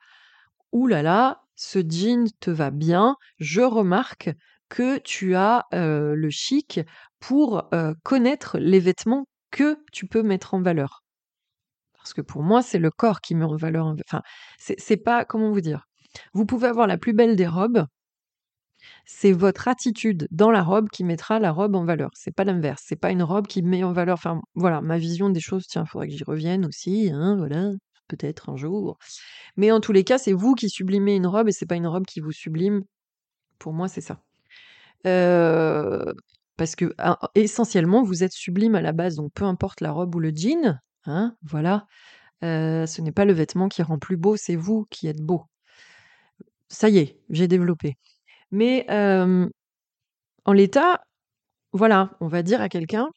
Ouh 0.72 0.88
là 0.88 1.04
là, 1.04 1.44
ce 1.56 1.80
jean 1.88 2.26
te 2.40 2.50
va 2.50 2.72
bien, 2.72 3.16
je 3.38 3.62
remarque 3.62 4.32
que 4.70 4.98
tu 4.98 5.36
as 5.36 5.68
le 5.72 6.30
chic 6.32 6.80
pour 7.20 7.70
connaître 8.02 8.58
les 8.58 8.80
vêtements 8.80 9.28
que 9.52 9.78
tu 9.92 10.08
peux 10.08 10.24
mettre 10.24 10.56
en 10.56 10.64
valeur. 10.64 11.04
Parce 11.94 12.16
que 12.16 12.22
pour 12.22 12.42
moi, 12.42 12.64
c'est 12.64 12.80
le 12.80 12.90
corps 12.90 13.22
qui 13.22 13.36
met 13.36 13.46
en 13.46 13.56
valeur. 13.56 13.94
Enfin, 14.08 14.24
c'est 14.58 14.98
pas 14.98 15.26
comment 15.26 15.52
vous 15.52 15.62
dire. 15.62 15.86
Vous 16.34 16.48
pouvez 16.48 16.68
avoir 16.68 16.88
la 16.88 16.98
plus 16.98 17.14
belle 17.14 17.36
des 17.36 17.48
robes, 17.48 17.86
c'est 19.06 19.32
votre 19.32 19.68
attitude 19.68 20.28
dans 20.32 20.52
la 20.52 20.64
robe 20.64 20.90
qui 20.90 21.04
mettra 21.04 21.40
la 21.40 21.52
robe 21.52 21.76
en 21.76 21.86
valeur. 21.86 22.10
C'est 22.14 22.32
pas 22.36 22.44
l'inverse. 22.44 22.84
C'est 22.86 22.96
pas 22.96 23.12
une 23.12 23.24
robe 23.24 23.48
qui 23.48 23.62
met 23.64 23.84
en 23.84 23.94
valeur. 23.94 24.16
Enfin, 24.16 24.42
voilà, 24.56 24.82
ma 24.82 24.98
vision 24.98 25.30
des 25.30 25.40
choses. 25.40 25.66
Tiens, 25.68 25.84
il 25.86 25.90
faudrait 25.90 26.08
que 26.08 26.14
j'y 26.14 26.24
revienne 26.24 26.66
aussi. 26.66 27.10
Hein, 27.14 27.36
voilà, 27.38 27.72
peut-être 28.08 28.50
un 28.50 28.56
jour. 28.58 28.98
Mais 29.58 29.72
en 29.72 29.80
tous 29.80 29.92
les 29.92 30.04
cas, 30.04 30.18
c'est 30.18 30.34
vous 30.34 30.56
qui 30.56 30.70
sublimez 30.70 31.16
une 31.16 31.28
robe 31.28 31.50
et 31.50 31.52
c'est 31.52 31.66
pas 31.66 31.76
une 31.76 31.88
robe 31.88 32.06
qui 32.06 32.20
vous 32.20 32.32
sublime. 32.32 32.84
Pour 33.60 33.74
moi, 33.74 33.88
c'est 33.88 34.02
ça 34.02 34.22
parce 36.58 36.76
que 36.76 36.94
essentiellement, 37.36 38.04
vous 38.04 38.24
êtes 38.24 38.32
sublime 38.32 38.76
à 38.76 38.82
la 38.82 38.92
base, 38.92 39.16
donc 39.16 39.34
peu 39.34 39.46
importe 39.46 39.82
la 39.82 39.92
robe 39.92 40.16
ou 40.16 40.20
le 40.20 40.32
jean, 40.34 40.80
hein, 41.06 41.36
voilà. 41.42 41.88
ce 42.42 43.02
n'est 43.02 43.12
pas 43.12 43.26
le 43.26 43.34
vêtement 43.34 43.70
qui 43.70 43.82
rend 43.84 44.00
plus 44.00 44.18
beau, 44.18 44.38
c'est 44.38 44.56
vous 44.56 44.86
qui 44.90 45.08
êtes 45.08 45.22
beau. 45.22 45.44
Ça 46.70 46.90
y 46.90 46.98
est, 47.00 47.20
j'ai 47.30 47.48
développé. 47.48 47.98
Mais 48.54 48.86
en 50.46 50.54
l'état, 50.54 51.02
voilà, 51.74 52.18
on 52.22 52.28
va 52.28 52.44
dire 52.44 52.62
à 52.62 52.70
quelqu'un, 52.70 53.10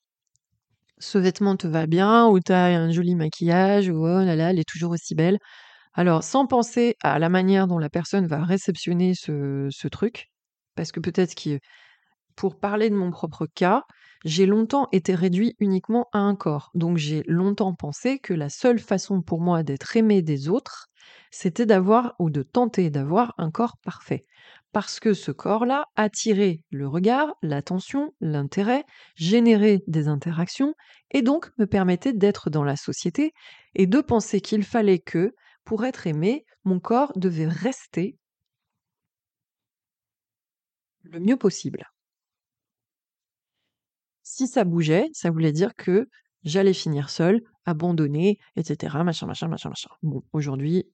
ce 0.98 1.18
vêtement 1.18 1.56
te 1.56 1.66
va 1.66 1.86
bien, 1.86 2.26
ou 2.28 2.40
tu 2.40 2.52
as 2.52 2.66
un 2.66 2.90
joli 2.90 3.14
maquillage, 3.14 3.88
ou 3.88 4.06
oh 4.06 4.24
là 4.24 4.36
là, 4.36 4.50
elle 4.50 4.58
est 4.58 4.68
toujours 4.68 4.92
aussi 4.92 5.14
belle. 5.14 5.38
Alors, 5.94 6.24
sans 6.24 6.46
penser 6.46 6.96
à 7.02 7.18
la 7.18 7.28
manière 7.30 7.68
dont 7.68 7.78
la 7.78 7.90
personne 7.90 8.26
va 8.28 8.44
réceptionner 8.44 9.14
ce, 9.14 9.68
ce 9.70 9.88
truc, 9.88 10.28
parce 10.76 10.92
que 10.92 11.00
peut-être 11.00 11.34
que 11.36 11.58
pour 12.36 12.58
parler 12.60 12.90
de 12.90 12.96
mon 12.96 13.10
propre 13.10 13.46
cas, 13.54 13.82
j'ai 14.24 14.46
longtemps 14.46 14.88
été 14.92 15.14
réduit 15.14 15.54
uniquement 15.60 16.06
à 16.12 16.18
un 16.20 16.36
corps. 16.36 16.70
Donc 16.74 16.98
j'ai 16.98 17.22
longtemps 17.26 17.74
pensé 17.74 18.18
que 18.18 18.34
la 18.34 18.48
seule 18.50 18.78
façon 18.80 19.22
pour 19.22 19.40
moi 19.40 19.62
d'être 19.62 19.96
aimé 19.96 20.22
des 20.22 20.48
autres, 20.48 20.88
c'était 21.30 21.66
d'avoir 21.66 22.14
ou 22.18 22.30
de 22.30 22.42
tenter 22.42 22.90
d'avoir 22.90 23.34
un 23.38 23.50
corps 23.50 23.76
parfait. 23.82 24.24
Parce 24.76 25.00
que 25.00 25.14
ce 25.14 25.30
corps-là 25.30 25.86
attirait 25.96 26.60
le 26.68 26.86
regard, 26.86 27.34
l'attention, 27.40 28.12
l'intérêt, 28.20 28.84
générait 29.14 29.82
des 29.86 30.06
interactions 30.06 30.74
et 31.12 31.22
donc 31.22 31.50
me 31.56 31.64
permettait 31.64 32.12
d'être 32.12 32.50
dans 32.50 32.62
la 32.62 32.76
société 32.76 33.32
et 33.74 33.86
de 33.86 34.02
penser 34.02 34.42
qu'il 34.42 34.64
fallait 34.64 34.98
que, 34.98 35.34
pour 35.64 35.86
être 35.86 36.06
aimé, 36.06 36.44
mon 36.64 36.78
corps 36.78 37.10
devait 37.16 37.48
rester 37.48 38.18
le 41.04 41.20
mieux 41.20 41.38
possible. 41.38 41.90
Si 44.24 44.46
ça 44.46 44.64
bougeait, 44.64 45.08
ça 45.14 45.30
voulait 45.30 45.52
dire 45.52 45.74
que 45.74 46.06
j'allais 46.44 46.74
finir 46.74 47.08
seule, 47.08 47.40
abandonnée, 47.64 48.38
etc. 48.56 49.02
Machin, 49.04 49.26
machin, 49.26 49.48
machin, 49.48 49.70
machin. 49.70 49.88
Bon, 50.02 50.22
aujourd'hui, 50.34 50.84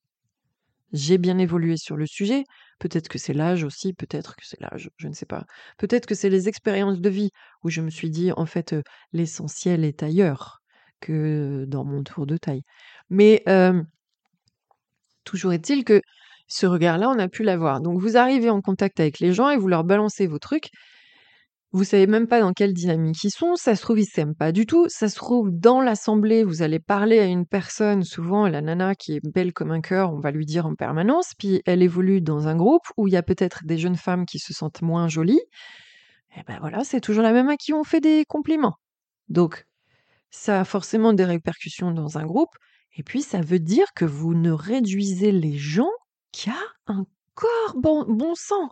j'ai 0.92 1.18
bien 1.18 1.38
évolué 1.38 1.76
sur 1.76 1.96
le 1.96 2.06
sujet. 2.06 2.44
Peut-être 2.82 3.06
que 3.08 3.16
c'est 3.16 3.32
l'âge 3.32 3.62
aussi, 3.62 3.92
peut-être 3.92 4.34
que 4.34 4.44
c'est 4.44 4.60
l'âge, 4.60 4.90
je 4.96 5.06
ne 5.06 5.12
sais 5.12 5.24
pas. 5.24 5.44
Peut-être 5.78 6.04
que 6.04 6.16
c'est 6.16 6.28
les 6.30 6.48
expériences 6.48 7.00
de 7.00 7.08
vie 7.08 7.30
où 7.62 7.70
je 7.70 7.80
me 7.80 7.90
suis 7.90 8.10
dit, 8.10 8.32
en 8.32 8.44
fait, 8.44 8.74
l'essentiel 9.12 9.84
est 9.84 10.02
ailleurs 10.02 10.58
que 11.00 11.64
dans 11.68 11.84
mon 11.84 12.02
tour 12.02 12.26
de 12.26 12.36
taille. 12.36 12.62
Mais 13.08 13.44
toujours 15.22 15.52
est-il 15.52 15.84
que 15.84 16.02
ce 16.48 16.66
regard-là, 16.66 17.08
on 17.08 17.20
a 17.20 17.28
pu 17.28 17.44
l'avoir. 17.44 17.80
Donc 17.80 18.00
vous 18.00 18.16
arrivez 18.16 18.50
en 18.50 18.60
contact 18.60 18.98
avec 18.98 19.20
les 19.20 19.32
gens 19.32 19.48
et 19.50 19.56
vous 19.56 19.68
leur 19.68 19.84
balancez 19.84 20.26
vos 20.26 20.40
trucs. 20.40 20.70
Vous 21.74 21.84
savez 21.84 22.06
même 22.06 22.26
pas 22.26 22.40
dans 22.40 22.52
quelle 22.52 22.74
dynamique 22.74 23.24
ils 23.24 23.30
sont. 23.30 23.56
Ça 23.56 23.74
se 23.74 23.80
trouve, 23.80 23.98
ils 23.98 24.04
s'aiment 24.04 24.34
pas 24.34 24.52
du 24.52 24.66
tout. 24.66 24.86
Ça 24.90 25.08
se 25.08 25.16
trouve, 25.16 25.48
dans 25.50 25.80
l'assemblée, 25.80 26.44
vous 26.44 26.60
allez 26.60 26.78
parler 26.78 27.18
à 27.18 27.24
une 27.24 27.46
personne, 27.46 28.04
souvent 28.04 28.46
la 28.46 28.60
nana 28.60 28.94
qui 28.94 29.14
est 29.14 29.20
belle 29.24 29.54
comme 29.54 29.70
un 29.70 29.80
cœur, 29.80 30.12
on 30.12 30.20
va 30.20 30.30
lui 30.32 30.44
dire 30.44 30.66
en 30.66 30.74
permanence. 30.74 31.32
Puis 31.38 31.62
elle 31.64 31.82
évolue 31.82 32.20
dans 32.20 32.46
un 32.46 32.56
groupe 32.56 32.82
où 32.98 33.08
il 33.08 33.14
y 33.14 33.16
a 33.16 33.22
peut-être 33.22 33.64
des 33.64 33.78
jeunes 33.78 33.96
femmes 33.96 34.26
qui 34.26 34.38
se 34.38 34.52
sentent 34.52 34.82
moins 34.82 35.08
jolies. 35.08 35.40
Et 36.36 36.42
ben 36.46 36.58
voilà, 36.60 36.84
c'est 36.84 37.00
toujours 37.00 37.22
la 37.22 37.32
même 37.32 37.48
à 37.48 37.56
qui 37.56 37.72
on 37.72 37.84
fait 37.84 38.00
des 38.00 38.26
compliments. 38.26 38.76
Donc, 39.28 39.64
ça 40.30 40.60
a 40.60 40.64
forcément 40.64 41.14
des 41.14 41.24
répercussions 41.24 41.92
dans 41.92 42.18
un 42.18 42.26
groupe. 42.26 42.54
Et 42.96 43.02
puis, 43.02 43.22
ça 43.22 43.40
veut 43.40 43.60
dire 43.60 43.86
que 43.94 44.04
vous 44.04 44.34
ne 44.34 44.50
réduisez 44.50 45.32
les 45.32 45.56
gens 45.56 45.90
qui 46.32 46.50
a 46.50 46.58
un 46.86 47.06
corps 47.34 47.74
bon, 47.76 48.04
bon 48.06 48.34
sang. 48.34 48.68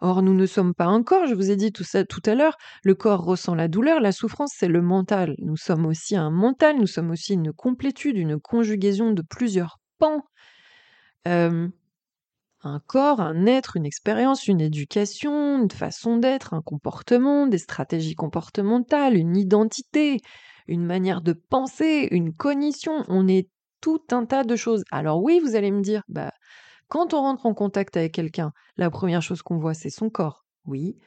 Or, 0.00 0.22
nous 0.22 0.34
ne 0.34 0.46
sommes 0.46 0.74
pas 0.74 0.86
un 0.86 1.02
corps, 1.02 1.26
je 1.26 1.34
vous 1.34 1.50
ai 1.50 1.56
dit 1.56 1.72
tout 1.72 1.84
à 2.26 2.34
l'heure, 2.34 2.56
le 2.84 2.94
corps 2.94 3.22
ressent 3.22 3.54
la 3.54 3.68
douleur, 3.68 4.00
la 4.00 4.12
souffrance, 4.12 4.52
c'est 4.56 4.68
le 4.68 4.80
mental. 4.80 5.34
Nous 5.38 5.56
sommes 5.56 5.84
aussi 5.86 6.16
un 6.16 6.30
mental, 6.30 6.78
nous 6.78 6.86
sommes 6.86 7.10
aussi 7.10 7.34
une 7.34 7.52
complétude, 7.52 8.16
une 8.16 8.40
conjugaison 8.40 9.12
de 9.12 9.22
plusieurs 9.22 9.78
pans. 9.98 10.22
un 12.62 12.80
corps, 12.86 13.20
un 13.20 13.46
être, 13.46 13.76
une 13.76 13.86
expérience, 13.86 14.46
une 14.48 14.60
éducation, 14.60 15.62
une 15.62 15.70
façon 15.70 16.16
d'être, 16.18 16.54
un 16.54 16.62
comportement, 16.62 17.46
des 17.46 17.58
stratégies 17.58 18.14
comportementales, 18.14 19.16
une 19.16 19.36
identité, 19.36 20.18
une 20.66 20.84
manière 20.84 21.22
de 21.22 21.32
penser, 21.32 22.08
une 22.10 22.34
cognition. 22.34 23.04
On 23.08 23.28
est 23.28 23.48
tout 23.80 24.02
un 24.12 24.26
tas 24.26 24.44
de 24.44 24.56
choses. 24.56 24.84
Alors 24.90 25.22
oui, 25.22 25.40
vous 25.42 25.56
allez 25.56 25.70
me 25.70 25.80
dire, 25.82 26.02
bah 26.08 26.32
quand 26.90 27.14
on 27.14 27.22
rentre 27.22 27.46
en 27.46 27.54
contact 27.54 27.96
avec 27.96 28.12
quelqu'un, 28.12 28.52
la 28.76 28.90
première 28.90 29.22
chose 29.22 29.42
qu'on 29.42 29.58
voit, 29.58 29.74
c'est 29.74 29.90
son 29.90 30.10
corps. 30.10 30.44
Oui. 30.66 30.98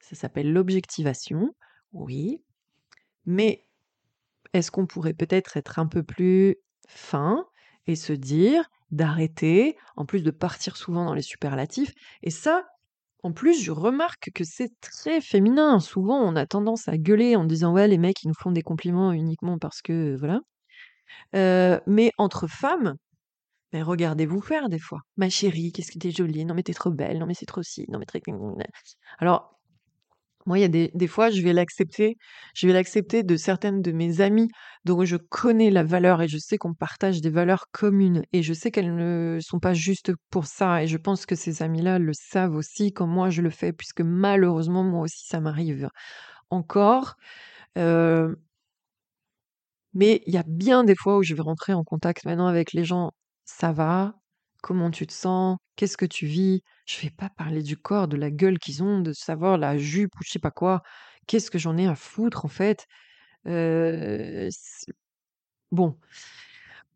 Ça 0.00 0.16
s'appelle 0.16 0.52
l'objectivation. 0.52 1.50
Oui. 1.92 2.42
Mais 3.26 3.68
est-ce 4.54 4.70
qu'on 4.70 4.86
pourrait 4.86 5.12
peut-être 5.12 5.58
être 5.58 5.78
un 5.78 5.86
peu 5.86 6.02
plus 6.02 6.56
fin 6.88 7.44
et 7.86 7.94
se 7.94 8.14
dire 8.14 8.64
d'arrêter, 8.90 9.76
en 9.96 10.06
plus 10.06 10.22
de 10.22 10.30
partir 10.30 10.78
souvent 10.78 11.04
dans 11.04 11.14
les 11.14 11.22
superlatifs? 11.22 11.92
Et 12.22 12.30
ça, 12.30 12.64
en 13.22 13.32
plus, 13.32 13.62
je 13.62 13.70
remarque 13.70 14.30
que 14.34 14.44
c'est 14.44 14.72
très 14.80 15.20
féminin. 15.20 15.78
Souvent, 15.78 16.18
on 16.20 16.36
a 16.36 16.46
tendance 16.46 16.88
à 16.88 16.96
gueuler 16.96 17.36
en 17.36 17.44
disant 17.44 17.74
ouais, 17.74 17.86
les 17.86 17.98
mecs, 17.98 18.22
ils 18.22 18.28
nous 18.28 18.34
font 18.34 18.50
des 18.50 18.62
compliments 18.62 19.12
uniquement 19.12 19.58
parce 19.58 19.82
que 19.82 20.16
voilà. 20.16 20.40
Euh, 21.34 21.80
mais 21.86 22.12
entre 22.16 22.46
femmes, 22.46 22.96
mais 23.72 23.82
regardez-vous 23.82 24.40
faire 24.40 24.68
des 24.68 24.78
fois. 24.78 25.00
Ma 25.16 25.28
chérie, 25.28 25.72
qu'est-ce 25.72 25.92
que 25.92 25.98
t'es 25.98 26.10
jolie. 26.10 26.44
Non, 26.44 26.54
mais 26.54 26.62
t'es 26.62 26.74
trop 26.74 26.90
belle. 26.90 27.18
Non, 27.18 27.26
mais 27.26 27.34
c'est 27.34 27.46
trop 27.46 27.62
si. 27.62 27.84
Non, 27.88 27.98
mais 27.98 28.06
très. 28.06 28.20
Alors, 29.18 29.58
Moi, 30.46 30.58
il 30.58 30.62
y 30.62 30.64
a 30.64 30.68
des, 30.68 31.06
fois, 31.06 31.30
je 31.30 31.42
vais 31.42 31.52
l'accepter. 31.52 32.16
Je 32.54 32.66
vais 32.66 32.72
l'accepter 32.72 33.22
de 33.22 33.36
certaines 33.36 33.82
de 33.82 33.92
mes 33.92 34.20
amies 34.22 34.48
dont 34.84 35.04
je 35.04 35.16
connais 35.16 35.70
la 35.70 35.84
valeur 35.84 36.22
et 36.22 36.28
je 36.28 36.38
sais 36.38 36.56
qu'on 36.58 36.74
partage 36.74 37.20
des 37.20 37.30
valeurs 37.30 37.66
communes 37.72 38.22
et 38.32 38.42
je 38.42 38.54
sais 38.54 38.70
qu'elles 38.70 38.94
ne 38.94 39.38
sont 39.42 39.60
pas 39.60 39.74
justes 39.74 40.12
pour 40.30 40.46
ça. 40.46 40.82
Et 40.82 40.86
je 40.86 40.96
pense 40.96 41.26
que 41.26 41.34
ces 41.34 41.62
amis-là 41.62 41.98
le 41.98 42.12
savent 42.14 42.54
aussi, 42.56 42.92
comme 42.92 43.10
moi 43.10 43.30
je 43.30 43.42
le 43.42 43.50
fais, 43.50 43.72
puisque 43.72 44.00
malheureusement, 44.00 44.84
moi 44.84 45.02
aussi, 45.02 45.26
ça 45.26 45.40
m'arrive 45.40 45.90
encore. 46.50 47.16
Euh, 47.76 48.34
mais 49.94 50.22
il 50.26 50.34
y 50.34 50.38
a 50.38 50.44
bien 50.46 50.84
des 50.84 50.94
fois 50.96 51.18
où 51.18 51.22
je 51.22 51.34
vais 51.34 51.42
rentrer 51.42 51.72
en 51.74 51.84
contact 51.84 52.24
maintenant 52.24 52.46
avec 52.46 52.72
les 52.72 52.84
gens. 52.84 53.12
Ça 53.50 53.72
va? 53.72 54.14
Comment 54.62 54.90
tu 54.90 55.06
te 55.06 55.12
sens? 55.12 55.56
Qu'est-ce 55.76 55.96
que 55.96 56.04
tu 56.04 56.26
vis? 56.26 56.62
Je 56.84 57.00
vais 57.00 57.08
pas 57.10 57.30
parler 57.30 57.62
du 57.62 57.78
corps, 57.78 58.06
de 58.06 58.16
la 58.18 58.30
gueule 58.30 58.58
qu'ils 58.58 58.82
ont, 58.82 59.00
de 59.00 59.14
savoir 59.14 59.56
la 59.56 59.78
jupe 59.78 60.14
ou 60.20 60.22
je 60.22 60.30
sais 60.30 60.38
pas 60.38 60.50
quoi. 60.50 60.82
Qu'est-ce 61.26 61.50
que 61.50 61.58
j'en 61.58 61.78
ai 61.78 61.86
à 61.88 61.94
foutre 61.94 62.44
en 62.44 62.48
fait? 62.48 62.86
Euh, 63.46 64.50
bon. 65.70 65.98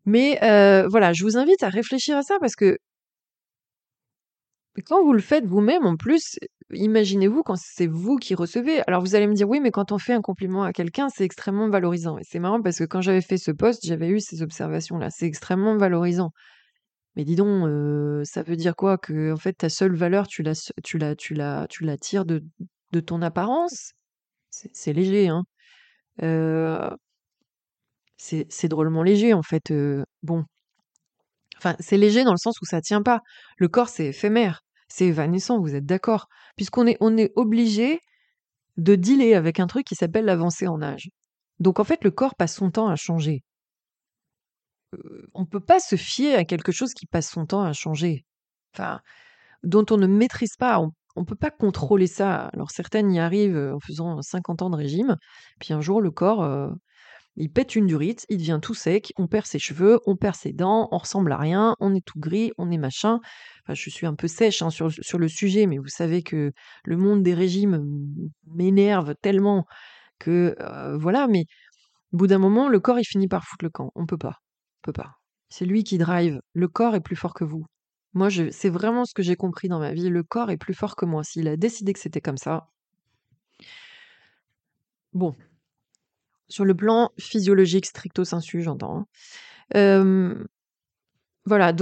Mais 0.05 0.39
euh, 0.43 0.87
voilà, 0.89 1.13
je 1.13 1.23
vous 1.23 1.37
invite 1.37 1.63
à 1.63 1.69
réfléchir 1.69 2.17
à 2.17 2.23
ça 2.23 2.37
parce 2.39 2.55
que 2.55 2.77
quand 4.81 5.03
vous 5.03 5.13
le 5.13 5.19
faites 5.19 5.45
vous-même, 5.45 5.85
en 5.85 5.95
plus, 5.95 6.39
imaginez-vous 6.71 7.43
quand 7.43 7.55
c'est 7.55 7.87
vous 7.87 8.17
qui 8.17 8.33
recevez. 8.33 8.81
Alors 8.87 9.01
vous 9.01 9.15
allez 9.15 9.27
me 9.27 9.33
dire, 9.33 9.47
oui, 9.47 9.59
mais 9.59 9.71
quand 9.71 9.91
on 9.91 9.99
fait 9.99 10.13
un 10.13 10.21
compliment 10.21 10.63
à 10.63 10.73
quelqu'un, 10.73 11.09
c'est 11.09 11.23
extrêmement 11.23 11.69
valorisant. 11.69 12.17
Et 12.17 12.23
c'est 12.23 12.39
marrant 12.39 12.61
parce 12.61 12.79
que 12.79 12.83
quand 12.85 13.01
j'avais 13.01 13.21
fait 13.21 13.37
ce 13.37 13.51
post, 13.51 13.85
j'avais 13.85 14.09
eu 14.09 14.19
ces 14.19 14.41
observations-là. 14.41 15.09
C'est 15.11 15.27
extrêmement 15.27 15.77
valorisant. 15.77 16.31
Mais 17.15 17.25
dis 17.25 17.35
donc, 17.35 17.67
euh, 17.67 18.23
ça 18.23 18.41
veut 18.41 18.55
dire 18.55 18.75
quoi? 18.75 18.97
Que 18.97 19.31
en 19.31 19.37
fait 19.37 19.53
ta 19.53 19.69
seule 19.69 19.95
valeur, 19.95 20.27
tu 20.27 20.41
la, 20.41 20.53
tu 20.83 20.97
la, 20.97 21.15
tu 21.15 21.35
la, 21.35 21.97
tires 21.97 22.25
de, 22.25 22.43
de 22.91 22.99
ton 22.99 23.21
apparence? 23.21 23.93
C'est 24.49 24.93
léger, 24.93 25.29
hein. 25.29 25.43
Euh, 26.21 26.89
c'est 28.17 28.67
drôlement 28.67 29.03
léger 29.03 29.33
en 29.33 29.43
fait. 29.43 29.71
Euh, 29.71 30.03
bon, 30.23 30.45
c'est 31.79 31.97
léger 31.97 32.23
dans 32.23 32.31
le 32.31 32.37
sens 32.37 32.59
où 32.61 32.65
ça 32.65 32.81
tient 32.81 33.01
pas. 33.01 33.21
Le 33.57 33.67
corps 33.67 33.89
c'est 33.89 34.07
éphémère, 34.07 34.61
c'est 34.87 35.05
évanescent. 35.05 35.59
Vous 35.59 35.75
êtes 35.75 35.85
d'accord? 35.85 36.27
Puisqu'on 36.55 36.87
est, 36.87 36.97
on 36.99 37.17
est 37.17 37.31
obligé 37.35 37.99
de 38.77 38.95
dealer 38.95 39.35
avec 39.35 39.59
un 39.59 39.67
truc 39.67 39.85
qui 39.85 39.95
s'appelle 39.95 40.25
l'avancée 40.25 40.67
en 40.67 40.81
âge. 40.81 41.09
Donc 41.59 41.79
en 41.79 41.83
fait 41.83 42.03
le 42.03 42.11
corps 42.11 42.35
passe 42.35 42.55
son 42.55 42.71
temps 42.71 42.89
à 42.89 42.95
changer 42.95 43.43
on 45.33 45.41
ne 45.41 45.45
peut 45.45 45.59
pas 45.59 45.79
se 45.79 45.95
fier 45.95 46.35
à 46.35 46.45
quelque 46.45 46.71
chose 46.71 46.93
qui 46.93 47.05
passe 47.05 47.29
son 47.29 47.45
temps 47.45 47.63
à 47.63 47.73
changer, 47.73 48.25
dont 49.63 49.85
on 49.89 49.97
ne 49.97 50.07
maîtrise 50.07 50.55
pas. 50.57 50.79
On 50.79 51.21
ne 51.21 51.25
peut 51.25 51.35
pas 51.35 51.51
contrôler 51.51 52.07
ça. 52.07 52.47
Alors 52.53 52.71
certaines 52.71 53.11
y 53.11 53.19
arrivent 53.19 53.73
en 53.75 53.79
faisant 53.79 54.21
50 54.21 54.63
ans 54.63 54.69
de 54.69 54.75
régime, 54.75 55.17
puis 55.59 55.73
un 55.73 55.81
jour 55.81 56.01
le 56.01 56.11
corps, 56.11 56.71
il 57.35 57.51
pète 57.51 57.75
une 57.75 57.87
durite, 57.87 58.25
il 58.29 58.37
devient 58.37 58.59
tout 58.61 58.73
sec, 58.73 59.13
on 59.17 59.27
perd 59.27 59.45
ses 59.45 59.59
cheveux, 59.59 59.99
on 60.05 60.15
perd 60.15 60.35
ses 60.35 60.53
dents, 60.53 60.87
on 60.91 60.97
ressemble 60.97 61.31
à 61.31 61.37
rien, 61.37 61.75
on 61.79 61.95
est 61.95 62.05
tout 62.05 62.19
gris, 62.19 62.51
on 62.57 62.71
est 62.71 62.77
machin. 62.77 63.19
Enfin, 63.63 63.73
je 63.73 63.89
suis 63.89 64.05
un 64.05 64.15
peu 64.15 64.27
sèche 64.27 64.61
hein, 64.61 64.69
sur, 64.69 64.91
sur 64.91 65.19
le 65.19 65.27
sujet, 65.27 65.65
mais 65.65 65.77
vous 65.77 65.87
savez 65.87 66.23
que 66.23 66.51
le 66.85 66.97
monde 66.97 67.23
des 67.23 67.33
régimes 67.33 67.83
m'énerve 68.47 69.15
tellement 69.21 69.65
que 70.19 70.55
voilà. 70.99 71.27
Mais 71.27 71.45
au 72.13 72.17
bout 72.17 72.27
d'un 72.27 72.39
moment, 72.39 72.69
le 72.69 72.79
corps 72.79 72.99
il 72.99 73.05
finit 73.05 73.27
par 73.27 73.43
foutre 73.45 73.65
le 73.65 73.69
camp. 73.71 73.91
On 73.95 74.05
peut 74.05 74.17
pas 74.17 74.39
peut 74.83 74.93
pas. 74.93 75.17
C'est 75.49 75.65
lui 75.65 75.83
qui 75.83 75.97
drive. 75.97 76.41
Le 76.53 76.67
corps 76.67 76.95
est 76.95 77.01
plus 77.01 77.15
fort 77.15 77.33
que 77.33 77.43
vous. 77.43 77.65
Moi, 78.13 78.29
c'est 78.51 78.69
vraiment 78.69 79.05
ce 79.05 79.13
que 79.15 79.23
j'ai 79.23 79.35
compris 79.35 79.69
dans 79.69 79.79
ma 79.79 79.93
vie. 79.93 80.09
Le 80.09 80.23
corps 80.23 80.51
est 80.51 80.57
plus 80.57 80.75
fort 80.75 80.95
que 80.95 81.05
moi. 81.05 81.23
S'il 81.23 81.47
a 81.47 81.57
décidé 81.57 81.93
que 81.93 81.99
c'était 81.99 82.21
comme 82.21 82.37
ça. 82.37 82.67
Bon. 85.13 85.35
Sur 86.53 86.65
le 86.65 86.75
plan 86.75 87.09
physiologique, 87.17 87.87
stricto 87.87 88.23
sensu, 88.23 88.61
j'entends. 88.61 89.07
Hein. 89.73 90.45
voilà. 91.45 91.73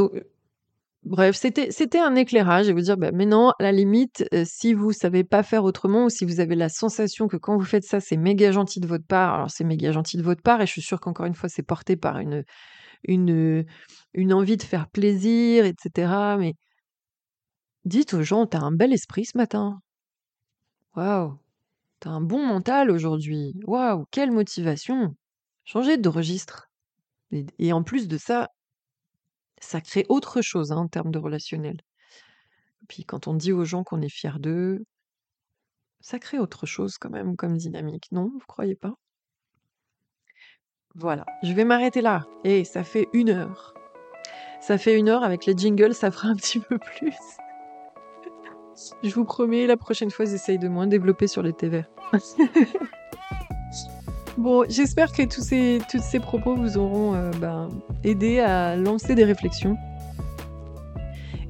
Bref, 1.03 1.35
c'était, 1.35 1.99
un 1.99 2.15
éclairage 2.15 2.69
et 2.69 2.73
vous 2.73 2.79
dire, 2.79 2.95
bah, 2.95 3.11
mais 3.11 3.25
non, 3.25 3.49
à 3.59 3.63
la 3.63 3.73
limite, 3.73 4.23
euh, 4.33 4.43
si 4.45 4.73
vous 4.73 4.93
savez 4.93 5.25
pas 5.25 5.43
faire 5.43 5.65
autrement 5.65 6.05
ou 6.05 6.09
si 6.09 6.23
vous 6.23 6.39
avez 6.39 6.55
la 6.55 6.69
sensation 6.69 7.27
que 7.27 7.35
quand 7.35 7.57
vous 7.57 7.65
faites 7.65 7.83
ça, 7.83 7.99
c'est 7.99 8.15
méga 8.15 8.53
gentil 8.53 8.79
de 8.79 8.87
votre 8.87 9.05
part, 9.05 9.33
alors 9.33 9.51
c'est 9.51 9.65
méga 9.65 9.91
gentil 9.91 10.15
de 10.15 10.23
votre 10.23 10.41
part 10.41 10.61
et 10.61 10.65
je 10.65 10.71
suis 10.71 10.81
sûre 10.81 11.01
qu'encore 11.01 11.25
une 11.25 11.35
fois, 11.35 11.49
c'est 11.49 11.63
porté 11.63 11.97
par 11.97 12.19
une 12.19 13.65
envie 14.31 14.55
de 14.55 14.63
faire 14.63 14.87
plaisir, 14.87 15.65
etc. 15.65 16.13
Mais 16.39 16.53
dites 17.83 18.13
aux 18.13 18.23
gens, 18.23 18.45
t'as 18.45 18.61
un 18.61 18.71
bel 18.71 18.93
esprit 18.93 19.25
ce 19.25 19.37
matin. 19.37 19.81
Waouh, 20.95 21.40
t'as 22.01 22.09
un 22.09 22.21
bon 22.21 22.45
mental 22.45 22.91
aujourd'hui. 22.91 23.53
Waouh, 23.63 24.05
quelle 24.11 24.31
motivation. 24.31 25.15
Changez 25.63 25.97
de 25.97 26.09
registre. 26.09 26.69
Et, 27.59 27.71
en 27.71 27.83
plus 27.83 28.09
de 28.09 28.17
ça, 28.17 28.49
ça 29.61 29.79
crée 29.79 30.05
autre 30.09 30.41
chose 30.41 30.73
hein, 30.73 30.77
en 30.77 30.87
termes 30.89 31.11
de 31.11 31.19
relationnel. 31.19 31.77
Puis 32.89 33.05
quand 33.05 33.27
on 33.27 33.35
dit 33.35 33.53
aux 33.53 33.63
gens 33.63 33.83
qu'on 33.85 34.01
est 34.01 34.09
fier 34.09 34.39
d'eux, 34.39 34.83
ça 36.01 36.19
crée 36.19 36.39
autre 36.39 36.65
chose 36.65 36.97
quand 36.97 37.11
même 37.11 37.37
comme 37.37 37.55
dynamique, 37.55 38.07
non 38.11 38.31
Vous 38.33 38.45
croyez 38.47 38.75
pas? 38.75 38.95
Voilà, 40.95 41.25
je 41.43 41.53
vais 41.53 41.63
m'arrêter 41.63 42.01
là. 42.01 42.25
Et 42.43 42.65
ça 42.65 42.83
fait 42.83 43.07
une 43.13 43.29
heure. 43.29 43.73
Ça 44.59 44.77
fait 44.77 44.97
une 44.97 45.07
heure 45.07 45.23
avec 45.23 45.45
les 45.45 45.55
jingles, 45.55 45.93
ça 45.93 46.11
fera 46.11 46.29
un 46.29 46.35
petit 46.35 46.59
peu 46.59 46.79
plus. 46.79 47.15
Je 49.03 49.13
vous 49.13 49.25
promets, 49.25 49.67
la 49.67 49.77
prochaine 49.77 50.11
fois, 50.11 50.25
j'essaye 50.25 50.57
de 50.57 50.67
moins 50.67 50.87
développer 50.87 51.27
sur 51.27 51.43
les 51.43 51.53
TV. 51.53 51.83
bon, 54.37 54.65
j'espère 54.69 55.11
que 55.11 55.23
tous 55.23 55.41
ces, 55.41 55.79
tous 55.89 56.01
ces 56.01 56.19
propos 56.19 56.55
vous 56.55 56.77
auront 56.77 57.13
euh, 57.13 57.31
ben, 57.39 57.69
aidé 58.03 58.39
à 58.39 58.75
lancer 58.75 59.15
des 59.15 59.25
réflexions 59.25 59.77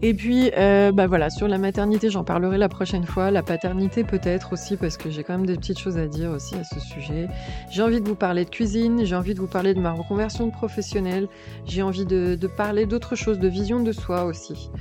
et 0.04 0.16
puis, 0.16 0.52
euh, 0.58 0.92
bah 0.92 1.06
voilà, 1.06 1.30
sur 1.30 1.48
la 1.48 1.60
maternité, 1.60 2.10
j'en 2.10 2.24
parlerai 2.24 2.58
la 2.58 2.70
prochaine 2.70 3.06
fois. 3.06 3.30
La 3.30 3.44
paternité 3.44 4.04
peut-être 4.04 4.54
aussi, 4.54 4.76
parce 4.76 4.98
que 4.98 5.12
j'ai 5.12 5.24
quand 5.24 5.34
même 5.38 5.46
des 5.46 5.56
petites 5.56 5.78
choses 5.78 6.00
à 6.00 6.08
dire 6.08 6.32
aussi 6.32 6.56
à 6.56 6.64
ce 6.64 6.80
sujet. 6.80 7.28
J'ai 7.70 7.84
envie 7.84 8.02
de 8.02 8.08
vous 8.08 8.16
parler 8.16 8.44
de 8.44 8.50
cuisine, 8.50 9.06
j'ai 9.06 9.16
envie 9.16 9.36
de 9.36 9.40
vous 9.40 9.48
parler 9.48 9.76
de 9.76 9.80
ma 9.80 9.92
reconversion 9.92 10.50
professionnelle, 10.50 11.28
j'ai 11.66 11.84
envie 11.84 12.06
de, 12.06 12.36
parler 12.58 12.88
d'autres 12.88 13.16
choses, 13.16 13.38
de 13.38 13.48
vision 13.48 13.84
de 13.84 13.92
soi 13.92 14.26
aussi. 14.26 14.72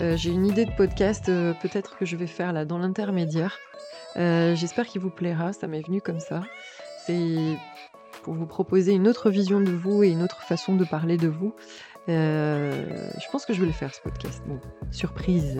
Euh, 0.00 0.16
j'ai 0.16 0.30
une 0.30 0.46
idée 0.46 0.64
de 0.64 0.72
podcast, 0.72 1.28
euh, 1.28 1.52
peut-être 1.60 1.98
que 1.98 2.06
je 2.06 2.16
vais 2.16 2.26
faire 2.26 2.54
là 2.54 2.64
dans 2.64 2.78
l'intermédiaire. 2.78 3.58
J'espère 4.16 4.86
qu'il 4.86 5.00
vous 5.00 5.10
plaira, 5.10 5.52
ça 5.52 5.66
m'est 5.66 5.82
venu 5.82 6.00
comme 6.00 6.20
ça. 6.20 6.42
C'est 7.06 7.56
pour 8.22 8.34
vous 8.34 8.46
proposer 8.46 8.92
une 8.92 9.08
autre 9.08 9.30
vision 9.30 9.60
de 9.60 9.70
vous 9.70 10.02
et 10.02 10.08
une 10.08 10.22
autre 10.22 10.42
façon 10.42 10.74
de 10.74 10.84
parler 10.84 11.16
de 11.16 11.28
vous. 11.28 11.54
Euh, 12.08 13.10
je 13.18 13.30
pense 13.30 13.44
que 13.44 13.52
je 13.52 13.60
vais 13.60 13.66
le 13.66 13.72
faire 13.72 13.94
ce 13.94 14.00
podcast. 14.00 14.42
Bon, 14.46 14.60
surprise. 14.90 15.58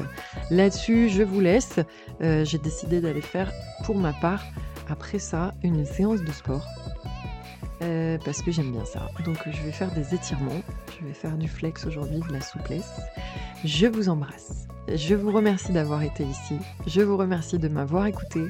Là-dessus, 0.51 1.09
je 1.09 1.22
vous 1.22 1.41
laisse. 1.41 1.80
Euh, 2.22 2.45
j'ai 2.45 2.59
décidé 2.59 3.01
d'aller 3.01 3.20
faire, 3.20 3.53
pour 3.84 3.97
ma 3.97 4.12
part, 4.12 4.43
après 4.88 5.18
ça, 5.18 5.55
une 5.62 5.84
séance 5.84 6.22
de 6.22 6.32
sport. 6.32 6.66
Euh, 7.82 8.18
parce 8.24 8.43
que 8.43 8.51
j'aime 8.51 8.72
bien 8.72 8.84
ça. 8.84 9.09
Donc 9.24 9.38
je 9.47 9.62
vais 9.62 9.72
faire 9.72 9.91
des 9.93 10.14
étirements, 10.14 10.61
je 10.99 11.07
vais 11.07 11.14
faire 11.14 11.38
du 11.38 11.49
flex 11.49 11.86
aujourd'hui, 11.86 12.20
de 12.20 12.32
la 12.32 12.43
souplesse. 12.43 12.93
Je 13.64 13.86
vous 13.86 14.11
embrasse. 14.11 14.66
Je 14.95 15.14
vous 15.14 15.30
remercie 15.30 15.72
d'avoir 15.72 16.03
été 16.03 16.24
ici. 16.24 16.59
Je 16.86 17.01
vous 17.01 17.16
remercie 17.16 17.59
de 17.59 17.68
m'avoir 17.68 18.07
écouté. 18.07 18.43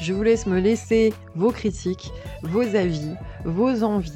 Je 0.00 0.12
vous 0.12 0.22
laisse 0.22 0.46
me 0.46 0.60
laisser 0.60 1.12
vos 1.34 1.50
critiques, 1.50 2.12
vos 2.42 2.76
avis, 2.76 3.14
vos 3.44 3.82
envies 3.82 4.12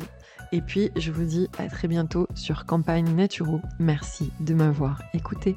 et 0.52 0.60
puis, 0.60 0.90
je 0.96 1.12
vous 1.12 1.24
dis 1.24 1.48
à 1.58 1.68
très 1.68 1.88
bientôt 1.88 2.26
sur 2.34 2.66
Campagne 2.66 3.14
Naturo. 3.14 3.60
Merci 3.78 4.32
de 4.40 4.54
m'avoir 4.54 5.02
écouté. 5.14 5.56